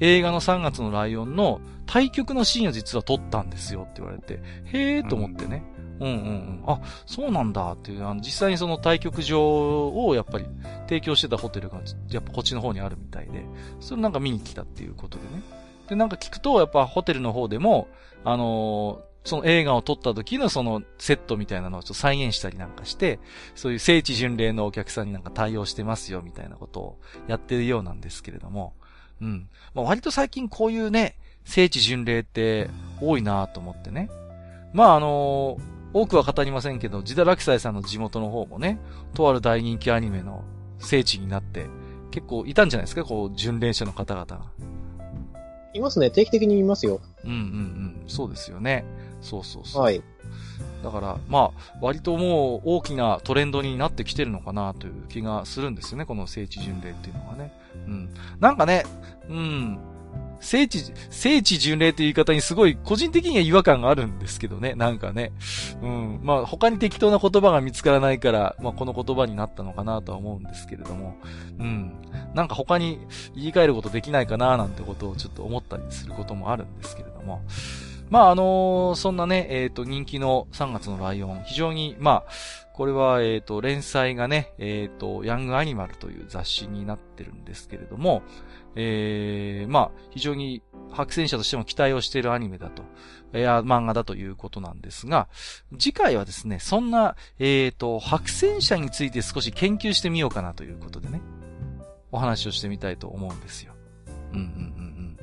[0.00, 5.62] 映画の3月のライオンの対局のシーンを実は撮ったんですよって言われて、へーと思ってね。
[5.70, 6.62] うんうんうんうん。
[6.66, 10.46] あ、そうなんだっていう、あの、実際にその対局場をやっぱり
[10.88, 13.44] 提供してたホテルが、やっぱこっちの方にあるみたいで、
[13.80, 15.42] それなんか見に来たっていうことでね。
[15.88, 17.88] で、なんか聞くと、やっぱホテルの方でも、
[18.24, 23.18] あのーその映画を撮った時のそのセットみたいなのをちょっと再現したりなんかして、
[23.56, 28.74] そういう聖地巡礼のお客さんになんか対応してますよみたいなことをやってるようなんですけれども、
[29.20, 29.48] うん。
[29.74, 34.08] まあ、割と最近こういうね、聖地巡礼って多いなと思ってね。
[34.72, 38.78] まああのー多くは語りませんけど、ジダラキサイさんの地元の方もね、
[39.14, 40.44] とある大人気アニメの
[40.78, 41.68] 聖地になって、
[42.10, 44.40] 結構いたんじゃないですか、こう、巡礼者の方々が。
[45.72, 46.10] いますね。
[46.10, 47.00] 定期的に見ますよ。
[47.24, 48.02] うんうんうん。
[48.08, 48.84] そうですよね。
[49.22, 49.82] そうそうそう。
[49.82, 50.02] はい。
[50.82, 57.52] だから、まあ、割ともう大きなトレンドになってきてるのかなという気がするんですよね、この聖地巡礼っていうのがね。
[57.86, 58.10] うん。
[58.38, 58.84] なんかね、
[59.28, 59.78] うん。
[60.40, 65.32] 聖地、聖地巡礼という言い方にすごい個人的には違和感があるんですけどね、なんかね。
[65.82, 66.20] うん。
[66.22, 71.16] まあ他に適当な言葉が見つからないから、まあこの言葉になったのかなとは思うんですけれども。
[71.58, 71.92] うん。
[72.34, 72.98] なんか他に
[73.34, 77.42] 言い換えることできないかななんてことをちょっと思ったりすることもあるんですけれども。
[78.10, 82.30] まああのそんなね、えっ、と人気の3月のライオン、非常に、まあ、
[82.76, 88.22] これは、えっ、と、連載がね、えっ、と、ヤングアニマルという雑誌になってるんですけれども、
[88.76, 92.82] えー、まあ、非常に白戦者としても期待をしているアニメだと、
[93.36, 95.28] いや、漫画だということなんですが、
[95.78, 101.20] 次回はですね、そんな、えっ、と、白戦者について少し研究してみようかなということでね、
[102.12, 103.74] お話をしてみたいと思うんですよ。
[104.32, 105.18] うんうんうんうん。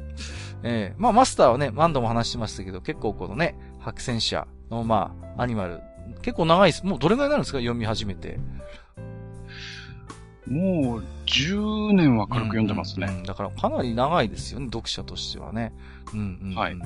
[0.63, 5.81] えー、まあ、マスターはね、何度も話してましたけど、結構このね、白戦者の、まあ、アニマル、
[6.21, 6.85] 結構長いです。
[6.85, 7.59] もうどれぐらいになるんですか？
[7.59, 8.39] 読み始めて。
[10.47, 13.07] もう10年は軽く読んでますね。
[13.09, 15.73] うんうんだからかなり長いですよね、読者としてはね。
[16.13, 16.77] うんうんうんはい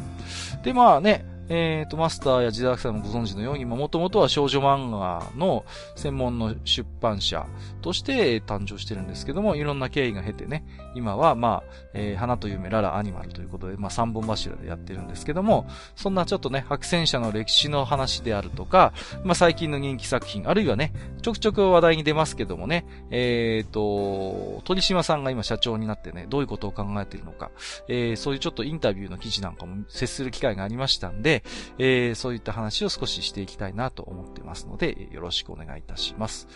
[0.64, 7.45] で、まあね、えっ、と、マスターやジダークさんもご存知のように、もともとは少女漫画の専門の出版社
[7.82, 18.93] として誕生してるんですけども、いろんな経緯が経てね、今はまあ、えー花と夢ララアニマルということで、まあ三本柱でやってるんですけども、そんなちょっとね、白戦車の歴史の話であるとか、
[19.24, 27.51] まあ最近の人気作品、あるいはね、ちょくちょく話題に出ますけどもね、えっ、と、鳥島さんが今社長になってね、どういうことを考えているのか、
[27.88, 31.36] えーそういうちょっとインタビューの記事なんかも接する機会がありましたんで、
[31.77, 36.48] えーそういった話を少ししていきたいなと思ってますので、よろしくお願いいたします。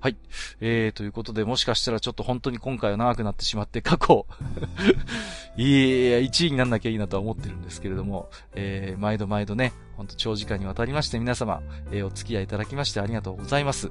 [0.00, 0.16] はい。
[0.60, 4.26] えー、ということで、もしかしたらちょっと本当に今回は長くなってしまって、過去、
[5.56, 13.90] いや、1位になんなきゃいいなとは思ってるんですけれども、えー、毎度毎度ね、本当長時間にわたりまして皆様、えーお付き合いいただきましてありがとうございます。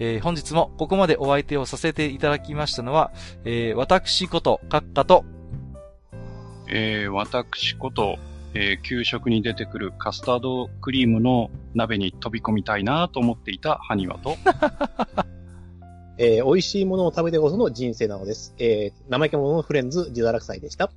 [0.00, 3.12] えー本日もここまでお相手をさせていただきましたのは、
[3.44, 5.24] えー私こと、閣下と、
[6.66, 8.18] えー私こと、
[8.54, 14.36] えー給食に出てくるカスタードクリームの鍋に飛び込みたいなと思っていたハニワと、
[16.18, 18.54] えー美味しいものを食べてこその人生なのです。
[18.58, 20.90] えー、生意気者のフレンズ、ジダラクサイでした。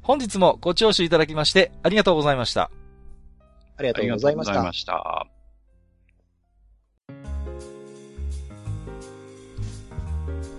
[0.00, 2.70] 本日もご聴取いただきましてありがとうございました。
[3.76, 4.72] ありがありがとうございましたとうございま。
[4.72, 5.26] した。